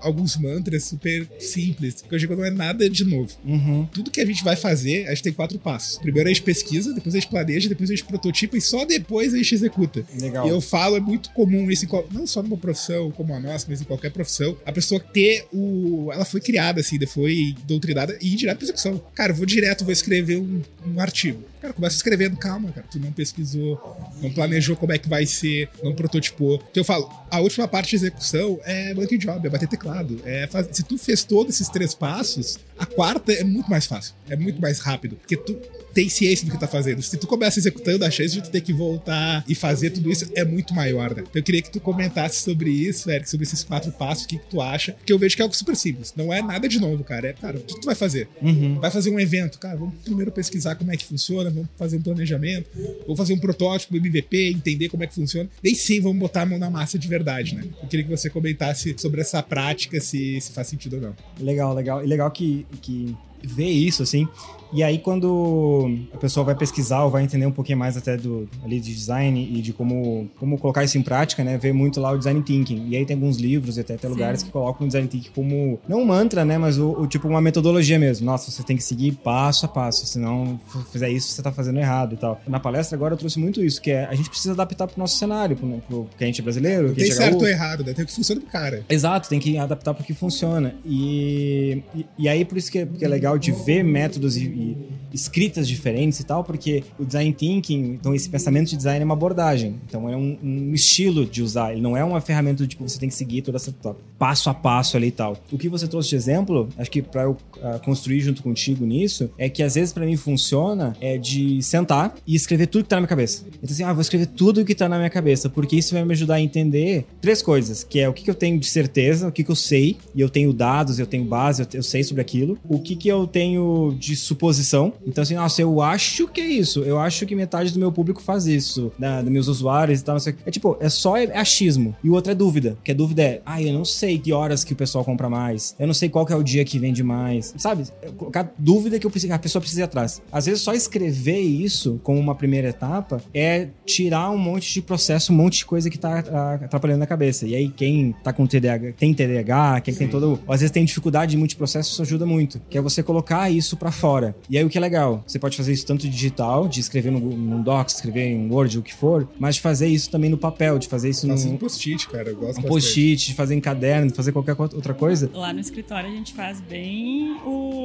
alguns 0.00 0.36
mantras 0.36 0.84
super 0.84 1.26
simples, 1.38 2.02
que 2.02 2.14
eu 2.14 2.18
digo 2.18 2.34
não 2.36 2.44
é 2.44 2.50
nada 2.50 2.88
de 2.88 3.04
novo. 3.04 3.30
Uhum. 3.44 3.86
Tudo 3.92 4.10
que 4.10 4.20
a 4.20 4.26
gente 4.26 4.42
vai 4.44 4.56
fazer, 4.56 5.06
a 5.06 5.10
gente 5.10 5.22
tem 5.22 5.32
quatro 5.32 5.58
passos. 5.58 5.98
Primeiro 5.98 6.28
a 6.28 6.32
gente 6.32 6.42
pesquisa, 6.42 6.92
depois 6.92 7.14
a 7.14 7.18
gente 7.18 7.28
planeja, 7.28 7.68
depois 7.74 7.90
a 7.90 7.94
gente 7.94 8.04
prototipa 8.04 8.56
e 8.56 8.60
só 8.60 8.84
depois 8.84 9.34
a 9.34 9.36
gente 9.36 9.54
executa. 9.54 10.04
Legal. 10.20 10.46
E 10.46 10.50
eu 10.50 10.60
falo, 10.60 10.96
é 10.96 11.00
muito 11.00 11.30
comum 11.30 11.70
isso, 11.70 11.86
não 12.10 12.26
só 12.26 12.42
numa 12.42 12.56
profissão 12.56 13.10
como 13.10 13.34
a 13.34 13.40
nossa, 13.40 13.66
mas 13.68 13.80
em 13.80 13.84
qualquer 13.84 14.10
profissão, 14.10 14.56
a 14.64 14.72
pessoa 14.72 15.00
ter 15.00 15.46
o. 15.52 16.10
Ela 16.12 16.24
foi 16.24 16.40
criada 16.40 16.80
assim, 16.80 16.98
foi 17.06 17.54
doutrinada 17.64 18.16
e 18.20 18.32
ir 18.32 18.36
direto 18.36 18.58
pra 18.58 18.64
execução. 18.64 19.02
Cara, 19.14 19.32
eu 19.32 19.36
vou 19.36 19.46
direto, 19.46 19.84
vou 19.84 19.92
escrever 19.92 20.38
um, 20.38 20.62
um 20.86 21.00
artigo. 21.00 21.42
Cara, 21.60 21.72
começa 21.72 21.96
escrevendo, 21.96 22.36
calma, 22.36 22.70
cara. 22.72 22.86
Tu 22.90 22.98
não 22.98 23.10
pesquisou, 23.10 23.80
não 24.22 24.30
planejou 24.30 24.76
como 24.76 24.92
é 24.92 24.98
que 24.98 25.08
vai 25.08 25.24
ser, 25.24 25.68
não 25.82 25.94
prototipou. 25.94 26.56
Então 26.70 26.80
eu 26.82 26.84
falo, 26.84 27.10
a 27.30 27.40
última 27.40 27.66
parte 27.66 27.90
de 27.90 27.96
execução 27.96 28.60
é 28.64 28.92
monkey 28.92 29.16
job, 29.16 29.46
é 29.46 29.50
bater 29.50 29.68
teclado. 29.68 30.20
É. 30.24 30.48
Se 30.70 30.82
tu 30.82 30.98
fez 30.98 31.24
todos 31.24 31.54
esses 31.54 31.68
três 31.68 31.94
passos, 31.94 32.58
a 32.78 32.84
quarta 32.84 33.32
é 33.32 33.42
muito 33.44 33.70
mais 33.70 33.86
fácil, 33.86 34.14
é 34.28 34.36
muito 34.36 34.60
mais 34.60 34.78
rápido. 34.78 35.16
Porque 35.16 35.36
tu 35.36 35.58
tem 35.94 36.08
ciência 36.08 36.44
do 36.44 36.52
que 36.52 36.58
tá 36.58 36.66
fazendo. 36.66 37.00
Se 37.02 37.16
tu 37.16 37.26
começa 37.26 37.58
executando, 37.58 38.04
a 38.04 38.10
chance 38.10 38.34
de 38.34 38.42
tu 38.42 38.50
ter 38.50 38.60
que 38.60 38.72
voltar 38.72 39.44
e 39.48 39.54
fazer 39.54 39.90
tudo 39.90 40.10
isso 40.10 40.28
é 40.34 40.44
muito 40.44 40.74
maior, 40.74 41.14
né? 41.14 41.22
Então 41.22 41.40
eu 41.40 41.42
queria 41.42 41.62
que 41.62 41.70
tu 41.70 41.80
comentasse 41.80 42.42
sobre 42.42 42.70
isso, 42.70 43.10
Eric, 43.10 43.30
sobre 43.30 43.44
esses 43.46 43.62
quatro 43.62 43.92
passos, 43.92 44.24
o 44.24 44.28
que, 44.28 44.38
que 44.38 44.46
tu 44.46 44.60
acha. 44.60 44.92
Porque 44.92 45.12
eu 45.12 45.18
vejo 45.18 45.36
que 45.36 45.42
é 45.42 45.44
algo 45.44 45.54
super 45.54 45.76
simples. 45.76 46.12
Não 46.16 46.32
é 46.32 46.42
nada 46.42 46.68
de 46.68 46.80
novo, 46.80 47.04
cara. 47.04 47.28
É, 47.28 47.32
cara, 47.32 47.58
o 47.58 47.60
que, 47.60 47.74
que 47.74 47.80
tu 47.80 47.86
vai 47.86 47.94
fazer? 47.94 48.28
Uhum. 48.42 48.80
Vai 48.80 48.90
fazer 48.90 49.10
um 49.10 49.20
evento, 49.20 49.58
cara. 49.58 49.76
Vamos 49.76 49.94
primeiro 50.04 50.32
pesquisar 50.32 50.74
como 50.74 50.92
é 50.92 50.96
que 50.96 51.04
funciona, 51.04 51.48
vamos 51.50 51.68
fazer 51.76 51.96
um 51.96 52.02
planejamento, 52.02 52.68
vamos 53.02 53.16
fazer 53.16 53.32
um 53.32 53.38
protótipo, 53.38 53.96
MVP, 53.96 54.50
entender 54.50 54.88
como 54.88 55.04
é 55.04 55.06
que 55.06 55.14
funciona. 55.14 55.48
Daí 55.62 55.74
sim, 55.74 56.00
vamos 56.00 56.18
botar 56.18 56.42
a 56.42 56.46
mão 56.46 56.58
na 56.58 56.70
massa 56.70 56.98
de 56.98 57.06
verdade, 57.06 57.54
né? 57.54 57.64
Eu 57.80 57.88
queria 57.88 58.04
que 58.04 58.10
você 58.10 58.28
comentasse 58.28 58.94
sobre 58.98 59.20
essa 59.20 59.42
prática, 59.42 60.00
se, 60.00 60.40
se 60.40 60.52
faz 60.52 60.66
sentido 60.66 60.96
ou 60.96 61.02
não. 61.02 61.16
Legal, 61.40 61.74
legal. 61.74 62.04
E 62.04 62.06
legal 62.06 62.30
que, 62.30 62.66
que 62.82 63.14
vê 63.42 63.66
isso, 63.66 64.02
assim. 64.02 64.26
E 64.74 64.82
aí, 64.82 64.98
quando 64.98 65.88
a 66.12 66.16
pessoa 66.16 66.42
vai 66.42 66.56
pesquisar 66.56 67.04
ou 67.04 67.10
vai 67.10 67.22
entender 67.22 67.46
um 67.46 67.52
pouquinho 67.52 67.78
mais 67.78 67.96
até 67.96 68.16
do 68.16 68.48
ali 68.64 68.80
de 68.80 68.92
design 68.92 69.40
e 69.56 69.62
de 69.62 69.72
como, 69.72 70.28
como 70.36 70.58
colocar 70.58 70.82
isso 70.82 70.98
em 70.98 71.02
prática, 71.02 71.44
né? 71.44 71.56
Vê 71.56 71.72
muito 71.72 72.00
lá 72.00 72.10
o 72.10 72.18
design 72.18 72.42
thinking. 72.42 72.88
E 72.88 72.96
aí 72.96 73.06
tem 73.06 73.14
alguns 73.14 73.36
livros 73.36 73.76
e 73.76 73.80
até, 73.80 73.94
até 73.94 74.08
lugares 74.08 74.42
que 74.42 74.50
colocam 74.50 74.84
o 74.84 74.88
design 74.88 75.06
thinking 75.06 75.30
como, 75.32 75.78
não 75.86 76.00
um 76.00 76.04
mantra, 76.04 76.44
né? 76.44 76.58
Mas 76.58 76.76
o, 76.76 76.90
o, 76.90 77.06
tipo 77.06 77.28
uma 77.28 77.40
metodologia 77.40 78.00
mesmo. 78.00 78.26
Nossa, 78.26 78.50
você 78.50 78.64
tem 78.64 78.76
que 78.76 78.82
seguir 78.82 79.12
passo 79.12 79.64
a 79.64 79.68
passo, 79.68 80.06
se 80.06 80.18
não 80.18 80.58
fizer 80.90 81.08
isso, 81.08 81.28
você 81.28 81.40
tá 81.40 81.52
fazendo 81.52 81.78
errado 81.78 82.14
e 82.14 82.16
tal. 82.16 82.40
Na 82.44 82.58
palestra 82.58 82.96
agora 82.96 83.14
eu 83.14 83.18
trouxe 83.18 83.38
muito 83.38 83.62
isso, 83.62 83.80
que 83.80 83.92
é 83.92 84.06
a 84.06 84.14
gente 84.16 84.28
precisa 84.28 84.54
adaptar 84.54 84.88
pro 84.88 84.98
nosso 84.98 85.16
cenário, 85.18 85.56
pro, 85.56 85.68
pro 85.86 86.04
porque 86.06 86.24
a 86.24 86.26
gente 86.26 86.40
é 86.40 86.42
brasileiro. 86.42 86.88
Não 86.88 86.94
tem 86.94 87.12
certo 87.12 87.42
ou 87.42 87.46
errado, 87.46 87.84
né? 87.84 87.92
Tem 87.92 88.02
o 88.02 88.08
que 88.08 88.12
funciona 88.12 88.40
pro 88.40 88.50
cara. 88.50 88.84
Exato, 88.88 89.28
tem 89.28 89.38
que 89.38 89.56
adaptar 89.56 89.94
pro 89.94 90.02
que 90.02 90.14
funciona. 90.14 90.74
E, 90.84 91.80
e, 91.94 92.06
e 92.18 92.28
aí 92.28 92.44
por 92.44 92.58
isso 92.58 92.72
que 92.72 92.80
é, 92.80 92.86
que 92.86 93.04
é 93.04 93.08
legal 93.08 93.38
de 93.38 93.52
ver 93.52 93.84
métodos 93.84 94.36
e, 94.36 94.63
e 94.64 95.03
escritas 95.14 95.68
diferentes 95.68 96.20
e 96.20 96.24
tal, 96.24 96.42
porque 96.42 96.82
o 96.98 97.04
design 97.04 97.32
thinking, 97.32 97.92
então 97.92 98.14
esse 98.14 98.28
pensamento 98.28 98.70
de 98.70 98.76
design 98.76 99.00
é 99.00 99.04
uma 99.04 99.14
abordagem, 99.14 99.76
então 99.88 100.08
é 100.08 100.16
um, 100.16 100.36
um 100.42 100.74
estilo 100.74 101.24
de 101.24 101.42
usar, 101.42 101.72
ele 101.72 101.80
não 101.80 101.96
é 101.96 102.04
uma 102.04 102.20
ferramenta 102.20 102.64
do 102.64 102.66
tipo 102.66 102.86
você 102.86 102.98
tem 102.98 103.08
que 103.08 103.14
seguir 103.14 103.42
toda 103.42 103.56
essa 103.56 103.72
passo 104.18 104.48
a 104.48 104.54
passo 104.54 104.96
ali 104.96 105.08
e 105.08 105.12
tal. 105.12 105.36
O 105.52 105.58
que 105.58 105.68
você 105.68 105.86
trouxe 105.86 106.10
de 106.10 106.16
exemplo, 106.16 106.68
acho 106.78 106.90
que 106.90 107.02
para 107.02 107.22
eu 107.22 107.32
uh, 107.32 107.78
construir 107.84 108.20
junto 108.20 108.42
contigo 108.42 108.84
nisso, 108.84 109.30
é 109.38 109.48
que 109.48 109.62
às 109.62 109.74
vezes 109.74 109.92
para 109.92 110.04
mim 110.04 110.16
funciona 110.16 110.96
é 111.00 111.18
de 111.18 111.62
sentar 111.62 112.14
e 112.26 112.34
escrever 112.34 112.66
tudo 112.66 112.84
que 112.84 112.90
tá 112.90 112.96
na 112.96 113.02
minha 113.02 113.08
cabeça. 113.08 113.44
Então 113.48 113.70
assim, 113.70 113.82
ah, 113.82 113.92
vou 113.92 114.00
escrever 114.02 114.26
tudo 114.26 114.64
que 114.64 114.74
tá 114.74 114.88
na 114.88 114.96
minha 114.96 115.10
cabeça, 115.10 115.48
porque 115.48 115.76
isso 115.76 115.94
vai 115.94 116.04
me 116.04 116.12
ajudar 116.12 116.36
a 116.36 116.40
entender 116.40 117.06
três 117.20 117.42
coisas, 117.42 117.84
que 117.84 118.00
é 118.00 118.08
o 118.08 118.12
que, 118.12 118.24
que 118.24 118.30
eu 118.30 118.34
tenho 118.34 118.58
de 118.58 118.66
certeza, 118.66 119.28
o 119.28 119.32
que, 119.32 119.44
que 119.44 119.50
eu 119.50 119.56
sei, 119.56 119.96
e 120.14 120.20
eu 120.20 120.28
tenho 120.28 120.52
dados, 120.52 120.98
eu 120.98 121.06
tenho 121.06 121.24
base, 121.24 121.62
eu, 121.62 121.68
eu 121.74 121.82
sei 121.82 122.02
sobre 122.02 122.20
aquilo, 122.20 122.58
o 122.68 122.78
que, 122.78 122.96
que 122.96 123.08
eu 123.08 123.26
tenho 123.26 123.94
de 123.98 124.16
suposição, 124.16 124.92
então, 125.06 125.22
assim, 125.22 125.34
nossa, 125.34 125.60
eu 125.60 125.80
acho 125.80 126.26
que 126.28 126.40
é 126.40 126.46
isso. 126.46 126.80
Eu 126.80 126.98
acho 126.98 127.26
que 127.26 127.34
metade 127.34 127.72
do 127.72 127.78
meu 127.78 127.92
público 127.92 128.22
faz 128.22 128.46
isso, 128.46 128.92
né, 128.98 129.22
dos 129.22 129.30
meus 129.30 129.48
usuários 129.48 130.00
e 130.00 130.04
tal. 130.04 130.16
É 130.46 130.50
tipo, 130.50 130.76
é 130.80 130.88
só 130.88 131.16
é 131.16 131.36
achismo. 131.36 131.94
E 132.02 132.08
o 132.08 132.14
outro 132.14 132.32
é 132.32 132.34
dúvida. 132.34 132.76
Que 132.82 132.92
a 132.92 132.94
dúvida 132.94 133.22
é, 133.22 133.42
ah, 133.44 133.62
eu 133.62 133.72
não 133.72 133.84
sei 133.84 134.18
que 134.18 134.32
horas 134.32 134.64
que 134.64 134.72
o 134.72 134.76
pessoal 134.76 135.04
compra 135.04 135.28
mais. 135.28 135.74
Eu 135.78 135.86
não 135.86 135.94
sei 135.94 136.08
qual 136.08 136.24
que 136.24 136.32
é 136.32 136.36
o 136.36 136.42
dia 136.42 136.64
que 136.64 136.78
vende 136.78 137.02
mais. 137.02 137.54
Sabe? 137.56 137.84
Colocar 138.16 138.52
dúvida 138.58 138.98
que 138.98 139.06
eu 139.06 139.10
preciso, 139.10 139.32
a 139.32 139.38
pessoa 139.38 139.60
precisa 139.60 139.82
ir 139.82 139.84
atrás. 139.84 140.22
Às 140.32 140.46
vezes, 140.46 140.62
só 140.62 140.72
escrever 140.72 141.40
isso 141.40 142.00
como 142.02 142.18
uma 142.18 142.34
primeira 142.34 142.68
etapa 142.68 143.22
é 143.32 143.68
tirar 143.84 144.30
um 144.30 144.38
monte 144.38 144.72
de 144.72 144.82
processo, 144.82 145.32
um 145.32 145.36
monte 145.36 145.58
de 145.58 145.66
coisa 145.66 145.90
que 145.90 145.98
tá 145.98 146.18
atrapalhando 146.64 147.00
na 147.00 147.06
cabeça. 147.06 147.46
E 147.46 147.54
aí, 147.54 147.68
quem 147.68 148.14
tá 148.22 148.32
com 148.32 148.46
TDAH, 148.46 148.92
tem 148.92 149.12
TDAH, 149.12 149.80
quem 149.82 149.94
Sim. 149.94 149.98
tem 150.00 150.08
todo. 150.08 150.40
Às 150.48 150.60
vezes 150.60 150.70
tem 150.70 150.84
dificuldade 150.84 151.32
de 151.32 151.36
multiprocesso, 151.36 151.92
isso 151.92 152.02
ajuda 152.02 152.24
muito. 152.24 152.60
Que 152.70 152.78
é 152.78 152.80
você 152.80 153.02
colocar 153.02 153.50
isso 153.50 153.76
para 153.76 153.90
fora. 153.90 154.34
E 154.48 154.56
aí, 154.56 154.64
o 154.64 154.68
que 154.68 154.78
é 154.78 154.80
legal? 154.80 154.93
Você 155.26 155.38
pode 155.38 155.56
fazer 155.56 155.72
isso 155.72 155.86
tanto 155.86 156.08
digital, 156.08 156.68
de 156.68 156.80
escrever 156.80 157.10
no, 157.10 157.20
no 157.20 157.62
Docs, 157.62 157.96
escrever 157.96 158.26
em 158.26 158.50
Word, 158.50 158.78
o 158.78 158.82
que 158.82 158.94
for, 158.94 159.28
mas 159.38 159.56
de 159.56 159.60
fazer 159.60 159.88
isso 159.88 160.10
também 160.10 160.30
no 160.30 160.38
papel, 160.38 160.78
de 160.78 160.88
fazer 160.88 161.10
isso 161.10 161.26
Faço 161.26 161.48
no. 161.48 161.54
um 161.54 161.56
post-it, 161.56 162.08
cara. 162.08 162.30
Eu 162.30 162.36
gosto 162.36 162.60
Um 162.60 162.62
post-it, 162.62 163.26
de 163.26 163.34
fazer 163.34 163.54
em 163.54 163.60
caderno, 163.60 164.08
de 164.08 164.14
fazer 164.14 164.32
qualquer 164.32 164.56
outra 164.58 164.94
coisa. 164.94 165.30
Lá 165.32 165.52
no 165.52 165.60
escritório 165.60 166.08
a 166.10 166.12
gente 166.12 166.32
faz 166.32 166.60
bem 166.60 167.36
o. 167.44 167.83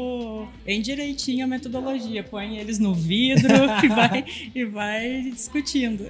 bem 0.65 0.81
direitinho 0.81 1.45
a 1.45 1.47
metodologia. 1.47 2.23
Põe 2.23 2.57
eles 2.57 2.79
no 2.79 2.93
vidro 2.93 3.49
e, 3.83 3.87
vai, 3.87 4.25
e 4.55 4.65
vai 4.65 5.21
discutindo. 5.31 6.05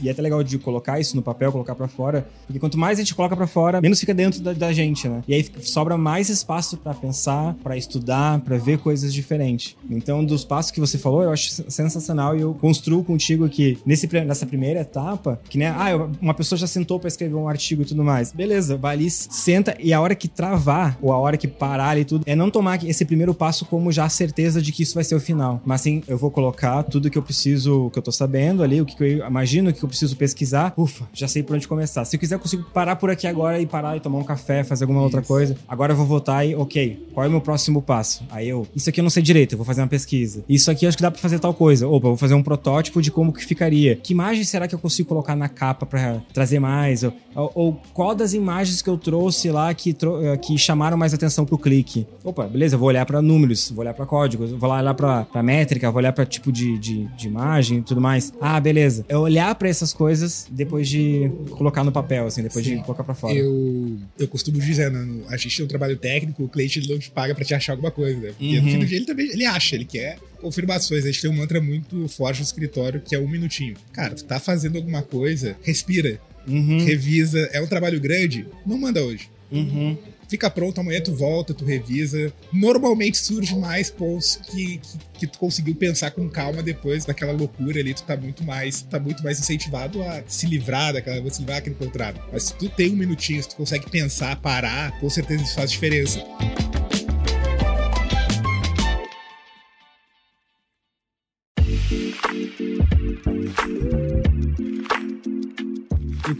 E 0.00 0.08
é 0.08 0.12
até 0.12 0.22
legal 0.22 0.42
de 0.42 0.58
colocar 0.58 1.00
isso 1.00 1.16
no 1.16 1.22
papel, 1.22 1.52
colocar 1.52 1.74
para 1.74 1.88
fora, 1.88 2.28
porque 2.46 2.58
quanto 2.58 2.78
mais 2.78 2.98
a 2.98 3.02
gente 3.02 3.14
coloca 3.14 3.36
para 3.36 3.46
fora, 3.46 3.80
menos 3.80 4.00
fica 4.00 4.14
dentro 4.14 4.40
da, 4.40 4.52
da, 4.52 4.72
gente, 4.72 5.08
né? 5.08 5.22
E 5.26 5.34
aí 5.34 5.46
sobra 5.60 5.96
mais 5.96 6.28
espaço 6.28 6.76
para 6.76 6.94
pensar, 6.94 7.54
para 7.62 7.76
estudar, 7.76 8.40
para 8.40 8.56
ver 8.56 8.78
coisas 8.78 9.12
diferentes. 9.12 9.76
Então, 9.90 10.24
dos 10.24 10.44
passos 10.44 10.70
que 10.70 10.80
você 10.80 10.98
falou, 10.98 11.22
eu 11.22 11.30
acho 11.30 11.70
sensacional 11.70 12.36
e 12.36 12.40
eu 12.40 12.54
construo 12.54 13.04
contigo 13.04 13.44
aqui 13.44 13.78
nesse, 13.84 14.08
nessa 14.24 14.46
primeira 14.46 14.80
etapa, 14.80 15.40
que 15.48 15.58
né, 15.58 15.68
ah, 15.68 16.08
uma 16.20 16.34
pessoa 16.34 16.58
já 16.58 16.66
sentou 16.66 16.98
para 16.98 17.08
escrever 17.08 17.34
um 17.34 17.48
artigo 17.48 17.82
e 17.82 17.84
tudo 17.84 18.04
mais. 18.04 18.32
Beleza, 18.32 18.76
vai 18.76 18.94
ali, 18.94 19.10
senta 19.10 19.76
e 19.80 19.92
a 19.92 20.00
hora 20.00 20.14
que 20.14 20.28
travar 20.28 20.98
ou 21.00 21.12
a 21.12 21.18
hora 21.18 21.36
que 21.36 21.48
parar 21.48 21.90
ali 21.90 22.04
tudo, 22.04 22.24
é 22.26 22.36
não 22.36 22.50
tomar 22.50 22.82
esse 22.84 23.04
primeiro 23.04 23.34
passo 23.34 23.64
como 23.64 23.81
já 23.90 24.04
a 24.04 24.08
certeza 24.08 24.60
de 24.60 24.70
que 24.70 24.82
isso 24.82 24.94
vai 24.94 25.04
ser 25.04 25.14
o 25.14 25.20
final. 25.20 25.60
Mas 25.64 25.80
sim, 25.80 26.02
eu 26.06 26.18
vou 26.18 26.30
colocar 26.30 26.82
tudo 26.82 27.10
que 27.10 27.18
eu 27.18 27.22
preciso, 27.22 27.90
que 27.90 27.98
eu 27.98 28.02
tô 28.02 28.12
sabendo 28.12 28.62
ali, 28.62 28.80
o 28.80 28.86
que, 28.86 29.02
eu 29.02 29.26
imagino, 29.26 29.70
o 29.70 29.72
que 29.72 29.82
eu 29.82 29.88
preciso 29.88 30.16
pesquisar. 30.16 30.72
Ufa, 30.76 31.08
já 31.12 31.26
sei 31.26 31.42
por 31.42 31.56
onde 31.56 31.66
começar. 31.66 32.04
Se 32.04 32.16
eu 32.16 32.20
quiser, 32.20 32.36
eu 32.36 32.40
consigo 32.40 32.64
parar 32.72 32.96
por 32.96 33.10
aqui 33.10 33.26
agora 33.26 33.60
e 33.60 33.66
parar 33.66 33.96
e 33.96 34.00
tomar 34.00 34.18
um 34.18 34.24
café, 34.24 34.62
fazer 34.62 34.84
alguma 34.84 35.00
isso. 35.00 35.04
outra 35.04 35.22
coisa. 35.22 35.56
Agora 35.66 35.92
eu 35.92 35.96
vou 35.96 36.06
voltar 36.06 36.44
e, 36.44 36.54
ok, 36.54 37.08
qual 37.12 37.24
é 37.24 37.28
o 37.28 37.30
meu 37.30 37.40
próximo 37.40 37.82
passo? 37.82 38.24
Aí 38.30 38.48
eu, 38.48 38.66
isso 38.74 38.88
aqui 38.88 39.00
eu 39.00 39.02
não 39.02 39.10
sei 39.10 39.22
direito, 39.22 39.52
eu 39.52 39.58
vou 39.58 39.64
fazer 39.64 39.80
uma 39.80 39.88
pesquisa. 39.88 40.44
Isso 40.48 40.70
aqui 40.70 40.84
eu 40.84 40.88
acho 40.88 40.96
que 40.96 41.02
dá 41.02 41.10
pra 41.10 41.20
fazer 41.20 41.38
tal 41.38 41.54
coisa. 41.54 41.88
Opa, 41.88 42.08
vou 42.08 42.16
fazer 42.16 42.34
um 42.34 42.42
protótipo 42.42 43.00
de 43.00 43.10
como 43.10 43.32
que 43.32 43.44
ficaria. 43.44 43.96
Que 43.96 44.12
imagem 44.12 44.44
será 44.44 44.68
que 44.68 44.74
eu 44.74 44.78
consigo 44.78 45.08
colocar 45.08 45.34
na 45.36 45.48
capa 45.48 45.86
para 45.86 46.22
trazer 46.32 46.58
mais? 46.58 47.02
Ou, 47.02 47.12
ou, 47.34 47.52
ou, 47.54 47.80
qual 47.92 48.14
das 48.14 48.34
imagens 48.34 48.82
que 48.82 48.90
eu 48.90 48.98
trouxe 48.98 49.50
lá 49.50 49.72
que, 49.72 49.90
eh, 49.90 50.36
que 50.36 50.58
chamaram 50.58 50.96
mais 50.96 51.14
atenção 51.14 51.44
pro 51.44 51.58
clique? 51.58 52.06
Opa, 52.24 52.46
beleza, 52.46 52.76
vou 52.76 52.88
olhar 52.88 53.06
para 53.06 53.22
números, 53.22 53.70
vou 53.74 53.82
olhar 53.82 53.94
para 53.94 54.06
códigos, 54.06 54.50
vou 54.50 54.70
olhar 54.70 54.94
para 54.94 55.42
métrica, 55.42 55.90
vou 55.90 55.98
olhar 55.98 56.12
para 56.12 56.24
tipo 56.24 56.52
de, 56.52 56.78
de, 56.78 57.04
de, 57.16 57.26
imagem 57.26 57.78
e 57.78 57.82
tudo 57.82 58.00
mais. 58.00 58.32
Ah, 58.40 58.58
beleza. 58.60 59.04
É 59.08 59.16
olhar 59.16 59.54
para 59.54 59.68
essas 59.68 59.92
coisas 59.92 60.46
depois 60.50 60.88
de 60.88 61.30
colocar 61.50 61.84
no 61.84 61.92
papel, 61.92 62.26
assim, 62.26 62.42
depois 62.42 62.64
Sim. 62.64 62.76
de 62.76 62.82
colocar 62.82 63.04
para 63.04 63.14
fora. 63.14 63.34
Eu, 63.34 63.98
eu 64.18 64.28
costumo 64.28 64.58
dizer, 64.58 64.90
né, 64.90 65.06
a 65.28 65.36
gente 65.36 65.56
tem 65.56 65.64
um 65.64 65.68
trabalho 65.68 65.96
técnico, 65.96 66.44
o 66.44 66.48
cliente 66.48 66.88
não 66.88 66.98
te 66.98 67.10
paga 67.10 67.34
para 67.34 67.44
te 67.44 67.54
achar 67.54 67.72
alguma 67.72 67.90
coisa, 67.90 68.18
né? 68.18 68.28
Porque 68.28 68.58
uhum. 68.58 68.64
no 68.64 68.70
fim 68.70 68.78
do 68.78 68.86
dia 68.86 68.98
ele 68.98 69.06
também 69.06 69.30
ele 69.30 69.44
acha, 69.44 69.74
ele 69.74 69.84
quer 69.84 70.18
confirmações. 70.42 71.04
A 71.04 71.06
gente 71.06 71.22
tem 71.22 71.30
um 71.30 71.36
mantra 71.36 71.60
muito 71.60 72.08
forte 72.08 72.40
no 72.40 72.44
escritório 72.44 73.00
que 73.00 73.14
é 73.14 73.18
um 73.18 73.28
minutinho. 73.28 73.76
Cara, 73.92 74.14
tu 74.14 74.24
tá 74.24 74.40
fazendo 74.40 74.76
alguma 74.76 75.02
coisa, 75.02 75.56
respira, 75.62 76.20
uhum. 76.46 76.84
revisa. 76.84 77.48
É 77.52 77.62
um 77.62 77.66
trabalho 77.66 78.00
grande, 78.00 78.46
não 78.66 78.76
manda 78.76 79.02
hoje. 79.02 79.30
Uhum. 79.50 79.96
Fica 80.32 80.48
pronto, 80.48 80.80
amanhã 80.80 80.98
tu 80.98 81.14
volta, 81.14 81.52
tu 81.52 81.62
revisa. 81.62 82.32
Normalmente 82.50 83.18
surge 83.18 83.54
mais 83.54 83.90
pontos 83.90 84.36
que, 84.36 84.78
que, 84.78 84.98
que, 85.18 85.26
tu 85.26 85.38
conseguiu 85.38 85.74
pensar 85.74 86.10
com 86.10 86.26
calma 86.26 86.62
depois 86.62 87.04
daquela 87.04 87.32
loucura 87.32 87.80
ali. 87.80 87.92
Tu 87.92 88.02
tá 88.02 88.16
muito 88.16 88.42
mais, 88.42 88.80
tá 88.80 88.98
muito 88.98 89.22
mais 89.22 89.38
incentivado 89.38 90.02
a 90.02 90.22
se 90.26 90.46
livrar 90.46 90.94
daquela, 90.94 91.30
se 91.30 91.40
livrar 91.40 91.58
daquele 91.58 91.76
contrato. 91.76 92.18
Mas 92.32 92.44
se 92.44 92.54
tu 92.54 92.66
tem 92.70 92.94
um 92.94 92.96
minutinho, 92.96 93.42
se 93.42 93.50
tu 93.50 93.56
consegue 93.56 93.90
pensar, 93.90 94.34
parar, 94.36 94.98
com 95.00 95.10
certeza 95.10 95.42
isso 95.42 95.54
faz 95.54 95.70
diferença. 95.70 96.24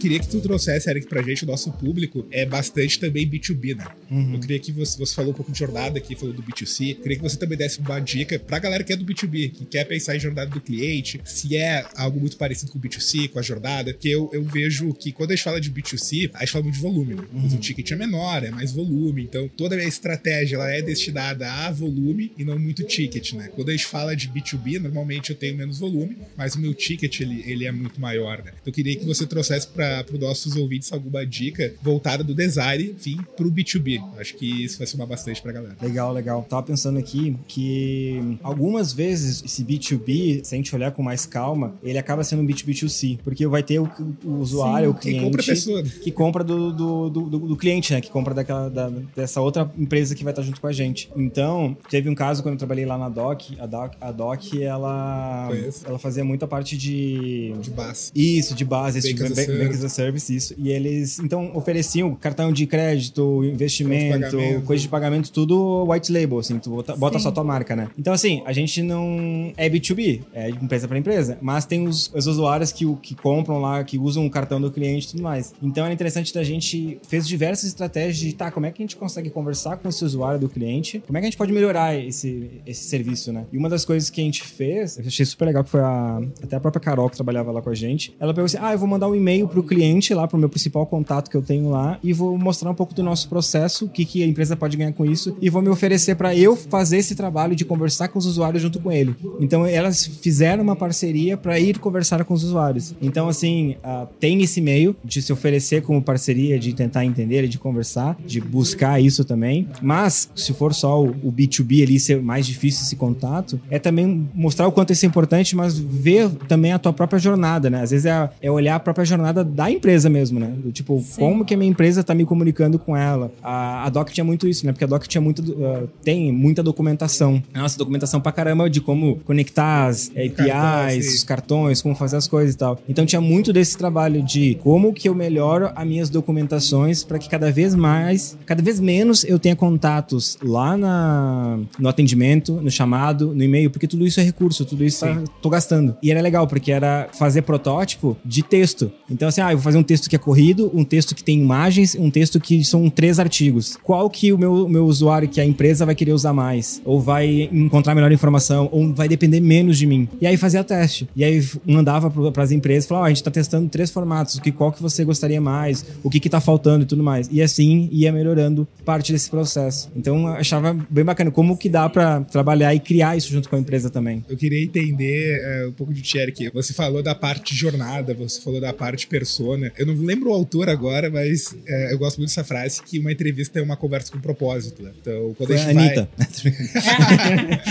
Queria 0.03 0.19
que 0.19 0.27
tu 0.27 0.41
trouxesse, 0.41 0.89
Eric, 0.89 1.07
pra 1.07 1.21
gente, 1.21 1.45
o 1.45 1.47
nosso 1.47 1.71
público, 1.71 2.27
é 2.29 2.45
bastante 2.45 2.99
também 2.99 3.25
B2B, 3.25 3.73
né? 3.77 3.87
Uhum. 4.11 4.33
Eu 4.33 4.39
queria 4.41 4.59
que 4.59 4.69
você, 4.69 4.97
você 4.97 5.15
falou 5.15 5.31
um 5.31 5.33
pouco 5.33 5.49
de 5.49 5.57
jornada 5.57 5.97
aqui, 5.97 6.13
falou 6.13 6.35
do 6.35 6.43
B2C. 6.43 6.89
Eu 6.89 6.95
queria 6.97 7.17
que 7.17 7.23
você 7.23 7.37
também 7.37 7.57
desse 7.57 7.79
uma 7.79 7.99
dica 8.01 8.37
pra 8.37 8.59
galera 8.59 8.83
que 8.83 8.91
é 8.91 8.97
do 8.97 9.05
B2B, 9.05 9.51
que 9.51 9.65
quer 9.65 9.85
pensar 9.85 10.17
em 10.17 10.19
jornada 10.19 10.49
do 10.49 10.59
cliente, 10.59 11.21
se 11.23 11.55
é 11.55 11.85
algo 11.95 12.19
muito 12.19 12.35
parecido 12.35 12.69
com 12.69 12.77
o 12.77 12.81
B2C, 12.81 13.29
com 13.29 13.39
a 13.39 13.41
jornada, 13.41 13.93
porque 13.93 14.09
eu, 14.09 14.29
eu 14.33 14.43
vejo 14.43 14.93
que 14.93 15.13
quando 15.13 15.31
a 15.31 15.35
gente 15.35 15.43
fala 15.45 15.61
de 15.61 15.71
B2C, 15.71 16.31
a 16.33 16.39
gente 16.39 16.51
fala 16.51 16.63
muito 16.63 16.75
de 16.75 16.81
volume, 16.81 17.15
né? 17.15 17.23
Mas 17.31 17.53
o 17.53 17.57
ticket 17.57 17.89
é 17.89 17.95
menor, 17.95 18.43
é 18.43 18.51
mais 18.51 18.73
volume, 18.73 19.23
então 19.23 19.47
toda 19.47 19.75
a 19.75 19.77
minha 19.77 19.87
estratégia 19.87 20.57
ela 20.57 20.69
é 20.69 20.81
destinada 20.81 21.49
a 21.49 21.71
volume 21.71 22.33
e 22.37 22.43
não 22.43 22.59
muito 22.59 22.83
ticket, 22.83 23.33
né? 23.33 23.49
Quando 23.55 23.69
a 23.69 23.71
gente 23.71 23.85
fala 23.85 24.15
de 24.15 24.27
B2B, 24.27 24.79
normalmente 24.79 25.29
eu 25.29 25.35
tenho 25.35 25.55
menos 25.55 25.79
volume, 25.79 26.17
mas 26.35 26.55
o 26.55 26.59
meu 26.59 26.73
ticket 26.73 27.21
ele, 27.21 27.41
ele 27.45 27.65
é 27.65 27.71
muito 27.71 28.01
maior, 28.01 28.39
né? 28.39 28.51
Então 28.51 28.67
eu 28.67 28.73
queria 28.73 28.95
que 28.97 29.05
você 29.05 29.25
trouxesse 29.25 29.67
pra 29.67 29.92
para 30.01 30.15
os 30.15 30.19
nossos 30.19 30.55
ouvintes 30.55 30.91
alguma 30.93 31.25
dica 31.25 31.73
voltada 31.81 32.23
do 32.23 32.33
design, 32.33 32.91
enfim, 32.95 33.17
para 33.35 33.45
o 33.45 33.51
B2B. 33.51 34.01
Acho 34.17 34.35
que 34.35 34.63
isso 34.63 34.77
vai 34.77 34.87
somar 34.87 35.05
bastante 35.07 35.41
para 35.41 35.51
a 35.51 35.53
galera. 35.53 35.75
Legal, 35.81 36.13
legal. 36.13 36.45
Tava 36.49 36.63
pensando 36.63 36.97
aqui 36.97 37.35
que 37.47 38.37
algumas 38.41 38.93
vezes 38.93 39.43
esse 39.43 39.63
B2B, 39.63 40.43
se 40.43 40.55
a 40.55 40.57
gente 40.57 40.73
olhar 40.75 40.91
com 40.91 41.03
mais 41.03 41.25
calma, 41.25 41.75
ele 41.83 41.97
acaba 41.97 42.23
sendo 42.23 42.41
um 42.41 42.47
B2B2C, 42.47 43.19
porque 43.23 43.45
vai 43.45 43.61
ter 43.61 43.79
o, 43.79 43.89
o 44.23 44.39
usuário, 44.39 44.91
Sim, 44.91 44.95
o 44.95 44.99
cliente. 44.99 45.19
Que 45.19 45.25
compra 45.25 45.41
a 45.41 45.45
pessoa. 45.45 45.83
Que 45.83 46.11
compra 46.11 46.43
do, 46.43 46.71
do, 46.71 47.09
do, 47.09 47.39
do 47.39 47.57
cliente, 47.57 47.93
né? 47.93 48.01
Que 48.01 48.09
compra 48.09 48.33
daquela, 48.33 48.69
da, 48.69 48.89
dessa 49.15 49.41
outra 49.41 49.69
empresa 49.77 50.15
que 50.15 50.23
vai 50.23 50.31
estar 50.31 50.41
junto 50.41 50.61
com 50.61 50.67
a 50.67 50.71
gente. 50.71 51.09
Então, 51.15 51.75
teve 51.89 52.09
um 52.09 52.15
caso 52.15 52.41
quando 52.41 52.53
eu 52.53 52.59
trabalhei 52.59 52.85
lá 52.85 52.97
na 52.97 53.09
Doc, 53.09 53.41
a 53.59 53.65
Doc, 53.65 53.93
a 53.99 54.11
Doc 54.11 54.53
ela, 54.55 55.49
ela 55.85 55.99
fazia 55.99 56.23
muita 56.23 56.47
parte 56.47 56.77
de. 56.77 57.53
De 57.61 57.69
base. 57.69 58.11
Isso, 58.15 58.53
de 58.55 58.65
base, 58.65 58.99
Bank, 59.01 59.13
tipo, 59.13 59.39
as, 59.39 59.47
Bank 59.47 59.82
as 59.83 59.91
a 59.91 59.95
Service, 59.95 60.35
isso. 60.35 60.55
E 60.57 60.69
eles, 60.69 61.19
então, 61.19 61.51
ofereciam 61.53 62.15
cartão 62.15 62.51
de 62.51 62.65
crédito, 62.65 63.43
investimento, 63.43 64.37
coisa 64.65 64.81
de 64.81 64.89
pagamento, 64.89 65.31
tudo 65.31 65.85
white 65.91 66.11
label, 66.11 66.39
assim, 66.39 66.59
tu 66.59 66.69
bota, 66.69 66.95
bota 66.95 67.19
só 67.19 67.31
tua 67.31 67.43
marca, 67.43 67.75
né? 67.75 67.89
Então, 67.97 68.13
assim, 68.13 68.41
a 68.45 68.53
gente 68.53 68.81
não 68.81 69.53
é 69.57 69.69
B2B, 69.69 70.21
é 70.33 70.49
empresa 70.49 70.87
para 70.87 70.97
empresa, 70.97 71.37
mas 71.41 71.65
tem 71.65 71.87
os, 71.87 72.11
os 72.13 72.27
usuários 72.27 72.71
que, 72.71 72.85
que 73.01 73.15
compram 73.15 73.59
lá, 73.59 73.83
que 73.83 73.97
usam 73.97 74.25
o 74.25 74.29
cartão 74.29 74.59
do 74.59 74.71
cliente 74.71 75.07
e 75.07 75.11
tudo 75.11 75.23
mais. 75.23 75.53
Então, 75.61 75.85
é 75.85 75.93
interessante 75.93 76.33
da 76.33 76.43
gente 76.43 76.99
fez 77.07 77.27
diversas 77.27 77.65
estratégias 77.69 78.17
de, 78.17 78.33
tá, 78.33 78.51
como 78.51 78.65
é 78.65 78.71
que 78.71 78.81
a 78.81 78.83
gente 78.83 78.95
consegue 78.95 79.29
conversar 79.29 79.77
com 79.77 79.89
esse 79.89 80.03
usuário 80.03 80.39
do 80.39 80.49
cliente, 80.49 81.01
como 81.05 81.17
é 81.17 81.21
que 81.21 81.27
a 81.27 81.29
gente 81.29 81.37
pode 81.37 81.51
melhorar 81.51 81.95
esse, 81.95 82.61
esse 82.65 82.85
serviço, 82.85 83.31
né? 83.31 83.45
E 83.51 83.57
uma 83.57 83.69
das 83.69 83.85
coisas 83.85 84.09
que 84.09 84.21
a 84.21 84.23
gente 84.23 84.43
fez, 84.43 84.97
eu 84.97 85.05
achei 85.05 85.25
super 85.25 85.45
legal, 85.45 85.63
que 85.63 85.69
foi 85.69 85.81
a, 85.81 86.21
até 86.41 86.55
a 86.55 86.59
própria 86.59 86.81
Carol 86.81 87.09
que 87.09 87.15
trabalhava 87.15 87.51
lá 87.51 87.61
com 87.61 87.69
a 87.69 87.75
gente, 87.75 88.15
ela 88.19 88.33
pegou 88.33 88.45
assim, 88.45 88.57
ah, 88.59 88.73
eu 88.73 88.79
vou 88.79 88.87
mandar 88.87 89.07
um 89.07 89.15
e-mail 89.15 89.47
pro 89.47 89.63
cliente 89.63 89.72
lá, 90.13 90.27
pro 90.27 90.37
meu 90.37 90.49
principal 90.49 90.85
contato 90.85 91.29
que 91.29 91.37
eu 91.37 91.41
tenho 91.41 91.69
lá, 91.69 91.97
e 92.03 92.13
vou 92.13 92.37
mostrar 92.37 92.69
um 92.69 92.75
pouco 92.75 92.93
do 92.93 93.03
nosso 93.03 93.27
processo, 93.29 93.85
o 93.85 93.89
que, 93.89 94.05
que 94.05 94.23
a 94.23 94.27
empresa 94.27 94.55
pode 94.55 94.77
ganhar 94.77 94.93
com 94.93 95.05
isso, 95.05 95.35
e 95.41 95.49
vou 95.49 95.61
me 95.61 95.69
oferecer 95.69 96.15
para 96.15 96.35
eu 96.35 96.55
fazer 96.55 96.97
esse 96.97 97.15
trabalho 97.15 97.55
de 97.55 97.65
conversar 97.65 98.07
com 98.07 98.19
os 98.19 98.25
usuários 98.25 98.61
junto 98.61 98.79
com 98.79 98.91
ele. 98.91 99.15
Então, 99.39 99.65
elas 99.65 100.05
fizeram 100.05 100.63
uma 100.63 100.75
parceria 100.75 101.37
para 101.37 101.59
ir 101.59 101.79
conversar 101.79 102.23
com 102.23 102.33
os 102.33 102.43
usuários. 102.43 102.93
Então, 103.01 103.27
assim, 103.27 103.75
uh, 103.83 104.07
tem 104.19 104.41
esse 104.41 104.61
meio 104.61 104.95
de 105.03 105.21
se 105.21 105.31
oferecer 105.31 105.81
como 105.81 106.01
parceria, 106.01 106.59
de 106.59 106.73
tentar 106.73 107.05
entender, 107.05 107.47
de 107.47 107.57
conversar, 107.57 108.17
de 108.25 108.39
buscar 108.39 109.01
isso 109.01 109.23
também. 109.23 109.67
Mas, 109.81 110.29
se 110.35 110.53
for 110.53 110.73
só 110.73 111.01
o 111.01 111.31
B2B 111.31 111.83
ali 111.83 111.99
ser 111.99 112.21
mais 112.21 112.45
difícil 112.45 112.83
esse 112.83 112.95
contato, 112.95 113.59
é 113.69 113.79
também 113.79 114.27
mostrar 114.33 114.67
o 114.67 114.71
quanto 114.71 114.93
isso 114.93 115.05
é 115.05 115.07
importante, 115.07 115.55
mas 115.55 115.77
ver 115.77 116.29
também 116.47 116.71
a 116.71 116.79
tua 116.79 116.93
própria 116.93 117.19
jornada, 117.19 117.69
né? 117.69 117.81
Às 117.81 117.91
vezes 117.91 118.05
é, 118.05 118.29
é 118.41 118.51
olhar 118.51 118.75
a 118.75 118.79
própria 118.79 119.05
jornada 119.05 119.43
da 119.43 119.62
empresa 119.71 120.09
mesmo, 120.09 120.39
né? 120.39 120.53
Do 120.57 120.71
tipo, 120.71 120.99
Sim. 121.01 121.19
como 121.19 121.45
que 121.45 121.53
a 121.53 121.57
minha 121.57 121.69
empresa 121.69 122.03
tá 122.03 122.13
me 122.13 122.25
comunicando 122.25 122.77
com 122.79 122.95
ela. 122.95 123.31
A, 123.41 123.85
a 123.85 123.89
Doc 123.89 124.09
tinha 124.09 124.23
muito 124.23 124.47
isso, 124.47 124.65
né? 124.65 124.71
Porque 124.71 124.83
a 124.83 124.87
Doc 124.87 125.05
tinha 125.07 125.21
muito, 125.21 125.41
uh, 125.41 125.87
tem 126.03 126.31
muita 126.31 126.63
documentação. 126.63 127.41
Nossa, 127.53 127.77
documentação 127.77 128.19
pra 128.21 128.31
caramba 128.31 128.69
de 128.69 128.81
como 128.81 129.17
conectar 129.25 129.87
as 129.87 130.09
APIs, 130.11 131.15
os 131.15 131.23
cartões, 131.23 131.81
como 131.81 131.95
fazer 131.95 132.17
as 132.17 132.27
coisas 132.27 132.55
e 132.55 132.57
tal. 132.57 132.79
Então 132.87 133.05
tinha 133.05 133.21
muito 133.21 133.53
desse 133.53 133.77
trabalho 133.77 134.21
de 134.21 134.55
como 134.61 134.93
que 134.93 135.07
eu 135.07 135.15
melhoro 135.15 135.71
as 135.75 135.87
minhas 135.87 136.09
documentações 136.09 137.03
para 137.03 137.19
que 137.19 137.29
cada 137.29 137.51
vez 137.51 137.75
mais, 137.75 138.37
cada 138.45 138.61
vez 138.61 138.79
menos 138.79 139.23
eu 139.23 139.39
tenha 139.39 139.55
contatos 139.55 140.37
lá 140.43 140.77
na, 140.77 141.59
no 141.79 141.89
atendimento, 141.89 142.53
no 142.53 142.71
chamado, 142.71 143.33
no 143.33 143.43
e-mail, 143.43 143.69
porque 143.69 143.87
tudo 143.87 144.05
isso 144.05 144.19
é 144.19 144.23
recurso, 144.23 144.65
tudo 144.65 144.83
isso 144.83 145.01
tá, 145.01 145.21
tô 145.41 145.49
gastando. 145.49 145.95
E 146.01 146.11
era 146.11 146.21
legal, 146.21 146.47
porque 146.47 146.71
era 146.71 147.09
fazer 147.13 147.43
protótipo 147.43 148.17
de 148.23 148.43
texto. 148.43 148.91
Então, 149.09 149.27
assim, 149.27 149.41
ah, 149.41 149.52
eu 149.53 149.57
vou 149.57 149.63
fazer 149.63 149.77
um 149.77 149.83
texto 149.83 150.09
que 150.09 150.15
é 150.15 150.19
corrido, 150.19 150.71
um 150.73 150.83
texto 150.83 151.15
que 151.15 151.23
tem 151.23 151.39
imagens, 151.39 151.95
um 151.95 152.09
texto 152.09 152.39
que 152.39 152.63
são 152.63 152.89
três 152.89 153.19
artigos. 153.19 153.77
Qual 153.83 154.09
que 154.09 154.31
o 154.31 154.37
meu, 154.37 154.67
meu 154.67 154.85
usuário, 154.85 155.27
que 155.27 155.39
a 155.39 155.45
empresa 155.45 155.85
vai 155.85 155.95
querer 155.95 156.11
usar 156.11 156.33
mais? 156.33 156.81
Ou 156.85 156.99
vai 156.99 157.49
encontrar 157.51 157.95
melhor 157.95 158.11
informação? 158.11 158.69
Ou 158.71 158.93
vai 158.93 159.07
depender 159.07 159.39
menos 159.39 159.77
de 159.77 159.85
mim? 159.85 160.07
E 160.21 160.27
aí 160.27 160.37
fazia 160.37 160.63
teste. 160.63 161.07
E 161.15 161.23
aí 161.23 161.43
mandava 161.65 162.09
para 162.31 162.43
as 162.43 162.51
empresas, 162.51 162.87
falava, 162.87 163.05
oh, 163.05 163.07
a 163.07 163.09
gente 163.09 163.17
está 163.17 163.31
testando 163.31 163.69
três 163.69 163.89
formatos, 163.89 164.39
que, 164.43 164.51
qual 164.51 164.71
que 164.71 164.81
você 164.81 165.03
gostaria 165.03 165.41
mais? 165.41 165.85
O 166.03 166.09
que 166.09 166.19
que 166.19 166.29
tá 166.29 166.41
faltando 166.41 166.83
e 166.83 166.87
tudo 166.87 167.01
mais. 167.01 167.29
E 167.31 167.41
assim 167.41 167.89
ia 167.91 168.11
melhorando 168.11 168.67
parte 168.85 169.11
desse 169.11 169.29
processo. 169.29 169.89
Então, 169.95 170.27
eu 170.27 170.33
achava 170.33 170.73
bem 170.89 171.03
bacana 171.03 171.31
como 171.31 171.57
que 171.57 171.69
dá 171.69 171.89
para 171.89 172.21
trabalhar 172.21 172.75
e 172.75 172.79
criar 172.79 173.15
isso 173.15 173.31
junto 173.31 173.49
com 173.49 173.55
a 173.55 173.59
empresa 173.59 173.89
também. 173.89 174.23
Eu 174.29 174.37
queria 174.37 174.63
entender 174.63 175.65
uh, 175.65 175.69
um 175.69 175.73
pouco 175.73 175.93
de 175.93 176.01
Thierry 176.01 176.31
aqui. 176.31 176.49
Você 176.53 176.73
falou 176.73 177.01
da 177.01 177.15
parte 177.15 177.55
jornada, 177.55 178.13
você 178.13 178.41
falou 178.41 178.59
da 178.59 178.73
parte 178.73 179.07
persona. 179.07 179.32
Eu 179.77 179.85
não 179.85 179.95
lembro 179.95 180.29
o 180.29 180.33
autor 180.33 180.69
agora, 180.69 181.09
mas 181.09 181.51
uh, 181.51 181.91
eu 181.91 181.97
gosto 181.97 182.17
muito 182.17 182.29
dessa 182.29 182.43
frase 182.43 182.81
que 182.83 182.99
uma 182.99 183.11
entrevista 183.11 183.59
é 183.59 183.61
uma 183.61 183.75
conversa 183.75 184.11
com 184.11 184.19
propósito. 184.19 184.83
Né? 184.83 184.91
Então, 184.99 185.33
quando 185.37 185.47
Foi 185.47 185.55
a 185.55 185.59
gente 185.59 185.77
a 185.77 185.81
Anitta. 185.81 186.09
vai... 186.17 187.61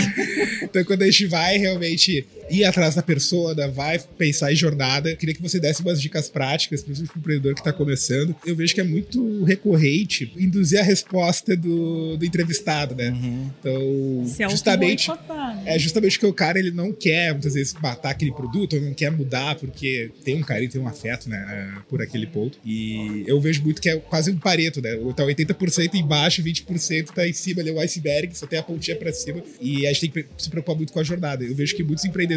então, 0.63 0.83
quando 0.85 1.03
a 1.03 1.05
gente 1.05 1.25
vai 1.27 1.57
realmente 1.57 2.25
ir 2.49 2.63
atrás 2.63 2.95
da 2.95 3.01
persona, 3.01 3.67
vai 3.67 3.99
pensar 4.17 4.51
em 4.51 4.55
jornada, 4.55 5.09
eu 5.09 5.17
queria 5.17 5.35
que 5.35 5.41
você 5.41 5.59
desse 5.59 5.81
umas 5.81 6.01
dicas 6.01 6.29
práticas, 6.29 6.83
principalmente 6.83 7.11
para 7.11 7.17
o 7.17 7.21
empreendedor 7.21 7.53
que 7.53 7.61
está 7.61 7.73
começando. 7.73 8.35
Eu 8.45 8.55
vejo 8.55 8.73
que 8.73 8.81
é 8.81 8.83
muito 8.83 9.43
recorrente 9.43 10.31
induzir 10.37 10.79
a 10.79 10.83
resposta 10.83 11.55
do, 11.55 12.17
do 12.17 12.25
entrevistado, 12.25 12.95
né? 12.95 13.09
Uhum. 13.09 13.51
Então, 13.59 14.25
Se 14.27 14.43
é 14.43 14.49
justamente 14.49 15.09
né? 15.09 15.63
é 15.65 15.79
justamente 15.79 16.19
que 16.19 16.25
o 16.25 16.33
cara 16.33 16.59
ele 16.59 16.71
não 16.71 16.91
quer 16.91 17.31
muitas 17.31 17.53
vezes 17.53 17.73
matar 17.81 18.11
aquele 18.11 18.31
produto, 18.31 18.75
ou 18.75 18.81
não 18.81 18.93
quer 18.93 19.11
mudar 19.11 19.55
porque 19.55 20.11
tem 20.23 20.35
um 20.35 20.41
carinho, 20.41 20.69
tem 20.69 20.81
um 20.81 20.87
afeto, 20.87 21.29
né, 21.29 21.45
é, 21.49 21.81
por 21.89 22.01
aquele 22.01 22.27
ponto. 22.27 22.57
E 22.65 23.23
eu 23.27 23.39
vejo 23.39 23.63
muito 23.63 23.81
que 23.81 23.89
é 23.89 23.97
quase 23.97 24.31
um 24.31 24.37
pareto, 24.37 24.81
né? 24.81 24.91
Tá 25.15 25.23
80% 25.23 25.93
embaixo, 25.95 26.43
20% 26.43 27.07
tá 27.07 27.27
em 27.27 27.33
cima, 27.33 27.61
ali 27.61 27.69
é 27.69 27.73
o 27.73 27.79
iceberg, 27.79 28.37
só 28.37 28.45
tem 28.45 28.59
a 28.59 28.63
pontinha 28.63 28.97
para 28.97 29.11
cima. 29.11 29.41
E 29.61 29.85
a 29.85 29.93
gente 29.93 30.09
tem 30.09 30.23
que 30.23 30.29
se 30.37 30.49
preocupar 30.49 30.75
muito 30.75 30.91
com 30.91 30.99
a 30.99 31.03
jornada. 31.03 31.43
Eu 31.43 31.55
vejo 31.55 31.75
que 31.75 31.83
muitos 31.83 32.05
empreendedores, 32.05 32.33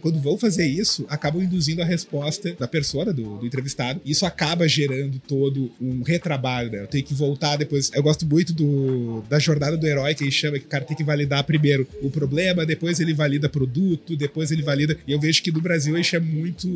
quando 0.00 0.20
vão 0.20 0.36
fazer 0.38 0.66
isso, 0.66 1.04
acabam 1.08 1.42
induzindo 1.42 1.82
a 1.82 1.84
resposta 1.84 2.54
da 2.58 2.68
pessoa, 2.68 3.12
do, 3.12 3.38
do 3.38 3.46
entrevistado. 3.46 4.00
Isso 4.04 4.26
acaba 4.26 4.68
gerando 4.68 5.18
todo 5.18 5.70
um 5.80 6.02
retrabalho, 6.02 6.70
né? 6.70 6.82
Eu 6.82 6.86
tenho 6.86 7.04
que 7.04 7.14
voltar 7.14 7.56
depois. 7.56 7.90
Eu 7.94 8.02
gosto 8.02 8.26
muito 8.26 8.52
do, 8.52 9.22
da 9.28 9.38
jornada 9.38 9.76
do 9.76 9.86
herói, 9.86 10.14
que 10.14 10.24
ele 10.24 10.30
chama, 10.30 10.58
que 10.58 10.66
o 10.66 10.68
cara 10.68 10.84
tem 10.84 10.96
que 10.96 11.04
validar 11.04 11.44
primeiro 11.44 11.86
o 12.02 12.10
problema, 12.10 12.66
depois 12.66 13.00
ele 13.00 13.14
valida 13.14 13.48
produto, 13.48 14.16
depois 14.16 14.50
ele 14.50 14.62
valida. 14.62 14.96
E 15.06 15.12
eu 15.12 15.20
vejo 15.20 15.42
que 15.42 15.52
no 15.52 15.60
Brasil 15.60 15.94
a 15.94 15.98
gente 15.98 16.16
é 16.16 16.20
muito 16.20 16.68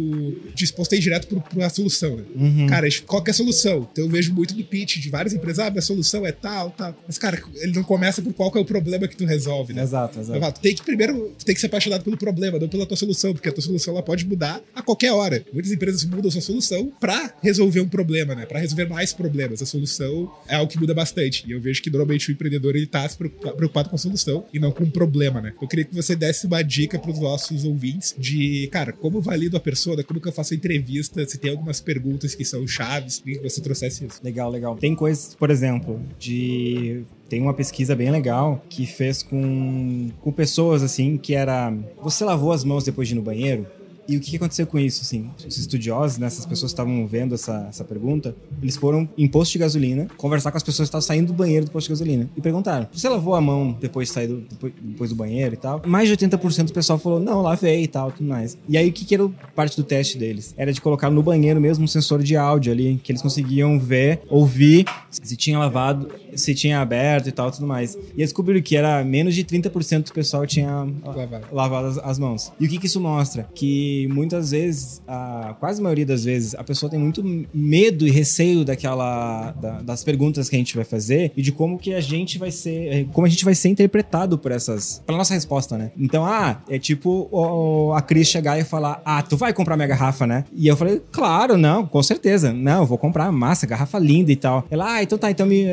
disposto 0.55 0.93
a 0.93 0.97
ir 0.97 1.01
direto 1.01 1.27
para 1.41 1.67
a 1.67 1.71
solução, 1.71 2.17
né? 2.17 2.25
Uhum. 2.35 2.67
Cara, 2.67 2.89
qual 3.07 3.23
que 3.23 3.31
é 3.31 3.33
a 3.33 3.35
solução? 3.35 3.89
Então 3.91 4.05
eu 4.05 4.11
vejo 4.11 4.33
muito 4.33 4.55
no 4.57 4.65
pitch 4.65 4.99
de 4.99 5.09
várias 5.09 5.35
empresas, 5.35 5.67
ah, 5.67 5.73
a 5.77 5.83
solução 5.83 6.27
é 6.27 6.33
tal, 6.33 6.71
tal. 6.71 6.95
Mas, 7.07 7.19
cara, 7.19 7.43
ele 7.57 7.73
não 7.73 7.83
começa 7.83 8.23
por 8.23 8.33
qual 8.33 8.51
que 8.51 8.59
é 8.59 8.61
o 8.61 8.65
problema 8.65 9.09
que 9.09 9.17
tu 9.17 9.25
resolve, 9.25 9.73
né? 9.73 9.83
Exato, 9.83 10.21
exato. 10.21 10.61
Tu 10.61 10.63
tem 10.63 10.75
que 10.75 10.83
primeiro, 10.83 11.35
tu 11.39 11.45
tem 11.45 11.55
que 11.55 11.61
ser 11.61 11.67
apaixonado 11.67 12.05
pelo 12.05 12.17
problema, 12.17 12.59
pela 12.69 12.87
tua 12.87 12.97
solução, 12.97 13.33
porque 13.33 13.49
a 13.49 13.53
tua 13.53 13.63
solução 13.63 13.95
ela 13.95 14.03
pode 14.03 14.27
mudar 14.27 14.63
a 14.75 14.83
qualquer 14.83 15.13
hora. 15.13 15.45
Muitas 15.53 15.73
empresas 15.73 16.05
mudam 16.05 16.31
sua 16.31 16.41
solução 16.41 16.93
para 17.01 17.35
resolver 17.43 17.81
um 17.81 17.89
problema, 17.89 18.35
né? 18.35 18.47
Para 18.47 18.61
resolver 18.61 18.87
mais 18.87 19.13
problemas. 19.13 19.63
A 19.63 19.67
solução 19.67 20.31
é 20.49 20.57
algo 20.57 20.71
que 20.71 20.79
muda 20.79 20.95
bastante. 20.95 21.45
E 21.47 21.53
eu 21.53 21.61
vejo 21.61 21.83
que 21.83 21.91
normalmente 21.91 22.31
o 22.31 22.33
empreendedor 22.33 22.77
ele 22.77 22.87
tá 22.87 23.09
preocupado 23.57 23.89
com 23.89 23.97
a 23.97 23.99
solução 23.99 24.45
e 24.53 24.59
não 24.59 24.73
com 24.73 24.85
o 24.85 24.91
problema, 24.91 25.41
né? 25.41 25.53
Eu 25.61 25.69
queria 25.69 25.85
que 25.85 25.95
você 25.95 26.17
desse 26.17 26.47
uma 26.47 26.63
dica 26.63 26.99
para 26.99 27.11
os 27.11 27.19
nossos 27.19 27.65
ouvintes 27.65 28.15
de, 28.19 28.69
cara, 28.73 28.93
como 28.93 29.21
valido 29.21 29.57
a 29.57 29.61
pessoa, 29.61 30.03
como 30.05 30.21
que 30.21 30.29
eu 30.29 30.33
faço 30.33 30.55
a 30.55 30.57
entrevista, 30.57 31.25
se 31.27 31.39
tem 31.39 31.51
algumas 31.51 31.81
perguntas 31.81 32.35
que 32.35 32.45
são 32.45 32.67
chaves, 32.67 33.21
que 33.21 33.39
você 33.39 33.61
trouxesse 33.61 34.05
isso. 34.05 34.21
Legal, 34.23 34.51
legal. 34.51 34.77
Tem 34.77 34.95
coisas, 34.95 35.35
por 35.35 35.51
exemplo, 35.51 36.01
de 36.19 37.03
tem 37.31 37.41
uma 37.41 37.55
pesquisa 37.55 37.95
bem 37.95 38.11
legal 38.11 38.61
que 38.69 38.85
fez 38.85 39.23
com, 39.23 40.11
com 40.21 40.33
pessoas 40.33 40.83
assim 40.83 41.17
que 41.17 41.33
era 41.33 41.73
você 42.03 42.25
lavou 42.25 42.53
as 42.53 42.65
mãos 42.65 42.83
depois 42.83 43.07
de 43.07 43.15
ir 43.15 43.17
no 43.17 43.23
banheiro 43.23 43.67
e 44.11 44.17
o 44.17 44.21
que 44.21 44.37
aconteceu 44.37 44.67
com 44.67 44.79
isso, 44.79 45.03
assim? 45.03 45.31
Os 45.47 45.57
estudiosos, 45.57 46.19
né, 46.19 46.27
essas 46.27 46.45
pessoas 46.45 46.73
que 46.73 46.81
estavam 46.81 47.07
vendo 47.07 47.35
essa, 47.35 47.67
essa 47.69 47.85
pergunta, 47.85 48.35
eles 48.61 48.77
foram 48.77 49.09
em 49.17 49.29
posto 49.29 49.53
de 49.53 49.59
gasolina 49.59 50.09
conversar 50.17 50.51
com 50.51 50.57
as 50.57 50.63
pessoas 50.63 50.89
que 50.89 50.97
estavam 50.97 51.07
saindo 51.07 51.29
do 51.29 51.33
banheiro 51.33 51.67
do 51.67 51.71
posto 51.71 51.87
de 51.87 51.93
gasolina 51.93 52.29
e 52.37 52.41
perguntaram: 52.41 52.89
você 52.93 53.09
lavou 53.09 53.35
a 53.35 53.41
mão 53.41 53.77
depois 53.81 54.09
de 54.09 54.15
sair 54.15 54.27
do, 54.27 54.41
depois, 54.41 54.73
depois 54.81 55.11
do 55.11 55.17
banheiro 55.17 55.55
e 55.55 55.57
tal? 55.57 55.83
Mais 55.87 56.09
de 56.09 56.17
80% 56.17 56.65
do 56.65 56.73
pessoal 56.73 56.99
falou: 56.99 57.21
não, 57.21 57.41
lavei 57.41 57.85
e 57.85 57.89
tal, 57.89 58.11
tudo 58.11 58.29
mais. 58.29 58.59
E 58.69 58.77
aí 58.77 58.89
o 58.89 58.93
que, 58.93 59.05
que 59.05 59.15
era 59.15 59.29
parte 59.55 59.77
do 59.77 59.85
teste 59.85 60.19
deles? 60.19 60.55
Era 60.57 60.73
de 60.73 60.81
colocar 60.81 61.11
no 61.11 61.23
banheiro 61.23 61.61
mesmo 61.61 61.85
um 61.85 61.89
sensor 61.89 62.23
de 62.23 62.37
áudio 62.37 62.73
ali, 62.73 63.01
que 63.03 63.13
eles 63.13 63.23
conseguiam 63.23 63.79
ver, 63.79 64.23
ouvir 64.29 64.85
se 65.11 65.37
tinha 65.37 65.59
lavado, 65.59 66.09
se 66.35 66.55
tinha 66.55 66.81
aberto 66.81 67.29
e 67.29 67.33
tal, 67.33 67.51
tudo 67.51 67.67
mais. 67.67 67.97
E 68.15 68.19
descobriram 68.19 68.63
que 68.63 68.77
era 68.77 69.05
menos 69.05 69.35
de 69.35 69.45
30% 69.45 70.07
do 70.07 70.13
pessoal 70.13 70.47
tinha 70.47 70.87
lavado, 71.05 71.47
lavado 71.53 71.87
as, 71.89 71.99
as, 71.99 72.19
mãos. 72.19 72.53
E 72.59 72.67
o 72.67 72.69
que, 72.69 72.79
que 72.79 72.87
isso 72.87 73.01
mostra? 73.01 73.49
Que 73.55 74.00
muitas 74.09 74.51
vezes, 74.51 75.03
a, 75.07 75.55
quase 75.59 75.81
a 75.81 75.83
maioria 75.83 76.07
das 76.07 76.25
vezes, 76.25 76.55
a 76.55 76.65
pessoa 76.65 76.91
tem 76.91 76.99
muito 76.99 77.23
medo 77.53 78.07
e 78.07 78.11
receio 78.11 78.65
daquela 78.65 79.53
da, 79.53 79.83
das 79.83 80.05
perguntas 80.05 80.49
que 80.49 80.57
a 80.57 80.59
gente 80.59 80.75
vai 80.77 80.85
fazer 80.85 81.33
e 81.37 81.43
de 81.43 81.53
como 81.53 81.79
que 81.79 81.95
a 81.95 82.01
gente 82.01 82.39
vai 82.39 82.51
ser, 82.51 83.07
como 83.13 83.27
a 83.27 83.31
gente 83.31 83.45
vai 83.45 83.55
ser 83.55 83.69
interpretado 83.69 84.39
por 84.39 84.53
essas, 84.53 85.03
pela 85.07 85.19
nossa 85.19 85.35
resposta, 85.35 85.77
né? 85.77 85.93
Então, 85.99 86.25
ah, 86.25 86.61
é 86.69 86.79
tipo 86.79 87.29
o, 87.31 87.93
a 87.95 88.03
Cris 88.03 88.29
chegar 88.29 88.59
e 88.59 88.65
falar: 88.65 89.01
"Ah, 89.05 89.23
tu 89.23 89.37
vai 89.37 89.53
comprar 89.53 89.77
minha 89.77 89.89
garrafa, 89.89 90.27
né?" 90.27 90.45
E 90.55 90.67
eu 90.67 90.77
falei: 90.77 91.01
"Claro, 91.11 91.57
não, 91.57 91.87
com 91.87 92.03
certeza. 92.03 92.53
Não, 92.53 92.81
eu 92.83 92.87
vou 92.87 92.99
comprar, 92.99 93.31
massa, 93.33 93.67
garrafa 93.67 93.99
linda 93.99 94.33
e 94.33 94.37
tal". 94.37 94.67
Ela: 94.71 94.95
"Ah, 94.95 95.03
então 95.03 95.19
tá, 95.19 95.31
então 95.31 95.47
me 95.47 95.67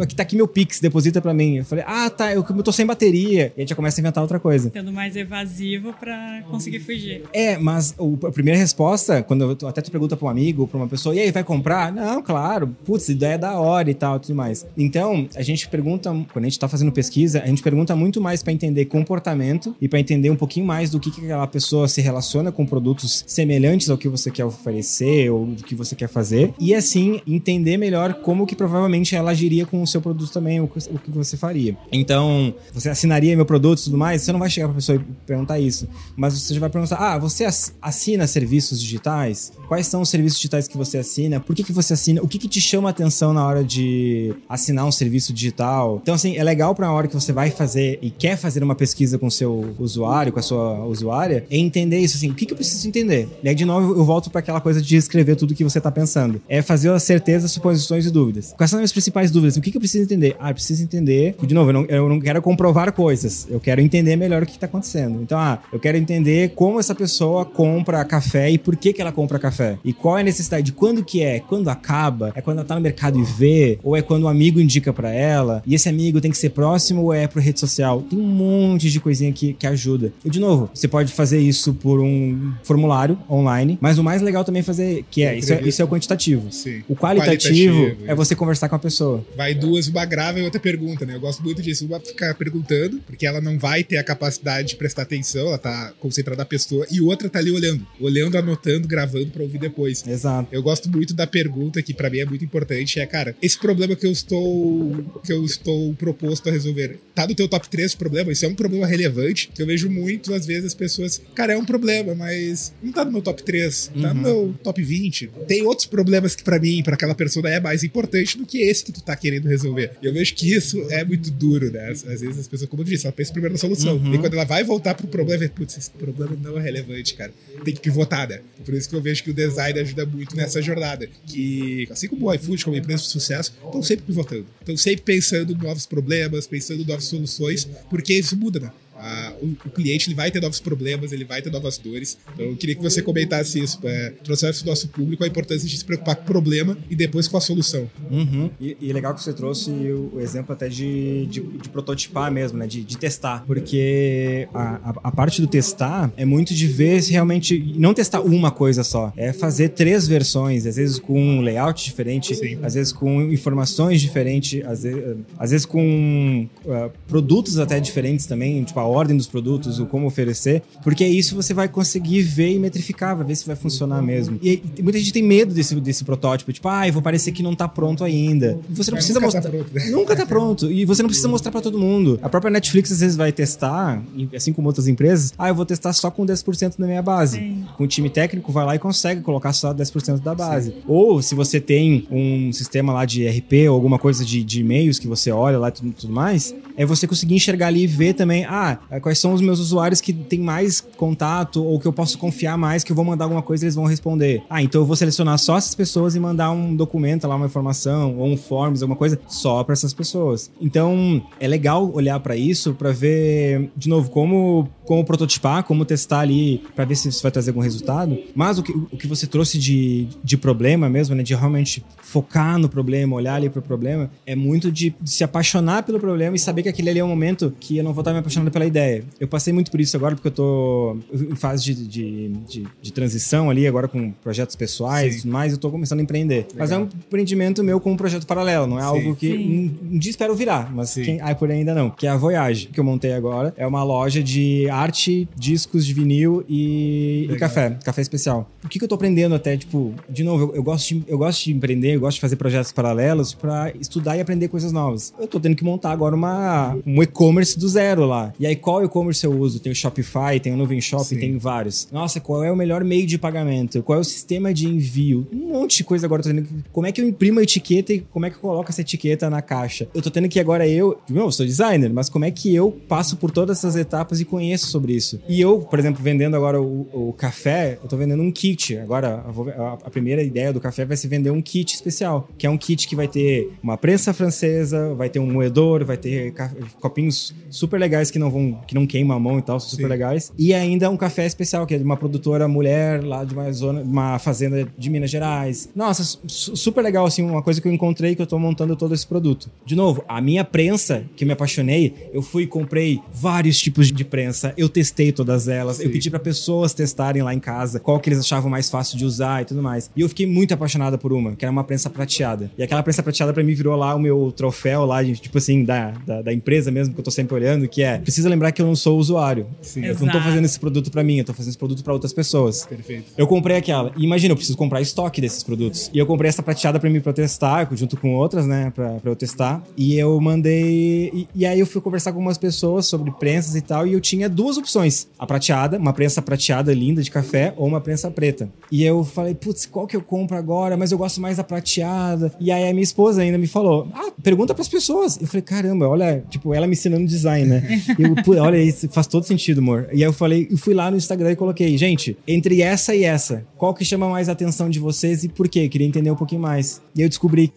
aqui 0.00 0.14
tá 0.14 0.22
aqui 0.22 0.36
meu 0.36 0.48
Pix, 0.48 0.80
deposita 0.80 1.20
para 1.20 1.34
mim". 1.34 1.58
Eu 1.58 1.64
falei: 1.64 1.84
"Ah, 1.86 2.10
tá, 2.10 2.32
eu, 2.32 2.44
eu 2.48 2.62
tô 2.62 2.72
sem 2.72 2.86
bateria". 2.86 3.52
E 3.56 3.58
a 3.58 3.60
gente 3.60 3.70
já 3.70 3.76
começa 3.76 4.00
a 4.00 4.02
inventar 4.02 4.22
outra 4.22 4.38
coisa. 4.38 4.70
Tendo 4.70 4.92
mais 4.92 5.16
evasivo 5.16 5.92
para 5.98 6.42
conseguir 6.50 6.80
fugir. 6.80 7.22
É, 7.32 7.56
mas 7.62 7.94
o, 7.98 8.18
a 8.26 8.32
primeira 8.32 8.58
resposta, 8.58 9.22
quando 9.22 9.56
eu, 9.60 9.68
até 9.68 9.80
tu 9.80 9.90
pergunta 9.90 10.16
pra 10.16 10.26
um 10.26 10.30
amigo, 10.30 10.66
pra 10.66 10.76
uma 10.78 10.88
pessoa, 10.88 11.14
e 11.14 11.20
aí, 11.20 11.30
vai 11.30 11.44
comprar? 11.44 11.92
Não, 11.92 12.22
claro, 12.22 12.68
putz, 12.84 13.08
ideia 13.08 13.34
é 13.34 13.38
da 13.38 13.58
hora 13.58 13.90
e 13.90 13.94
tal, 13.94 14.18
tudo 14.20 14.34
mais. 14.34 14.66
Então, 14.76 15.28
a 15.34 15.42
gente 15.42 15.68
pergunta, 15.68 16.10
quando 16.32 16.44
a 16.44 16.48
gente 16.48 16.58
tá 16.58 16.68
fazendo 16.68 16.92
pesquisa, 16.92 17.42
a 17.42 17.46
gente 17.46 17.62
pergunta 17.62 17.94
muito 17.96 18.20
mais 18.20 18.42
para 18.42 18.52
entender 18.52 18.86
comportamento 18.86 19.74
e 19.80 19.88
para 19.88 19.98
entender 19.98 20.30
um 20.30 20.36
pouquinho 20.36 20.66
mais 20.66 20.90
do 20.90 21.00
que, 21.00 21.10
que 21.10 21.22
aquela 21.24 21.46
pessoa 21.46 21.88
se 21.88 22.00
relaciona 22.00 22.52
com 22.52 22.66
produtos 22.66 23.24
semelhantes 23.26 23.88
ao 23.88 23.96
que 23.96 24.08
você 24.08 24.30
quer 24.30 24.44
oferecer 24.44 25.30
ou 25.30 25.46
do 25.46 25.62
que 25.62 25.74
você 25.74 25.94
quer 25.94 26.08
fazer. 26.08 26.52
E 26.58 26.74
assim, 26.74 27.20
entender 27.26 27.76
melhor 27.76 28.14
como 28.14 28.46
que 28.46 28.56
provavelmente 28.56 29.14
ela 29.14 29.30
agiria 29.30 29.64
com 29.64 29.82
o 29.82 29.86
seu 29.86 30.00
produto 30.00 30.32
também, 30.32 30.60
o, 30.60 30.68
que 30.68 31.10
você 31.10 31.36
faria. 31.36 31.76
Então, 31.90 32.54
você 32.72 32.88
assinaria 32.88 33.36
meu 33.36 33.46
produto 33.46 33.80
e 33.80 33.84
tudo 33.84 33.98
mais, 33.98 34.22
você 34.22 34.32
não 34.32 34.40
vai 34.40 34.50
chegar 34.50 34.68
pra 34.68 34.76
pessoa 34.76 34.96
e 34.96 35.26
perguntar 35.26 35.58
isso. 35.58 35.88
Mas 36.16 36.34
você 36.34 36.54
já 36.54 36.60
vai 36.60 36.70
perguntar: 36.70 36.96
ah, 36.96 37.18
você 37.18 37.44
assina 37.80 38.26
serviços 38.26 38.80
digitais? 38.80 39.52
Quais 39.68 39.86
são 39.86 40.02
os 40.02 40.08
serviços 40.08 40.38
digitais 40.38 40.68
que 40.68 40.76
você 40.76 40.98
assina? 40.98 41.40
Por 41.40 41.54
que, 41.54 41.62
que 41.62 41.72
você 41.72 41.94
assina? 41.94 42.22
O 42.22 42.28
que, 42.28 42.38
que 42.38 42.48
te 42.48 42.60
chama 42.60 42.88
a 42.88 42.90
atenção 42.90 43.32
na 43.32 43.46
hora 43.46 43.64
de 43.64 44.34
assinar 44.48 44.86
um 44.86 44.92
serviço 44.92 45.32
digital? 45.32 46.00
Então, 46.02 46.14
assim, 46.14 46.36
é 46.36 46.44
legal 46.44 46.74
para 46.74 46.86
a 46.86 46.92
hora 46.92 47.08
que 47.08 47.14
você 47.14 47.32
vai 47.32 47.50
fazer 47.50 47.98
e 48.02 48.10
quer 48.10 48.36
fazer 48.36 48.62
uma 48.62 48.74
pesquisa 48.74 49.18
com 49.18 49.26
o 49.26 49.30
seu 49.30 49.74
usuário, 49.78 50.32
com 50.32 50.38
a 50.38 50.42
sua 50.42 50.84
usuária, 50.84 51.44
é 51.50 51.56
entender 51.56 51.98
isso, 51.98 52.16
assim, 52.16 52.30
o 52.30 52.34
que, 52.34 52.46
que 52.46 52.52
eu 52.52 52.56
preciso 52.56 52.86
entender? 52.86 53.28
E 53.42 53.48
aí, 53.48 53.54
de 53.54 53.64
novo, 53.64 53.94
eu 53.94 54.04
volto 54.04 54.30
para 54.30 54.40
aquela 54.40 54.60
coisa 54.60 54.80
de 54.80 54.96
escrever 54.96 55.36
tudo 55.36 55.54
que 55.54 55.64
você 55.64 55.80
tá 55.80 55.90
pensando. 55.90 56.40
É 56.48 56.62
fazer 56.62 56.90
as 56.90 57.02
certezas, 57.02 57.50
suposições 57.50 58.06
e 58.06 58.10
dúvidas. 58.10 58.54
Quais 58.56 58.70
são 58.70 58.78
as 58.78 58.80
minhas 58.80 58.92
principais 58.92 59.30
dúvidas? 59.30 59.56
O 59.56 59.60
que, 59.60 59.70
que 59.70 59.76
eu 59.76 59.80
preciso 59.80 60.04
entender? 60.04 60.36
Ah, 60.38 60.50
eu 60.50 60.54
preciso 60.54 60.82
entender. 60.82 61.34
De 61.42 61.54
novo, 61.54 61.70
eu 61.70 61.74
não, 61.74 61.84
eu 61.86 62.08
não 62.08 62.20
quero 62.20 62.40
comprovar 62.42 62.92
coisas. 62.92 63.46
Eu 63.50 63.60
quero 63.60 63.80
entender 63.80 64.16
melhor 64.16 64.42
o 64.42 64.46
que 64.46 64.52
está 64.52 64.66
acontecendo. 64.66 65.20
Então, 65.22 65.38
ah, 65.38 65.58
eu 65.72 65.78
quero 65.78 65.96
entender 65.96 66.50
como 66.54 66.78
essa 66.78 66.94
pessoa 66.94 67.41
compra 67.44 68.04
café 68.04 68.50
e 68.50 68.58
por 68.58 68.76
que, 68.76 68.92
que 68.92 69.00
ela 69.00 69.12
compra 69.12 69.38
café. 69.38 69.78
E 69.84 69.92
qual 69.92 70.18
é 70.18 70.20
a 70.20 70.24
necessidade, 70.24 70.72
quando 70.72 71.04
que 71.04 71.22
é, 71.22 71.40
quando 71.40 71.68
acaba, 71.68 72.32
é 72.34 72.40
quando 72.40 72.58
ela 72.58 72.66
tá 72.66 72.74
no 72.74 72.80
mercado 72.80 73.18
e 73.18 73.22
vê, 73.22 73.78
ou 73.82 73.96
é 73.96 74.02
quando 74.02 74.24
um 74.24 74.28
amigo 74.28 74.60
indica 74.60 74.92
para 74.92 75.10
ela, 75.12 75.62
e 75.66 75.74
esse 75.74 75.88
amigo 75.88 76.20
tem 76.20 76.30
que 76.30 76.38
ser 76.38 76.50
próximo 76.50 77.02
ou 77.02 77.14
é 77.14 77.26
por 77.26 77.42
rede 77.42 77.60
social. 77.60 78.02
Tem 78.02 78.18
um 78.18 78.22
monte 78.22 78.90
de 78.90 79.00
coisinha 79.00 79.32
que, 79.32 79.52
que 79.52 79.66
ajuda. 79.66 80.12
E 80.24 80.30
de 80.30 80.40
novo, 80.40 80.70
você 80.72 80.88
pode 80.88 81.12
fazer 81.12 81.40
isso 81.40 81.74
por 81.74 82.00
um 82.00 82.52
formulário 82.62 83.18
online, 83.30 83.78
mas 83.80 83.98
o 83.98 84.04
mais 84.04 84.22
legal 84.22 84.44
também 84.44 84.60
é 84.60 84.62
fazer, 84.62 85.04
que 85.10 85.22
é, 85.22 85.36
isso 85.36 85.52
é, 85.52 85.62
isso 85.62 85.82
é 85.82 85.84
o 85.84 85.88
quantitativo. 85.88 86.50
Sim. 86.52 86.82
O 86.88 86.96
qualitativo, 86.96 87.74
qualitativo 87.74 88.04
é 88.06 88.14
você 88.14 88.34
conversar 88.34 88.68
com 88.68 88.76
a 88.76 88.78
pessoa. 88.78 89.24
Vai 89.36 89.54
duas, 89.54 89.88
uma 89.88 90.04
grava 90.04 90.38
e 90.38 90.42
outra 90.42 90.60
pergunta, 90.60 91.04
né? 91.04 91.14
Eu 91.14 91.20
gosto 91.20 91.42
muito 91.42 91.62
disso. 91.62 91.86
Uma 91.86 92.00
ficar 92.00 92.34
perguntando, 92.34 93.00
porque 93.06 93.26
ela 93.26 93.40
não 93.40 93.58
vai 93.58 93.82
ter 93.84 93.96
a 93.96 94.04
capacidade 94.04 94.68
de 94.68 94.76
prestar 94.76 95.02
atenção, 95.02 95.48
ela 95.48 95.58
tá 95.58 95.92
concentrada 95.98 96.38
na 96.38 96.44
pessoa, 96.44 96.86
e 96.90 97.00
outra 97.00 97.28
tá 97.32 97.38
ali 97.38 97.50
olhando, 97.50 97.86
olhando, 98.00 98.36
anotando, 98.36 98.86
gravando 98.86 99.26
para 99.26 99.42
ouvir 99.42 99.58
depois. 99.58 100.06
Exato. 100.06 100.48
Eu 100.52 100.62
gosto 100.62 100.90
muito 100.90 101.14
da 101.14 101.26
pergunta 101.26 101.82
que 101.82 101.94
para 101.94 102.10
mim 102.10 102.18
é 102.18 102.24
muito 102.24 102.44
importante, 102.44 103.00
é, 103.00 103.06
cara, 103.06 103.34
esse 103.40 103.58
problema 103.58 103.96
que 103.96 104.06
eu 104.06 104.12
estou 104.12 105.04
que 105.24 105.32
eu 105.32 105.44
estou 105.44 105.94
proposto 105.94 106.48
a 106.48 106.52
resolver, 106.52 106.98
tá 107.14 107.26
no 107.26 107.34
teu 107.34 107.48
top 107.48 107.68
3 107.68 107.92
de 107.92 107.96
problema? 107.96 108.32
Isso 108.32 108.44
é 108.44 108.48
um 108.48 108.54
problema 108.54 108.86
relevante, 108.86 109.50
que 109.54 109.62
eu 109.62 109.66
vejo 109.66 109.88
muito 109.90 110.34
às 110.34 110.46
vezes 110.46 110.66
as 110.66 110.74
pessoas, 110.74 111.20
cara, 111.34 111.52
é 111.52 111.56
um 111.56 111.64
problema, 111.64 112.14
mas 112.14 112.72
não 112.82 112.92
tá 112.92 113.04
no 113.04 113.12
meu 113.12 113.22
top 113.22 113.42
3, 113.42 113.88
tá 113.88 114.08
uhum. 114.08 114.14
no 114.14 114.22
meu 114.22 114.54
top 114.62 114.82
20. 114.82 115.30
Tem 115.46 115.62
outros 115.62 115.86
problemas 115.86 116.34
que 116.34 116.42
para 116.42 116.58
mim, 116.58 116.82
para 116.82 116.94
aquela 116.94 117.14
pessoa 117.14 117.48
é 117.48 117.60
mais 117.60 117.82
importante 117.84 118.36
do 118.36 118.46
que 118.46 118.58
esse 118.62 118.84
que 118.84 118.92
tu 118.92 119.02
tá 119.02 119.16
querendo 119.16 119.48
resolver. 119.48 119.92
Eu 120.02 120.12
vejo 120.12 120.34
que 120.34 120.52
isso 120.52 120.80
é 120.90 121.04
muito 121.04 121.30
duro, 121.30 121.70
né? 121.70 121.90
Às, 121.90 122.02
vezes 122.02 122.38
as 122.38 122.48
pessoas, 122.48 122.68
como 122.68 122.82
eu 122.82 122.86
disse, 122.86 123.06
ela 123.06 123.12
pensa 123.12 123.32
primeiro 123.32 123.54
na 123.54 123.58
solução. 123.58 123.96
Uhum. 123.96 124.14
E 124.14 124.18
quando 124.18 124.34
ela 124.34 124.44
vai 124.44 124.64
voltar 124.64 124.94
pro 124.94 125.06
problema, 125.06 125.44
é, 125.44 125.48
putz, 125.48 125.76
esse 125.76 125.90
problema 125.90 126.36
não 126.42 126.58
é 126.58 126.62
relevante, 126.62 127.14
cara. 127.14 127.21
Tem 127.64 127.74
que 127.74 127.80
pivotar, 127.80 128.28
né? 128.28 128.40
Por 128.64 128.74
isso 128.74 128.88
que 128.88 128.96
eu 128.96 129.00
vejo 129.00 129.22
que 129.22 129.30
o 129.30 129.34
design 129.34 129.78
ajuda 129.78 130.06
muito 130.06 130.36
nessa 130.36 130.60
jornada. 130.60 131.08
Que, 131.26 131.86
assim 131.90 132.08
como 132.08 132.26
o 132.26 132.34
iFood, 132.34 132.64
como 132.64 132.76
empresa 132.76 133.02
de 133.02 133.08
sucesso, 133.08 133.52
estão 133.64 133.82
sempre 133.82 134.06
pivotando. 134.06 134.46
Estão 134.60 134.76
sempre 134.76 135.02
pensando 135.02 135.52
em 135.52 135.56
novos 135.56 135.86
problemas, 135.86 136.46
pensando 136.46 136.82
em 136.82 136.86
novas 136.86 137.04
soluções, 137.04 137.68
porque 137.88 138.14
isso 138.14 138.36
muda, 138.36 138.60
né? 138.60 138.72
Ah, 139.02 139.32
o, 139.42 139.46
o, 139.66 139.70
cliente 139.70 140.08
ele 140.08 140.14
vai 140.14 140.30
ter 140.30 140.40
novos 140.40 140.60
problemas, 140.60 141.12
ele 141.12 141.24
vai 141.24 141.42
ter 141.42 141.50
novas 141.50 141.76
dores. 141.76 142.16
Então 142.32 142.46
eu 142.46 142.56
queria 142.56 142.76
que 142.76 142.82
você 142.82 143.02
comentasse 143.02 143.58
isso, 143.58 143.80
é, 143.82 144.10
trouxesse 144.22 144.62
o 144.62 144.66
nosso 144.66 144.88
público 144.88 145.24
a 145.24 145.26
importância 145.26 145.68
de 145.68 145.76
se 145.76 145.84
preocupar 145.84 146.16
com 146.16 146.22
o 146.22 146.26
problema 146.26 146.78
e 146.88 146.94
depois 146.94 147.26
com 147.26 147.36
a 147.36 147.40
solução. 147.40 147.90
Uhum. 148.10 148.50
E, 148.60 148.76
e 148.80 148.92
legal 148.92 149.12
que 149.14 149.22
você 149.22 149.32
trouxe 149.32 149.70
o, 149.70 150.12
o 150.14 150.20
exemplo 150.20 150.52
até 150.52 150.68
de, 150.68 151.26
de, 151.26 151.40
de, 151.40 151.68
prototipar 151.68 152.30
mesmo, 152.30 152.58
né? 152.58 152.66
De, 152.66 152.84
de 152.84 152.96
testar. 152.96 153.44
Porque 153.44 154.48
a, 154.54 154.90
a, 154.90 154.94
a, 155.04 155.10
parte 155.10 155.40
do 155.40 155.48
testar 155.48 156.12
é 156.16 156.24
muito 156.24 156.54
de 156.54 156.66
ver 156.66 157.02
se 157.02 157.10
realmente. 157.10 157.74
Não 157.76 157.92
testar 157.92 158.20
uma 158.20 158.50
coisa 158.50 158.84
só. 158.84 159.12
É 159.16 159.32
fazer 159.32 159.70
três 159.70 160.06
versões, 160.06 160.66
às 160.66 160.76
vezes 160.76 160.98
com 160.98 161.20
um 161.20 161.40
layout 161.40 161.84
diferente, 161.84 162.34
Sim. 162.34 162.58
às 162.62 162.74
vezes 162.74 162.92
com 162.92 163.22
informações 163.22 164.00
diferentes, 164.00 164.64
às 164.64 164.82
vezes, 164.82 165.16
às 165.38 165.50
vezes 165.50 165.66
com 165.66 166.46
uh, 166.64 166.90
produtos 167.08 167.58
até 167.58 167.80
diferentes 167.80 168.26
também, 168.26 168.62
tipo 168.62 168.78
a 168.78 168.91
ordem 168.92 169.16
dos 169.16 169.26
produtos, 169.26 169.78
o 169.78 169.86
como 169.86 170.06
oferecer, 170.06 170.62
porque 170.82 171.04
isso 171.04 171.34
você 171.34 171.52
vai 171.52 171.68
conseguir 171.68 172.22
ver 172.22 172.54
e 172.54 172.58
metrificar, 172.58 173.16
vai 173.16 173.26
ver 173.26 173.36
se 173.36 173.46
vai 173.46 173.56
funcionar 173.56 174.02
mesmo. 174.02 174.38
E, 174.42 174.62
muita 174.82 174.98
gente 174.98 175.12
tem 175.12 175.22
medo 175.22 175.54
desse, 175.54 175.74
desse 175.80 176.04
protótipo, 176.04 176.52
tipo, 176.52 176.68
ah, 176.68 176.90
vou 176.90 177.02
parecer 177.02 177.32
que 177.32 177.42
não 177.42 177.54
tá 177.54 177.66
pronto 177.68 178.04
ainda. 178.04 178.58
Você 178.70 178.90
não 178.90 178.96
precisa 178.96 179.20
nunca 179.20 179.32
tá 179.32 179.38
mostrar. 179.38 179.42
Tá 179.42 179.58
pronto, 179.58 179.74
né? 179.74 179.90
Nunca 179.90 180.16
tá 180.16 180.26
pronto. 180.26 180.70
E 180.70 180.84
você 180.84 181.02
não 181.02 181.08
precisa 181.08 181.28
mostrar 181.28 181.50
para 181.50 181.60
todo 181.60 181.78
mundo. 181.78 182.18
A 182.22 182.28
própria 182.28 182.50
Netflix 182.50 182.92
às 182.92 183.00
vezes 183.00 183.16
vai 183.16 183.32
testar, 183.32 184.02
assim 184.34 184.52
como 184.52 184.68
outras 184.68 184.86
empresas, 184.88 185.32
ah, 185.38 185.48
eu 185.48 185.54
vou 185.54 185.64
testar 185.64 185.92
só 185.92 186.10
com 186.10 186.24
10% 186.24 186.78
da 186.78 186.86
minha 186.86 187.02
base. 187.02 187.38
Sim. 187.38 187.64
Com 187.76 187.84
o 187.84 187.86
time 187.86 188.10
técnico 188.10 188.52
vai 188.52 188.64
lá 188.64 188.74
e 188.74 188.78
consegue 188.78 189.20
colocar 189.22 189.52
só 189.52 189.72
10% 189.72 190.20
da 190.20 190.34
base. 190.34 190.70
Sim. 190.70 190.82
Ou 190.86 191.22
se 191.22 191.34
você 191.34 191.60
tem 191.60 192.06
um 192.10 192.52
sistema 192.52 192.92
lá 192.92 193.04
de 193.04 193.26
RP 193.26 193.68
ou 193.68 193.74
alguma 193.74 193.98
coisa 193.98 194.24
de, 194.24 194.42
de 194.42 194.60
e-mails 194.60 194.98
que 194.98 195.08
você 195.08 195.30
olha 195.30 195.58
lá 195.58 195.68
e 195.68 195.72
tudo, 195.72 195.92
tudo 195.92 196.12
mais, 196.12 196.54
é 196.76 196.84
você 196.84 197.06
conseguir 197.06 197.34
enxergar 197.34 197.68
ali 197.68 197.84
e 197.84 197.86
ver 197.86 198.14
também, 198.14 198.44
ah, 198.44 198.72
é, 198.72 198.78
quais 199.00 199.18
são 199.18 199.32
os 199.32 199.40
meus 199.40 199.58
usuários 199.58 200.00
que 200.00 200.12
têm 200.12 200.40
mais 200.40 200.80
contato 200.80 201.64
ou 201.64 201.78
que 201.78 201.86
eu 201.86 201.92
posso 201.92 202.18
confiar 202.18 202.56
mais 202.56 202.84
que 202.84 202.92
eu 202.92 202.96
vou 202.96 203.04
mandar 203.04 203.24
alguma 203.24 203.42
coisa 203.42 203.64
e 203.64 203.66
eles 203.66 203.74
vão 203.74 203.84
responder. 203.84 204.42
Ah, 204.48 204.62
então 204.62 204.80
eu 204.80 204.86
vou 204.86 204.96
selecionar 204.96 205.38
só 205.38 205.56
essas 205.56 205.74
pessoas 205.74 206.14
e 206.14 206.20
mandar 206.20 206.50
um 206.50 206.74
documento 206.74 207.26
lá, 207.26 207.36
uma 207.36 207.46
informação 207.46 208.18
ou 208.18 208.26
um 208.26 208.36
forms, 208.36 208.82
alguma 208.82 208.96
coisa 208.96 209.18
só 209.26 209.62
para 209.64 209.72
essas 209.72 209.92
pessoas. 209.92 210.50
Então, 210.60 211.22
é 211.40 211.48
legal 211.48 211.90
olhar 211.92 212.18
para 212.20 212.36
isso 212.36 212.74
para 212.74 212.92
ver 212.92 213.70
de 213.76 213.88
novo 213.88 214.10
como 214.10 214.68
como 214.92 215.06
prototipar, 215.06 215.64
como 215.64 215.86
testar 215.86 216.20
ali 216.20 216.62
para 216.76 216.84
ver 216.84 216.96
se 216.96 217.08
isso 217.08 217.22
vai 217.22 217.32
trazer 217.32 217.48
algum 217.48 217.62
resultado. 217.62 218.18
Mas 218.34 218.58
o 218.58 218.62
que, 218.62 218.72
o 218.72 218.98
que 218.98 219.06
você 219.06 219.26
trouxe 219.26 219.58
de, 219.58 220.06
de 220.22 220.36
problema 220.36 220.86
mesmo, 220.86 221.14
né, 221.14 221.22
de 221.22 221.34
realmente 221.34 221.82
focar 222.02 222.58
no 222.58 222.68
problema, 222.68 223.16
olhar 223.16 223.36
ali 223.36 223.48
pro 223.48 223.62
problema, 223.62 224.10
é 224.26 224.36
muito 224.36 224.70
de 224.70 224.94
se 225.02 225.24
apaixonar 225.24 225.82
pelo 225.82 225.98
problema 225.98 226.36
e 226.36 226.38
saber 226.38 226.62
que 226.62 226.68
aquele 226.68 226.90
ali 226.90 226.98
é 226.98 227.04
um 227.04 227.08
momento 227.08 227.54
que 227.58 227.78
eu 227.78 227.84
não 227.84 227.94
vou 227.94 228.02
estar 228.02 228.12
me 228.12 228.18
apaixonando 228.18 228.50
pela 228.50 228.66
ideia. 228.66 229.02
Eu 229.18 229.26
passei 229.26 229.50
muito 229.50 229.70
por 229.70 229.80
isso 229.80 229.96
agora 229.96 230.14
porque 230.14 230.28
eu 230.28 230.32
tô 230.32 230.98
em 231.10 231.36
fase 231.36 231.64
de, 231.64 231.86
de, 231.88 232.28
de, 232.28 232.68
de 232.82 232.92
transição 232.92 233.48
ali, 233.48 233.66
agora 233.66 233.88
com 233.88 234.10
projetos 234.10 234.54
pessoais 234.56 235.14
e 235.14 235.20
tudo 235.22 235.32
mais, 235.32 235.52
eu 235.54 235.58
tô 235.58 235.70
começando 235.70 236.00
a 236.00 236.02
empreender. 236.02 236.48
Legal. 236.50 236.58
Mas 236.58 236.70
é 236.70 236.76
um 236.76 236.82
empreendimento 236.82 237.64
meu 237.64 237.80
com 237.80 237.92
um 237.92 237.96
projeto 237.96 238.26
paralelo, 238.26 238.66
não 238.66 238.78
é 238.78 238.82
Sim. 238.82 238.88
algo 238.88 239.16
que 239.16 239.32
um, 239.32 239.94
um, 239.94 239.98
dia 239.98 240.10
espero 240.10 240.34
virar, 240.34 240.70
mas 240.70 240.92
quem, 240.92 241.18
ai, 241.18 241.34
por 241.34 241.50
aí 241.50 241.60
ainda 241.60 241.74
não. 241.74 241.88
Que 241.88 242.06
é 242.06 242.10
a 242.10 242.16
Voyage, 242.18 242.66
que 242.66 242.78
eu 242.78 242.84
montei 242.84 243.14
agora. 243.14 243.54
É 243.56 243.66
uma 243.66 243.82
loja 243.82 244.22
de 244.22 244.68
arte, 244.82 245.28
discos 245.36 245.86
de 245.86 245.94
vinil 245.94 246.44
e, 246.48 247.28
e 247.30 247.36
café, 247.36 247.78
café 247.84 248.02
especial. 248.02 248.50
O 248.64 248.68
que, 248.68 248.78
que 248.78 248.84
eu 248.84 248.88
tô 248.88 248.94
aprendendo 248.94 249.34
até, 249.34 249.56
tipo, 249.56 249.94
de 250.08 250.22
novo, 250.24 250.44
eu, 250.44 250.56
eu, 250.56 250.62
gosto 250.62 250.88
de, 250.88 251.04
eu 251.06 251.18
gosto 251.18 251.44
de 251.44 251.52
empreender, 251.52 251.94
eu 251.94 252.00
gosto 252.00 252.16
de 252.16 252.20
fazer 252.20 252.36
projetos 252.36 252.72
paralelos 252.72 253.34
para 253.34 253.72
estudar 253.80 254.16
e 254.16 254.20
aprender 254.20 254.48
coisas 254.48 254.72
novas. 254.72 255.12
Eu 255.18 255.26
tô 255.26 255.40
tendo 255.40 255.56
que 255.56 255.64
montar 255.64 255.90
agora 255.90 256.14
uma, 256.14 256.76
um 256.86 257.02
e-commerce 257.02 257.58
do 257.58 257.68
zero 257.68 258.06
lá. 258.06 258.32
E 258.38 258.46
aí, 258.46 258.56
qual 258.56 258.84
e-commerce 258.84 259.24
eu 259.24 259.32
uso? 259.32 259.60
Tem 259.60 259.72
o 259.72 259.74
Shopify, 259.74 260.38
tem 260.40 260.52
o 260.52 260.56
Nuvem 260.56 260.80
Shopping, 260.80 261.16
tem 261.16 261.38
vários. 261.38 261.88
Nossa, 261.90 262.20
qual 262.20 262.44
é 262.44 262.50
o 262.50 262.56
melhor 262.56 262.84
meio 262.84 263.06
de 263.06 263.18
pagamento? 263.18 263.82
Qual 263.82 263.98
é 263.98 264.00
o 264.00 264.04
sistema 264.04 264.52
de 264.52 264.66
envio? 264.66 265.26
Um 265.32 265.52
monte 265.52 265.78
de 265.78 265.84
coisa 265.84 266.06
agora. 266.06 266.20
Eu 266.20 266.24
tô 266.24 266.30
tendo 266.30 266.42
que... 266.42 266.54
Como 266.72 266.86
é 266.86 266.92
que 266.92 267.00
eu 267.00 267.08
imprimo 267.08 267.40
a 267.40 267.42
etiqueta 267.42 267.92
e 267.92 268.00
como 268.00 268.26
é 268.26 268.30
que 268.30 268.36
eu 268.36 268.40
coloco 268.40 268.70
essa 268.70 268.80
etiqueta 268.80 269.28
na 269.28 269.42
caixa? 269.42 269.88
Eu 269.94 270.02
tô 270.02 270.10
tendo 270.10 270.28
que 270.28 270.38
agora 270.40 270.66
eu, 270.66 270.98
não, 271.08 271.22
eu 271.22 271.32
sou 271.32 271.44
designer, 271.44 271.92
mas 271.92 272.08
como 272.08 272.24
é 272.24 272.30
que 272.30 272.54
eu 272.54 272.70
passo 272.88 273.16
por 273.16 273.30
todas 273.30 273.58
essas 273.58 273.76
etapas 273.76 274.20
e 274.20 274.24
conheço 274.24 274.61
sobre 274.66 274.94
isso. 274.94 275.20
E 275.28 275.40
eu, 275.40 275.60
por 275.60 275.78
exemplo, 275.78 276.02
vendendo 276.02 276.36
agora 276.36 276.60
o, 276.60 276.88
o 276.92 277.12
café, 277.12 277.78
eu 277.82 277.88
tô 277.88 277.96
vendendo 277.96 278.22
um 278.22 278.30
kit. 278.30 278.76
Agora, 278.78 279.24
a, 279.58 279.72
a, 279.86 279.90
primeira 279.90 280.22
ideia 280.22 280.52
do 280.52 280.60
café 280.60 280.84
vai 280.84 280.96
ser 280.96 281.08
vender 281.08 281.30
um 281.30 281.42
kit 281.42 281.74
especial, 281.74 282.28
que 282.36 282.46
é 282.46 282.50
um 282.50 282.58
kit 282.58 282.86
que 282.86 282.96
vai 282.96 283.08
ter 283.08 283.50
uma 283.62 283.76
prensa 283.76 284.12
francesa, 284.12 284.94
vai 284.94 285.08
ter 285.08 285.18
um 285.18 285.30
moedor, 285.30 285.84
vai 285.84 285.96
ter 285.96 286.34
copinhos 286.80 287.34
super 287.50 287.78
legais 287.78 288.10
que 288.10 288.18
não 288.18 288.30
vão, 288.30 288.60
que 288.66 288.74
não 288.74 288.86
queimam 288.86 289.16
a 289.16 289.20
mão 289.20 289.38
e 289.38 289.42
tal, 289.42 289.58
super 289.60 289.82
Sim. 289.82 289.88
legais. 289.88 290.32
E 290.38 290.54
ainda 290.54 290.90
um 290.90 290.96
café 290.96 291.26
especial, 291.26 291.66
que 291.66 291.74
é 291.74 291.78
de 291.78 291.84
uma 291.84 291.96
produtora 291.96 292.48
mulher 292.48 293.02
lá 293.04 293.24
de 293.24 293.34
uma 293.34 293.50
zona, 293.52 293.82
uma 293.82 294.18
fazenda 294.18 294.66
de 294.76 294.90
Minas 294.90 295.10
Gerais. 295.10 295.68
Nossa, 295.74 296.18
super 296.26 296.82
legal, 296.82 297.06
assim, 297.06 297.22
uma 297.22 297.42
coisa 297.42 297.60
que 297.60 297.68
eu 297.68 297.72
encontrei 297.72 298.14
que 298.14 298.22
eu 298.22 298.26
tô 298.26 298.38
montando 298.38 298.76
todo 298.76 298.94
esse 298.94 299.06
produto. 299.06 299.50
De 299.64 299.74
novo, 299.74 300.04
a 300.08 300.20
minha 300.20 300.44
prensa, 300.44 301.04
que 301.16 301.24
eu 301.24 301.26
me 301.26 301.32
apaixonei, 301.32 302.10
eu 302.12 302.22
fui 302.22 302.44
e 302.44 302.46
comprei 302.46 303.00
vários 303.12 303.58
tipos 303.58 303.90
de 303.90 304.04
prensa, 304.04 304.51
eu 304.56 304.68
testei 304.68 305.12
todas 305.12 305.48
elas, 305.48 305.76
Sim. 305.76 305.84
eu 305.84 305.90
pedi 305.90 306.10
para 306.10 306.18
pessoas 306.20 306.72
testarem 306.74 307.22
lá 307.22 307.34
em 307.34 307.40
casa 307.40 307.80
qual 307.80 307.98
que 308.00 308.08
eles 308.08 308.20
achavam 308.20 308.50
mais 308.50 308.70
fácil 308.70 308.96
de 308.96 309.04
usar 309.04 309.42
e 309.42 309.44
tudo 309.44 309.62
mais. 309.62 309.90
E 309.96 310.00
eu 310.00 310.08
fiquei 310.08 310.26
muito 310.26 310.52
apaixonada 310.54 310.96
por 310.98 311.12
uma, 311.12 311.34
que 311.34 311.44
era 311.44 311.52
uma 311.52 311.64
prensa 311.64 311.90
prateada. 311.90 312.50
E 312.56 312.62
aquela 312.62 312.82
prensa 312.82 313.02
prateada 313.02 313.32
para 313.32 313.42
mim 313.42 313.54
virou 313.54 313.76
lá 313.76 313.94
o 313.94 313.98
meu 313.98 314.32
troféu 314.36 314.84
lá, 314.84 315.02
de, 315.02 315.14
tipo 315.14 315.38
assim, 315.38 315.64
da, 315.64 315.90
da, 316.06 316.22
da, 316.22 316.32
empresa 316.32 316.70
mesmo, 316.70 316.94
que 316.94 317.00
eu 317.00 317.04
tô 317.04 317.10
sempre 317.10 317.34
olhando, 317.34 317.68
que 317.68 317.82
é, 317.82 317.98
precisa 317.98 318.28
lembrar 318.28 318.52
que 318.52 318.60
eu 318.60 318.66
não 318.66 318.76
sou 318.76 318.98
usuário. 318.98 319.46
Sim. 319.60 319.84
Eu 319.84 319.98
não 319.98 320.08
tô 320.08 320.20
fazendo 320.20 320.44
esse 320.44 320.58
produto 320.58 320.90
para 320.90 321.02
mim, 321.02 321.18
eu 321.18 321.24
tô 321.24 321.32
fazendo 321.32 321.50
esse 321.50 321.58
produto 321.58 321.82
para 321.82 321.92
outras 321.92 322.12
pessoas. 322.12 322.66
Perfeito. 322.66 323.12
Eu 323.16 323.26
comprei 323.26 323.56
aquela. 323.56 323.92
E 323.96 324.04
imagina, 324.04 324.32
eu 324.32 324.36
preciso 324.36 324.56
comprar 324.56 324.80
estoque 324.80 325.20
desses 325.20 325.42
produtos. 325.42 325.90
E 325.92 325.98
eu 325.98 326.06
comprei 326.06 326.28
essa 326.28 326.42
prateada 326.42 326.78
para 326.78 326.90
mim 326.90 327.00
pra 327.00 327.12
testar, 327.12 327.68
junto 327.72 327.96
com 327.96 328.14
outras, 328.14 328.46
né, 328.46 328.72
pra, 328.74 328.94
pra 328.94 329.10
eu 329.10 329.16
testar. 329.16 329.62
E 329.76 329.98
eu 329.98 330.20
mandei. 330.20 331.10
E, 331.12 331.28
e 331.34 331.46
aí 331.46 331.60
eu 331.60 331.66
fui 331.66 331.80
conversar 331.80 332.12
com 332.12 332.18
umas 332.18 332.38
pessoas 332.38 332.86
sobre 332.86 333.10
prensas 333.12 333.54
e 333.54 333.60
tal, 333.60 333.86
e 333.86 333.92
eu 333.92 334.00
tinha 334.00 334.28
duas 334.28 334.41
opções: 334.56 335.08
a 335.18 335.26
prateada, 335.26 335.78
uma 335.78 335.92
prensa 335.92 336.20
prateada 336.22 336.72
linda 336.72 337.02
de 337.02 337.10
café, 337.10 337.54
ou 337.56 337.66
uma 337.66 337.80
prensa 337.80 338.10
preta. 338.10 338.48
E 338.70 338.84
eu 338.84 339.04
falei, 339.04 339.34
putz, 339.34 339.66
qual 339.66 339.86
que 339.86 339.96
eu 339.96 340.02
compro 340.02 340.36
agora? 340.36 340.76
Mas 340.76 340.92
eu 340.92 340.98
gosto 340.98 341.20
mais 341.20 341.36
da 341.36 341.44
prateada. 341.44 342.32
E 342.40 342.50
aí 342.50 342.68
a 342.68 342.72
minha 342.72 342.82
esposa 342.82 343.22
ainda 343.22 343.38
me 343.38 343.46
falou: 343.46 343.88
ah, 343.94 344.12
pergunta 344.22 344.54
pras 344.54 344.68
pessoas. 344.68 345.20
Eu 345.20 345.26
falei, 345.26 345.42
caramba, 345.42 345.88
olha, 345.88 346.24
tipo, 346.30 346.54
ela 346.54 346.66
me 346.66 346.72
ensinando 346.72 347.06
design, 347.06 347.48
né? 347.48 347.82
eu, 347.98 348.42
olha, 348.42 348.56
isso 348.56 348.88
faz 348.88 349.06
todo 349.06 349.24
sentido, 349.24 349.58
amor. 349.58 349.88
E 349.92 349.96
aí 349.96 350.02
eu 350.02 350.12
falei, 350.12 350.48
eu 350.50 350.56
fui 350.56 350.74
lá 350.74 350.90
no 350.90 350.96
Instagram 350.96 351.32
e 351.32 351.36
coloquei, 351.36 351.76
gente, 351.76 352.16
entre 352.26 352.62
essa 352.62 352.94
e 352.94 353.04
essa, 353.04 353.44
qual 353.56 353.74
que 353.74 353.84
chama 353.84 354.08
mais 354.08 354.28
a 354.28 354.32
atenção 354.32 354.68
de 354.68 354.78
vocês 354.78 355.24
e 355.24 355.28
por 355.28 355.48
quê? 355.48 355.60
Eu 355.60 355.68
queria 355.68 355.86
entender 355.86 356.10
um 356.10 356.16
pouquinho 356.16 356.40
mais. 356.40 356.80
E 356.94 357.02
eu 357.02 357.08
descobri 357.08 357.52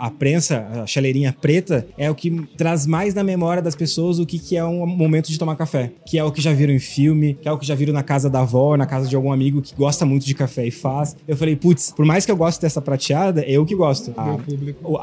a 0.00 0.10
prensa, 0.10 0.66
a 0.82 0.86
chaleirinha 0.86 1.36
preta, 1.38 1.86
é 1.98 2.10
o 2.10 2.14
que 2.14 2.30
traz 2.56 2.86
mais 2.86 3.12
na 3.12 3.22
memória 3.22 3.62
das 3.62 3.74
pessoas 3.74 4.18
o 4.18 4.24
que, 4.24 4.38
que 4.38 4.56
é 4.56 4.64
um 4.64 4.86
momento 4.86 5.30
de 5.30 5.38
tomar 5.38 5.56
café. 5.56 5.92
Que 6.06 6.18
é 6.18 6.24
o 6.24 6.32
que 6.32 6.40
já 6.40 6.52
viram 6.52 6.72
em 6.72 6.78
filme, 6.78 7.34
que 7.40 7.46
é 7.46 7.52
o 7.52 7.58
que 7.58 7.66
já 7.66 7.74
viram 7.74 7.92
na 7.92 8.02
casa 8.02 8.30
da 8.30 8.40
avó, 8.40 8.76
na 8.76 8.86
casa 8.86 9.06
de 9.06 9.14
algum 9.14 9.30
amigo 9.30 9.60
que 9.60 9.74
gosta 9.74 10.06
muito 10.06 10.24
de 10.24 10.34
café 10.34 10.66
e 10.66 10.70
faz. 10.70 11.14
Eu 11.28 11.36
falei, 11.36 11.54
putz, 11.54 11.92
por 11.94 12.06
mais 12.06 12.24
que 12.24 12.32
eu 12.32 12.36
goste 12.36 12.62
dessa 12.62 12.80
prateada, 12.80 13.42
eu 13.42 13.66
que 13.66 13.74
gosto. 13.74 14.14
A, 14.16 14.38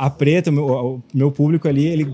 a 0.05 0.09
preta, 0.09 0.49
o 0.49 0.53
meu, 0.53 0.65
o 0.65 1.03
meu 1.13 1.31
público 1.31 1.67
ali, 1.67 1.85
ele 1.85 2.07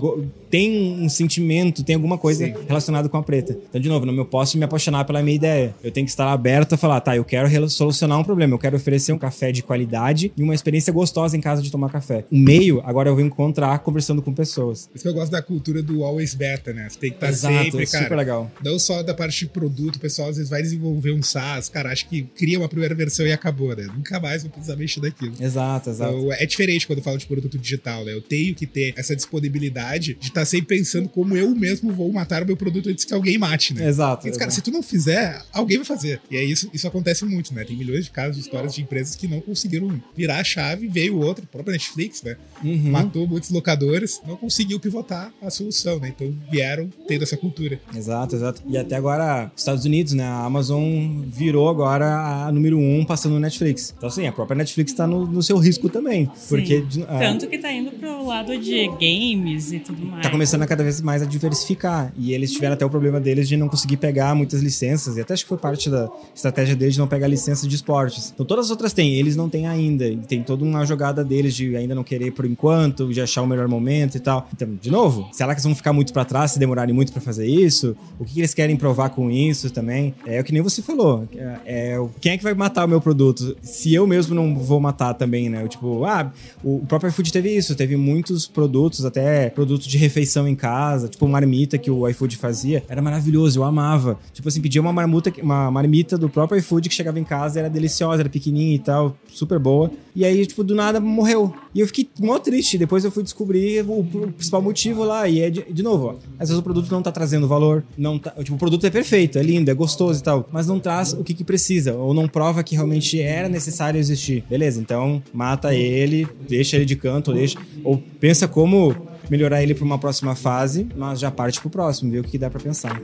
tem 0.50 1.02
um 1.02 1.08
sentimento, 1.08 1.82
tem 1.82 1.96
alguma 1.96 2.18
coisa 2.18 2.46
Sim. 2.46 2.54
relacionada 2.68 3.08
com 3.08 3.16
a 3.16 3.22
preta. 3.22 3.58
Então, 3.68 3.80
de 3.80 3.88
novo, 3.88 4.06
não 4.06 4.14
eu 4.14 4.24
posso 4.24 4.56
me 4.56 4.64
apaixonar 4.64 5.04
pela 5.04 5.22
minha 5.22 5.34
ideia. 5.34 5.74
Eu 5.82 5.90
tenho 5.90 6.04
que 6.04 6.10
estar 6.10 6.32
aberto 6.32 6.74
a 6.74 6.76
falar, 6.76 7.00
tá, 7.00 7.16
eu 7.16 7.24
quero 7.24 7.68
solucionar 7.68 8.18
um 8.18 8.24
problema, 8.24 8.54
eu 8.54 8.58
quero 8.58 8.76
oferecer 8.76 9.12
um 9.12 9.18
café 9.18 9.50
de 9.50 9.62
qualidade 9.62 10.32
e 10.36 10.42
uma 10.42 10.54
experiência 10.54 10.92
gostosa 10.92 11.36
em 11.36 11.40
casa 11.40 11.60
de 11.60 11.70
tomar 11.70 11.90
café. 11.90 12.24
O 12.30 12.36
meio 12.36 12.73
agora 12.84 13.08
eu 13.08 13.14
vou 13.14 13.24
encontrar 13.24 13.78
conversando 13.80 14.22
com 14.22 14.32
pessoas. 14.32 14.88
Isso 14.94 15.02
que 15.02 15.08
eu 15.08 15.14
gosto 15.14 15.32
da 15.32 15.42
cultura 15.42 15.82
do 15.82 16.04
always 16.04 16.34
beta, 16.34 16.72
né? 16.72 16.88
Você 16.88 16.98
tem 16.98 17.10
que 17.10 17.16
estar 17.16 17.28
Exato, 17.28 17.64
sempre, 17.64 17.82
é 17.82 17.86
cara. 17.86 18.04
super 18.04 18.16
legal. 18.16 18.52
Não 18.62 18.78
só 18.78 19.02
da 19.02 19.14
parte 19.14 19.38
de 19.40 19.46
produto, 19.46 19.96
o 19.96 20.00
pessoal 20.00 20.28
às 20.28 20.36
vezes 20.36 20.50
vai 20.50 20.62
desenvolver 20.62 21.12
um 21.12 21.22
SaaS, 21.22 21.68
cara, 21.68 21.90
acho 21.90 22.08
que 22.08 22.22
cria 22.22 22.58
uma 22.58 22.68
primeira 22.68 22.94
versão 22.94 23.26
e 23.26 23.32
acabou, 23.32 23.74
né? 23.74 23.86
Nunca 23.94 24.18
mais 24.20 24.42
vou 24.42 24.50
precisar 24.50 24.76
mexer 24.76 25.00
daquilo. 25.00 25.34
Exato, 25.40 25.90
exato. 25.90 26.16
Então, 26.16 26.32
é 26.32 26.46
diferente 26.46 26.86
quando 26.86 26.98
eu 26.98 27.04
falo 27.04 27.18
de 27.18 27.26
produto 27.26 27.58
digital, 27.58 28.04
né? 28.04 28.12
Eu 28.12 28.22
tenho 28.22 28.54
que 28.54 28.66
ter 28.66 28.94
essa 28.96 29.14
disponibilidade 29.14 30.14
de 30.14 30.28
estar 30.28 30.44
sempre 30.44 30.78
pensando 30.78 31.08
como 31.08 31.36
eu 31.36 31.54
mesmo 31.54 31.92
vou 31.92 32.12
matar 32.12 32.42
o 32.42 32.46
meu 32.46 32.56
produto 32.56 32.88
antes 32.88 33.04
que 33.04 33.14
alguém 33.14 33.38
mate, 33.38 33.74
né? 33.74 33.88
Exato. 33.88 34.26
Mas, 34.26 34.36
cara, 34.36 34.50
se 34.50 34.60
tu 34.62 34.70
não 34.70 34.82
fizer, 34.82 35.42
alguém 35.52 35.78
vai 35.78 35.86
fazer. 35.86 36.20
E 36.30 36.36
é 36.36 36.44
isso, 36.44 36.70
isso 36.72 36.86
acontece 36.86 37.24
muito, 37.24 37.54
né? 37.54 37.64
Tem 37.64 37.76
milhões 37.76 38.06
de 38.06 38.10
casos 38.10 38.36
de 38.36 38.42
histórias 38.42 38.74
de 38.74 38.82
empresas 38.82 39.14
que 39.14 39.28
não 39.28 39.40
conseguiram 39.40 40.02
virar 40.16 40.38
a 40.38 40.44
chave, 40.44 40.88
veio 40.88 41.18
outro, 41.18 41.46
própria 41.46 41.72
Netflix, 41.72 42.22
né? 42.22 42.36
Uhum. 42.64 42.90
Matou 42.90 43.26
muitos 43.26 43.50
locadores, 43.50 44.20
não 44.26 44.36
conseguiu 44.36 44.80
pivotar 44.80 45.32
a 45.42 45.50
solução, 45.50 45.98
né? 45.98 46.12
Então 46.14 46.34
vieram 46.50 46.88
tendo 47.06 47.22
essa 47.22 47.36
cultura. 47.36 47.80
Exato, 47.94 48.34
exato. 48.34 48.62
E 48.66 48.78
até 48.78 48.96
agora, 48.96 49.52
Estados 49.56 49.84
Unidos, 49.84 50.14
né? 50.14 50.24
A 50.24 50.44
Amazon 50.44 51.22
virou 51.26 51.68
agora 51.68 52.46
a 52.46 52.52
número 52.52 52.78
um 52.78 53.04
passando 53.04 53.32
no 53.34 53.40
Netflix. 53.40 53.94
Então, 53.96 54.08
assim, 54.08 54.26
a 54.26 54.32
própria 54.32 54.56
Netflix 54.56 54.92
tá 54.92 55.06
no, 55.06 55.26
no 55.26 55.42
seu 55.42 55.58
risco 55.58 55.88
também. 55.88 56.30
Sim. 56.34 56.48
Porque. 56.48 56.84
Tanto 57.06 57.46
que 57.46 57.58
tá 57.58 57.72
indo 57.72 57.90
pro 57.92 58.26
lado 58.26 58.56
de 58.58 58.88
games 58.88 59.72
e 59.72 59.78
tudo 59.78 60.04
mais. 60.04 60.22
Tá 60.22 60.30
começando 60.30 60.62
a 60.62 60.66
cada 60.66 60.82
vez 60.82 61.00
mais 61.00 61.22
a 61.22 61.26
diversificar. 61.26 62.12
E 62.16 62.32
eles 62.32 62.52
tiveram 62.52 62.74
até 62.74 62.84
o 62.84 62.90
problema 62.90 63.20
deles 63.20 63.48
de 63.48 63.56
não 63.56 63.68
conseguir 63.68 63.96
pegar 63.96 64.34
muitas 64.34 64.62
licenças. 64.62 65.16
E 65.16 65.20
até 65.20 65.34
acho 65.34 65.44
que 65.44 65.48
foi 65.48 65.58
parte 65.58 65.90
da 65.90 66.08
estratégia 66.34 66.74
deles 66.74 66.94
de 66.94 67.00
não 67.00 67.08
pegar 67.08 67.26
licença 67.26 67.66
de 67.68 67.74
esportes. 67.74 68.30
Então 68.32 68.46
todas 68.46 68.66
as 68.66 68.70
outras 68.70 68.92
têm, 68.92 69.14
eles 69.14 69.36
não 69.36 69.48
têm 69.48 69.66
ainda. 69.66 70.06
E 70.06 70.16
tem 70.16 70.42
toda 70.42 70.64
uma 70.64 70.84
jogada 70.84 71.24
deles 71.24 71.54
de 71.54 71.76
ainda 71.76 71.94
não 71.94 72.04
querer 72.04 72.32
por 72.32 72.43
enquanto, 72.46 73.12
de 73.12 73.20
achar 73.20 73.42
o 73.42 73.46
melhor 73.46 73.68
momento 73.68 74.16
e 74.16 74.20
tal. 74.20 74.48
Então, 74.52 74.76
de 74.80 74.90
novo, 74.90 75.28
será 75.32 75.48
que 75.48 75.54
eles 75.54 75.64
vão 75.64 75.74
ficar 75.74 75.92
muito 75.92 76.12
para 76.12 76.24
trás 76.24 76.52
se 76.52 76.58
demorarem 76.58 76.94
muito 76.94 77.12
para 77.12 77.20
fazer 77.20 77.46
isso? 77.46 77.96
O 78.18 78.24
que 78.24 78.40
eles 78.40 78.54
querem 78.54 78.76
provar 78.76 79.10
com 79.10 79.30
isso 79.30 79.70
também? 79.70 80.14
É 80.26 80.40
o 80.40 80.44
que 80.44 80.52
nem 80.52 80.62
você 80.62 80.82
falou. 80.82 81.28
É, 81.36 81.58
é, 81.66 82.06
quem 82.20 82.32
é 82.32 82.38
que 82.38 82.44
vai 82.44 82.54
matar 82.54 82.84
o 82.84 82.88
meu 82.88 83.00
produto? 83.00 83.56
Se 83.62 83.92
eu 83.92 84.06
mesmo 84.06 84.34
não 84.34 84.56
vou 84.56 84.80
matar 84.80 85.14
também, 85.14 85.48
né? 85.48 85.62
Eu, 85.62 85.68
tipo, 85.68 86.04
ah, 86.04 86.32
o 86.62 86.84
próprio 86.86 87.08
iFood 87.10 87.32
teve 87.32 87.54
isso. 87.54 87.74
Teve 87.74 87.96
muitos 87.96 88.46
produtos, 88.46 89.04
até 89.04 89.50
produto 89.50 89.88
de 89.88 89.98
refeição 89.98 90.46
em 90.48 90.54
casa, 90.54 91.08
tipo 91.08 91.26
marmita 91.26 91.76
que 91.78 91.90
o 91.90 92.08
iFood 92.08 92.36
fazia, 92.36 92.84
era 92.88 93.02
maravilhoso, 93.02 93.58
eu 93.58 93.64
amava. 93.64 94.18
Tipo 94.32 94.48
assim, 94.48 94.60
pedia 94.60 94.80
uma 94.80 94.92
marmuta, 94.92 95.32
uma 95.42 95.70
marmita 95.70 96.16
do 96.16 96.28
próprio 96.28 96.58
iFood 96.58 96.88
que 96.88 96.94
chegava 96.94 97.18
em 97.18 97.24
casa, 97.24 97.58
era 97.58 97.68
deliciosa, 97.68 98.22
era 98.22 98.28
pequenininha 98.28 98.74
e 98.76 98.78
tal, 98.78 99.16
super 99.28 99.58
boa. 99.58 99.90
E 100.14 100.24
aí, 100.24 100.46
tipo, 100.46 100.62
do 100.62 100.74
nada 100.74 101.00
morreu. 101.00 101.52
E 101.74 101.80
eu 101.80 101.86
fiquei 101.88 102.08
mó 102.20 102.33
triste. 102.38 102.78
Depois 102.78 103.04
eu 103.04 103.10
fui 103.10 103.22
descobrir 103.22 103.84
o, 103.84 104.00
o 104.00 104.32
principal 104.32 104.62
motivo 104.62 105.04
lá. 105.04 105.28
E 105.28 105.40
é, 105.40 105.50
de, 105.50 105.62
de, 105.62 105.82
novo, 105.82 106.06
ó, 106.06 106.12
às 106.38 106.48
vezes 106.48 106.58
o 106.58 106.62
produto 106.62 106.90
não 106.90 107.02
tá 107.02 107.12
trazendo 107.12 107.46
valor, 107.48 107.84
não 107.96 108.18
tá, 108.18 108.30
tipo, 108.42 108.54
o 108.54 108.58
produto 108.58 108.86
é 108.86 108.90
perfeito, 108.90 109.38
é 109.38 109.42
lindo, 109.42 109.70
é 109.70 109.74
gostoso 109.74 110.20
e 110.20 110.22
tal, 110.22 110.48
mas 110.52 110.66
não 110.66 110.78
traz 110.78 111.12
o 111.12 111.24
que, 111.24 111.34
que 111.34 111.44
precisa, 111.44 111.94
ou 111.94 112.14
não 112.14 112.28
prova 112.28 112.62
que 112.62 112.74
realmente 112.74 113.20
era 113.20 113.48
necessário 113.48 113.98
existir. 113.98 114.44
Beleza, 114.48 114.80
então 114.80 115.22
mata 115.32 115.74
ele, 115.74 116.26
deixa 116.48 116.76
ele 116.76 116.84
de 116.84 116.96
canto, 116.96 117.28
ou 117.28 117.36
deixa, 117.36 117.58
ou 117.82 117.98
pensa 118.20 118.46
como 118.46 118.94
melhorar 119.30 119.62
ele 119.62 119.74
para 119.74 119.84
uma 119.84 119.98
próxima 119.98 120.34
fase, 120.34 120.86
mas 120.96 121.18
já 121.18 121.30
parte 121.30 121.60
pro 121.60 121.70
próximo, 121.70 122.10
ver 122.10 122.20
o 122.20 122.24
que 122.24 122.38
dá 122.38 122.50
para 122.50 122.60
pensar. 122.60 123.00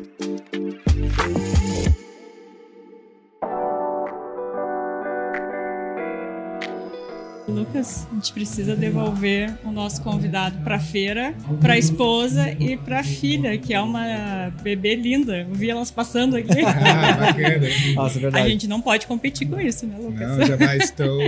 Lucas, 7.71 8.07
a 8.11 8.15
gente 8.15 8.33
precisa 8.33 8.75
devolver 8.75 9.55
o 9.65 9.71
nosso 9.71 10.03
convidado 10.03 10.59
para 10.65 10.77
a 10.77 10.81
feira, 10.81 11.35
para 11.61 11.75
a 11.75 11.79
esposa 11.79 12.51
e 12.59 12.77
para 12.77 13.01
a 13.01 13.05
filha, 13.05 13.57
que 13.59 13.73
é 13.73 13.81
uma 13.81 14.53
bebê 14.63 14.97
linda. 14.97 15.47
Eu 15.49 15.55
vi 15.55 15.71
elas 15.71 15.91
passando 15.91 16.37
aqui. 16.37 16.61
ah, 16.67 17.13
bacana. 17.13 17.69
Nossa, 17.95 18.19
é 18.19 18.23
verdade. 18.23 18.47
A 18.47 18.51
gente 18.51 18.67
não 18.67 18.81
pode 18.81 19.07
competir 19.07 19.49
com 19.49 19.61
isso, 19.61 19.87
né, 19.87 19.97
Lucas? 19.99 20.21
Não, 20.21 20.47
jamais. 20.47 20.91
Então, 20.91 21.19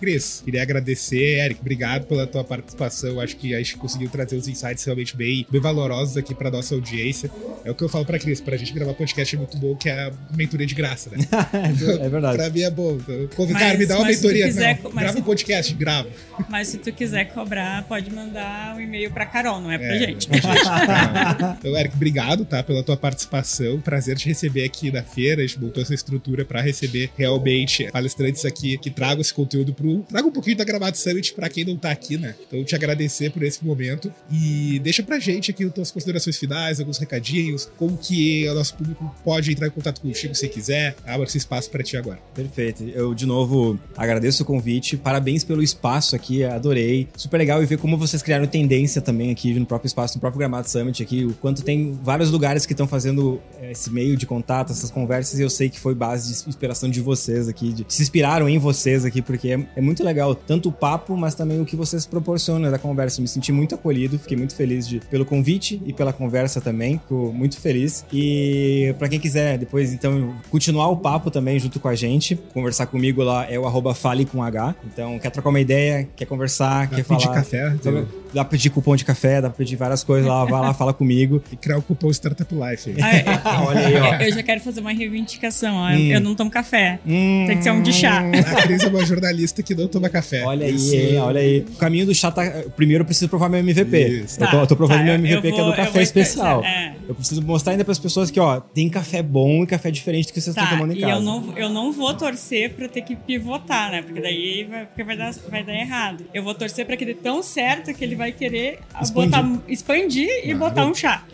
Cris, 0.00 0.40
queria 0.42 0.62
agradecer, 0.62 1.44
Eric, 1.44 1.60
obrigado 1.60 2.06
pela 2.06 2.26
tua 2.26 2.44
participação. 2.44 3.20
Acho 3.20 3.36
que 3.36 3.54
a 3.54 3.58
gente 3.58 3.76
conseguiu 3.76 4.08
trazer 4.08 4.36
os 4.36 4.48
insights 4.48 4.82
realmente 4.84 5.14
bem, 5.14 5.46
bem 5.50 5.60
valorosos 5.60 6.16
aqui 6.16 6.34
para 6.34 6.50
nossa 6.50 6.74
audiência. 6.74 7.30
É 7.62 7.70
o 7.70 7.74
que 7.74 7.84
eu 7.84 7.88
falo 7.90 8.06
para 8.06 8.18
Cris, 8.18 8.40
para 8.40 8.54
a 8.54 8.58
gente 8.58 8.72
gravar 8.72 8.94
podcast 8.94 9.34
é 9.34 9.38
muito 9.38 9.58
bom, 9.58 9.76
que 9.76 9.90
é 9.90 10.04
a 10.04 10.12
mentoria 10.34 10.66
de 10.66 10.74
graça, 10.74 11.10
né? 11.10 11.18
é 12.00 12.08
verdade. 12.08 12.36
para 12.38 12.48
mim 12.48 12.62
é 12.62 12.70
bom. 12.70 12.98
Então, 13.06 13.46
cara, 13.48 13.76
me 13.76 13.84
dá 13.84 13.96
uma 13.98 14.06
mentoria. 14.06 14.46
Quiser, 14.46 14.80
não, 14.82 14.90
grava 14.92 15.18
um 15.18 15.22
podcast 15.22 15.50
podcast, 15.50 15.74
grava. 15.90 16.08
Mas 16.48 16.68
se 16.68 16.78
tu 16.78 16.92
quiser 16.92 17.26
cobrar, 17.26 17.84
pode 17.84 18.10
mandar 18.10 18.76
um 18.76 18.80
e-mail 18.80 19.10
pra 19.10 19.26
Carol, 19.26 19.60
não 19.60 19.70
é 19.70 19.78
pra 19.78 19.94
é, 19.94 19.98
gente. 19.98 20.28
Pra 20.28 20.38
gente. 20.38 21.58
então, 21.58 21.76
Eric, 21.76 21.94
obrigado, 21.94 22.44
tá, 22.44 22.62
pela 22.62 22.82
tua 22.82 22.96
participação. 22.96 23.80
Prazer 23.80 24.16
te 24.16 24.26
receber 24.26 24.64
aqui 24.64 24.90
na 24.90 25.02
feira. 25.02 25.42
A 25.42 25.46
gente 25.46 25.60
montou 25.60 25.82
essa 25.82 25.94
estrutura 25.94 26.44
para 26.44 26.60
receber 26.60 27.10
realmente 27.16 27.90
palestrantes 27.90 28.44
aqui 28.44 28.78
que 28.78 28.90
tragam 28.90 29.20
esse 29.20 29.34
conteúdo 29.34 29.74
pro. 29.74 30.00
Traga 30.08 30.26
um 30.26 30.32
pouquinho 30.32 30.56
da 30.56 30.64
Gramado 30.64 30.96
Summit 30.96 31.34
pra 31.34 31.48
quem 31.48 31.64
não 31.64 31.76
tá 31.76 31.90
aqui, 31.90 32.16
né? 32.16 32.34
Então, 32.46 32.62
te 32.64 32.74
agradecer 32.74 33.30
por 33.30 33.42
esse 33.42 33.64
momento. 33.64 34.12
E 34.30 34.78
deixa 34.82 35.02
pra 35.02 35.18
gente 35.18 35.50
aqui 35.50 35.64
as 35.64 35.72
tuas 35.72 35.90
considerações 35.90 36.38
finais, 36.38 36.80
alguns 36.80 36.98
recadinhos, 36.98 37.70
como 37.76 37.96
que 37.96 38.48
o 38.48 38.54
nosso 38.54 38.74
público 38.74 39.14
pode 39.24 39.52
entrar 39.52 39.66
em 39.66 39.70
contato 39.70 40.00
contigo 40.00 40.34
se 40.34 40.48
quiser. 40.48 40.96
Abra 41.04 41.26
esse 41.26 41.38
espaço 41.38 41.70
para 41.70 41.82
ti 41.82 41.96
agora. 41.96 42.18
Perfeito. 42.34 42.82
Eu, 42.94 43.14
de 43.14 43.26
novo, 43.26 43.78
agradeço 43.96 44.42
o 44.42 44.46
convite. 44.46 44.96
Parabéns 44.96 45.44
pelo 45.44 45.62
espaço 45.62 45.79
espaço 45.80 46.14
aqui, 46.14 46.44
adorei. 46.44 47.08
Super 47.16 47.38
legal 47.38 47.62
e 47.62 47.66
ver 47.66 47.78
como 47.78 47.96
vocês 47.96 48.22
criaram 48.22 48.46
tendência 48.46 49.00
também 49.00 49.30
aqui 49.30 49.58
no 49.58 49.64
próprio 49.64 49.86
espaço, 49.86 50.16
no 50.16 50.20
próprio 50.20 50.38
Gramado 50.38 50.68
Summit 50.68 51.02
aqui, 51.02 51.24
o 51.24 51.32
quanto 51.32 51.62
tem 51.62 51.98
vários 52.02 52.30
lugares 52.30 52.66
que 52.66 52.74
estão 52.74 52.86
fazendo 52.86 53.40
é, 53.60 53.72
esse 53.72 53.90
meio 53.90 54.16
de 54.16 54.26
contato, 54.26 54.72
essas 54.72 54.90
conversas, 54.90 55.40
e 55.40 55.42
eu 55.42 55.48
sei 55.48 55.70
que 55.70 55.80
foi 55.80 55.94
base 55.94 56.28
de 56.28 56.48
inspiração 56.48 56.90
de 56.90 57.00
vocês 57.00 57.48
aqui, 57.48 57.72
de, 57.72 57.86
se 57.88 58.02
inspiraram 58.02 58.48
em 58.48 58.58
vocês 58.58 59.04
aqui, 59.04 59.22
porque 59.22 59.48
é, 59.48 59.66
é 59.76 59.80
muito 59.80 60.04
legal, 60.04 60.34
tanto 60.34 60.68
o 60.68 60.72
papo, 60.72 61.16
mas 61.16 61.34
também 61.34 61.60
o 61.60 61.64
que 61.64 61.76
vocês 61.76 62.04
proporcionam 62.04 62.70
da 62.70 62.78
conversa. 62.78 63.22
Me 63.22 63.28
senti 63.28 63.50
muito 63.50 63.74
acolhido, 63.74 64.18
fiquei 64.18 64.36
muito 64.36 64.54
feliz 64.54 64.86
de, 64.86 65.00
pelo 65.10 65.24
convite 65.24 65.80
e 65.86 65.92
pela 65.92 66.12
conversa 66.12 66.60
também, 66.60 66.98
fico 66.98 67.32
muito 67.32 67.58
feliz. 67.58 68.04
E 68.12 68.94
para 68.98 69.08
quem 69.08 69.18
quiser 69.18 69.56
depois, 69.56 69.92
então, 69.92 70.34
continuar 70.50 70.88
o 70.88 70.96
papo 70.96 71.30
também 71.30 71.58
junto 71.58 71.80
com 71.80 71.88
a 71.88 71.94
gente, 71.94 72.36
conversar 72.52 72.86
comigo 72.86 73.22
lá 73.22 73.50
é 73.50 73.58
o 73.58 73.66
arroba 73.66 73.94
fale 73.94 74.26
com 74.26 74.42
H. 74.42 74.74
Então, 74.84 75.18
quer 75.18 75.30
trocar 75.30 75.48
uma 75.48 75.60
ideia, 75.60 75.69
quer 76.16 76.26
conversar, 76.26 76.88
quer 76.88 77.04
pra 77.04 77.16
pedir 77.16 77.24
falar. 77.24 77.36
café, 77.36 77.66
Então, 77.68 77.92
entendeu? 77.92 78.08
Dá 78.32 78.44
pra 78.44 78.50
pedir 78.52 78.70
cupom 78.70 78.94
de 78.96 79.04
café, 79.04 79.40
dá 79.40 79.48
pra 79.48 79.56
pedir 79.58 79.76
várias 79.76 80.02
coisas 80.04 80.28
lá, 80.28 80.44
vai 80.44 80.60
lá, 80.60 80.74
fala 80.74 80.92
comigo. 80.92 81.42
E 81.52 81.56
criar 81.56 81.78
o 81.78 81.82
cupom 81.82 82.10
Startup 82.10 82.52
Life. 82.54 82.94
Ah, 83.00 83.16
eu- 83.18 83.66
Olha 83.68 83.86
aí, 83.86 83.96
ó. 83.96 84.14
Eu 84.16 84.32
já 84.32 84.42
quero 84.42 84.60
fazer 84.60 84.80
uma 84.80 84.92
reivindicação, 84.92 85.74
ó. 85.76 85.88
Hum. 85.90 86.10
Eu 86.10 86.20
não 86.20 86.34
tomo 86.34 86.50
café. 86.50 86.98
Hum. 87.06 87.44
Tem 87.46 87.56
que 87.58 87.62
ser 87.64 87.70
um 87.70 87.82
de 87.82 87.92
chá. 87.92 88.20
A 88.20 88.62
Cris 88.62 88.82
é 88.82 88.88
uma 88.88 89.04
jornalista 89.04 89.62
que 89.62 89.74
não 89.74 89.88
toma 89.88 90.08
café. 90.08 90.44
Olha 90.44 90.66
aí, 90.66 90.74
Isso. 90.74 90.94
hein, 90.94 91.18
olha 91.18 91.40
aí. 91.40 91.60
O 91.60 91.76
caminho 91.76 92.06
do 92.06 92.14
chá 92.14 92.30
tá. 92.30 92.42
Primeiro 92.76 93.02
eu 93.02 93.06
preciso 93.06 93.28
provar 93.28 93.48
meu 93.48 93.60
MVP. 93.60 93.98
Isso. 94.24 94.42
Eu, 94.42 94.50
tô, 94.50 94.56
eu 94.60 94.66
tô 94.66 94.76
provando 94.76 94.98
Tá, 94.98 95.04
meu 95.04 95.14
eu- 95.14 95.18
MVP, 95.18 95.36
eu 95.36 95.40
que 95.42 95.48
é 95.48 95.50
vou- 95.52 95.64
do 95.64 95.70
eu 95.72 95.76
café 95.76 95.90
vou 95.90 96.02
especial. 96.02 96.64
É. 96.64 96.94
Eu 97.08 97.14
preciso 97.14 97.42
mostrar 97.42 97.72
ainda 97.72 97.84
pras 97.84 97.98
pessoas 97.98 98.30
que, 98.30 98.38
ó, 98.38 98.60
tem 98.60 98.88
café 98.88 99.22
bom 99.22 99.62
e 99.62 99.66
café 99.66 99.90
diferente 99.90 100.26
do 100.28 100.32
que 100.32 100.40
vocês 100.40 100.54
estão 100.54 100.64
Tá, 100.64 100.70
tomando 100.76 100.92
em 100.92 100.98
e 100.98 101.00
casa. 101.00 101.12
eu 101.14 101.20
não, 101.20 101.58
eu 101.58 101.68
não 101.68 101.92
vou 101.92 102.14
torcer 102.14 102.70
pra 102.74 102.88
ter 102.88 103.02
que 103.02 103.16
pivotar, 103.16 103.90
né? 103.90 104.02
Porque 104.02 104.20
daí 104.20 104.66
vai, 104.70 104.86
porque 104.86 105.02
vai, 105.02 105.16
dar, 105.16 105.32
vai 105.50 105.64
dar 105.64 105.74
errado. 105.74 106.24
Eu 106.32 106.42
vou 106.42 106.54
torcer 106.54 106.86
pra 106.86 106.96
que 106.96 107.04
dê 107.04 107.14
tão 107.14 107.42
certo 107.42 107.92
que 107.94 108.04
ele 108.04 108.14
vai 108.20 108.32
querer 108.32 108.80
Expandir. 109.00 109.30
botar, 109.30 109.62
expandir 109.66 110.28
e 110.44 110.54
botar 110.54 110.84
um 110.84 110.94
chá. 110.94 111.24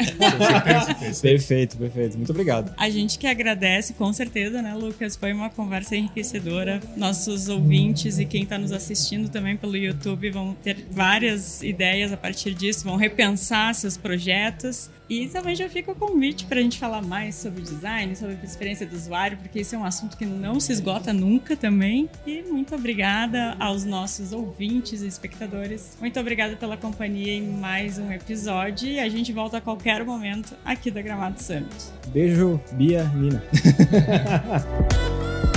Perfeito, 1.20 1.76
perfeito. 1.76 2.16
Muito 2.16 2.30
obrigado. 2.30 2.72
A 2.76 2.88
gente 2.88 3.18
que 3.18 3.26
agradece, 3.26 3.92
com 3.94 4.12
certeza, 4.12 4.62
né, 4.62 4.72
Lucas? 4.72 5.16
Foi 5.16 5.32
uma 5.32 5.50
conversa 5.50 5.96
enriquecedora. 5.96 6.80
Nossos 6.96 7.48
ouvintes 7.48 8.20
e 8.20 8.24
quem 8.24 8.44
está 8.44 8.56
nos 8.56 8.70
assistindo 8.70 9.28
também 9.28 9.56
pelo 9.56 9.76
YouTube 9.76 10.30
vão 10.30 10.54
ter 10.62 10.86
várias 10.88 11.60
ideias 11.60 12.12
a 12.12 12.16
partir 12.16 12.54
disso, 12.54 12.84
vão 12.84 12.96
repensar 12.96 13.74
seus 13.74 13.96
projetos. 13.96 14.88
E 15.08 15.28
também 15.28 15.54
já 15.54 15.68
fica 15.68 15.92
o 15.92 15.94
convite 15.94 16.46
para 16.46 16.58
a 16.58 16.62
gente 16.62 16.78
falar 16.78 17.02
mais 17.02 17.36
sobre 17.36 17.62
design, 17.62 18.14
sobre 18.16 18.36
a 18.40 18.44
experiência 18.44 18.86
do 18.86 18.96
usuário, 18.96 19.38
porque 19.38 19.60
esse 19.60 19.74
é 19.74 19.78
um 19.78 19.84
assunto 19.84 20.16
que 20.16 20.26
não 20.26 20.58
se 20.58 20.72
esgota 20.72 21.12
nunca 21.12 21.56
também. 21.56 22.08
E 22.26 22.42
muito 22.42 22.74
obrigada 22.74 23.56
aos 23.58 23.84
nossos 23.84 24.32
ouvintes 24.32 25.02
e 25.02 25.06
espectadores. 25.06 25.96
Muito 26.00 26.18
obrigada 26.18 26.56
pela 26.56 26.76
companhia 26.76 27.32
em 27.32 27.42
mais 27.42 27.98
um 27.98 28.10
episódio. 28.10 28.88
E 28.88 28.98
a 28.98 29.08
gente 29.08 29.32
volta 29.32 29.58
a 29.58 29.60
qualquer 29.60 30.04
momento 30.04 30.54
aqui 30.64 30.90
da 30.90 31.00
Gramado 31.00 31.40
Summit. 31.40 31.66
Beijo, 32.08 32.60
Bia, 32.72 33.04
Nina. 33.04 33.42